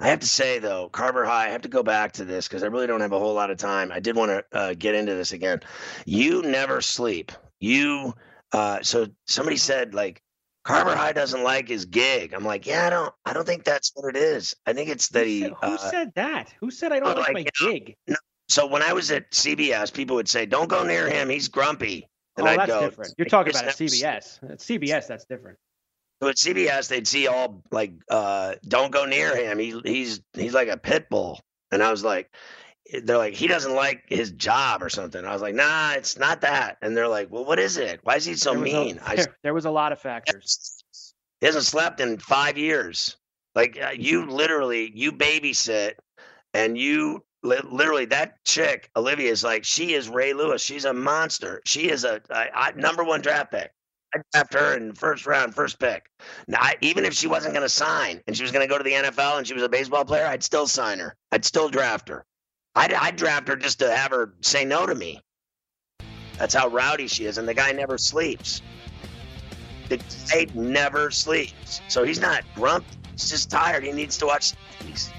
I 0.00 0.08
have 0.08 0.20
to 0.20 0.26
say 0.28 0.58
though, 0.58 0.88
Carver 0.88 1.24
High, 1.24 1.46
I 1.46 1.50
have 1.50 1.62
to 1.62 1.68
go 1.68 1.84
back 1.84 2.12
to 2.14 2.24
this 2.24 2.48
because 2.48 2.64
I 2.64 2.66
really 2.66 2.86
don't 2.88 3.00
have 3.00 3.12
a 3.12 3.18
whole 3.18 3.34
lot 3.34 3.50
of 3.50 3.58
time. 3.58 3.92
I 3.92 4.00
did 4.00 4.16
want 4.16 4.30
to 4.30 4.58
uh, 4.58 4.74
get 4.74 4.96
into 4.96 5.14
this 5.14 5.32
again. 5.32 5.60
You 6.04 6.42
never 6.42 6.80
sleep. 6.80 7.30
You 7.60 8.14
uh, 8.52 8.82
so 8.82 9.06
somebody 9.26 9.56
said 9.56 9.94
like 9.94 10.22
Carver 10.68 10.94
High 10.94 11.12
doesn't 11.12 11.42
like 11.42 11.66
his 11.66 11.86
gig. 11.86 12.34
I'm 12.34 12.44
like, 12.44 12.66
yeah, 12.66 12.86
I 12.86 12.90
don't. 12.90 13.14
I 13.24 13.32
don't 13.32 13.46
think 13.46 13.64
that's 13.64 13.90
what 13.94 14.14
it 14.14 14.20
is. 14.20 14.54
I 14.66 14.74
think 14.74 14.90
it's 14.90 15.08
that 15.08 15.24
Who 15.24 15.32
he. 15.32 15.40
said, 15.40 15.52
who 15.62 15.72
uh, 15.72 15.76
said 15.78 16.12
that? 16.16 16.54
Who 16.60 16.70
said 16.70 16.92
I 16.92 17.00
don't 17.00 17.16
oh, 17.16 17.20
like, 17.20 17.32
like, 17.32 17.50
my 17.60 17.66
know, 17.66 17.72
gig? 17.72 17.96
so 18.50 18.66
when 18.66 18.82
I 18.82 18.92
was 18.92 19.10
at 19.10 19.30
CBS, 19.30 19.90
people 19.92 20.16
would 20.16 20.28
say, 20.28 20.44
"Don't 20.44 20.68
go 20.68 20.84
near 20.84 21.08
him. 21.08 21.30
He's 21.30 21.48
grumpy." 21.48 22.06
Oh, 22.36 22.42
And 22.42 22.48
I'd 22.50 22.58
that's 22.58 22.70
go, 22.70 22.80
different. 22.82 23.14
You're 23.16 23.28
talking 23.28 23.54
about 23.54 23.64
at. 23.64 23.76
CBS. 23.76 24.42
At 24.50 24.58
CBS, 24.58 25.06
that's 25.06 25.24
different. 25.24 25.56
So 26.22 26.28
at 26.28 26.36
CBS, 26.36 26.88
they'd 26.88 27.08
see 27.08 27.28
all 27.28 27.62
like, 27.70 27.92
uh, 28.10 28.56
"Don't 28.66 28.92
go 28.92 29.06
near 29.06 29.34
him. 29.34 29.58
He, 29.58 29.80
he's 29.82 30.20
he's 30.34 30.52
like 30.52 30.68
a 30.68 30.76
pit 30.76 31.08
bull." 31.08 31.40
And 31.72 31.82
I 31.82 31.90
was 31.90 32.04
like, 32.04 32.30
"They're 33.02 33.18
like 33.18 33.34
he 33.34 33.46
doesn't 33.46 33.74
like 33.74 34.04
his 34.08 34.30
job 34.32 34.82
or 34.82 34.88
something." 34.88 35.24
I 35.24 35.32
was 35.32 35.42
like, 35.42 35.54
"Nah, 35.54 35.92
it's 35.92 36.18
not 36.18 36.40
that." 36.42 36.78
And 36.82 36.96
they're 36.96 37.08
like, 37.08 37.30
"Well, 37.30 37.44
what 37.44 37.58
is 37.58 37.76
it? 37.76 38.00
Why 38.02 38.16
is 38.16 38.24
he 38.24 38.34
so 38.34 38.52
there 38.52 38.60
mean?" 38.60 38.98
A, 38.98 39.10
I 39.10 39.16
there, 39.16 39.36
there 39.44 39.54
was 39.54 39.64
a 39.64 39.70
lot 39.70 39.92
of 39.92 40.00
factors. 40.00 40.82
he 41.40 41.46
hasn't 41.46 41.64
slept 41.64 42.00
in 42.00 42.18
five 42.18 42.58
years. 42.58 43.16
Like 43.54 43.78
uh, 43.80 43.90
you 43.96 44.26
literally, 44.26 44.92
you 44.94 45.12
babysit, 45.12 45.94
and 46.54 46.78
you 46.78 47.24
li- 47.42 47.60
literally 47.64 48.06
that 48.06 48.42
chick 48.44 48.90
Olivia 48.96 49.30
is 49.30 49.44
like 49.44 49.64
she 49.64 49.94
is 49.94 50.08
Ray 50.08 50.32
Lewis. 50.32 50.62
She's 50.62 50.84
a 50.84 50.92
monster. 50.92 51.62
She 51.66 51.90
is 51.90 52.04
a, 52.04 52.20
a, 52.30 52.46
a 52.54 52.72
number 52.76 53.04
one 53.04 53.20
draft 53.20 53.50
pick. 53.50 53.70
I 54.14 54.20
draft 54.32 54.54
her 54.54 54.76
in 54.76 54.94
first 54.94 55.26
round, 55.26 55.54
first 55.54 55.78
pick. 55.78 56.10
Now, 56.46 56.58
I, 56.60 56.76
even 56.80 57.04
if 57.04 57.12
she 57.12 57.26
wasn't 57.26 57.52
going 57.52 57.64
to 57.64 57.68
sign 57.68 58.22
and 58.26 58.36
she 58.36 58.42
was 58.42 58.52
going 58.52 58.66
to 58.66 58.72
go 58.72 58.78
to 58.78 58.84
the 58.84 58.92
NFL 58.92 59.38
and 59.38 59.46
she 59.46 59.52
was 59.54 59.62
a 59.62 59.68
baseball 59.68 60.04
player, 60.04 60.26
I'd 60.26 60.42
still 60.42 60.66
sign 60.66 60.98
her. 60.98 61.14
I'd 61.30 61.44
still 61.44 61.68
draft 61.68 62.08
her. 62.08 62.24
I'd, 62.78 62.92
I'd 62.92 63.16
draft 63.16 63.48
her 63.48 63.56
just 63.56 63.80
to 63.80 63.94
have 63.94 64.12
her 64.12 64.34
say 64.40 64.64
no 64.64 64.86
to 64.86 64.94
me. 64.94 65.20
That's 66.38 66.54
how 66.54 66.68
rowdy 66.68 67.08
she 67.08 67.24
is, 67.24 67.36
and 67.36 67.48
the 67.48 67.54
guy 67.54 67.72
never 67.72 67.98
sleeps. 67.98 68.62
The 69.88 69.96
guy 70.30 70.46
never 70.54 71.10
sleeps, 71.10 71.80
so 71.88 72.04
he's 72.04 72.20
not 72.20 72.44
grumpy. 72.54 72.86
He's 73.12 73.30
just 73.30 73.50
tired. 73.50 73.82
He 73.82 73.90
needs 73.90 74.16
to 74.18 74.26
watch. 74.26 74.52
He's, 74.86 75.10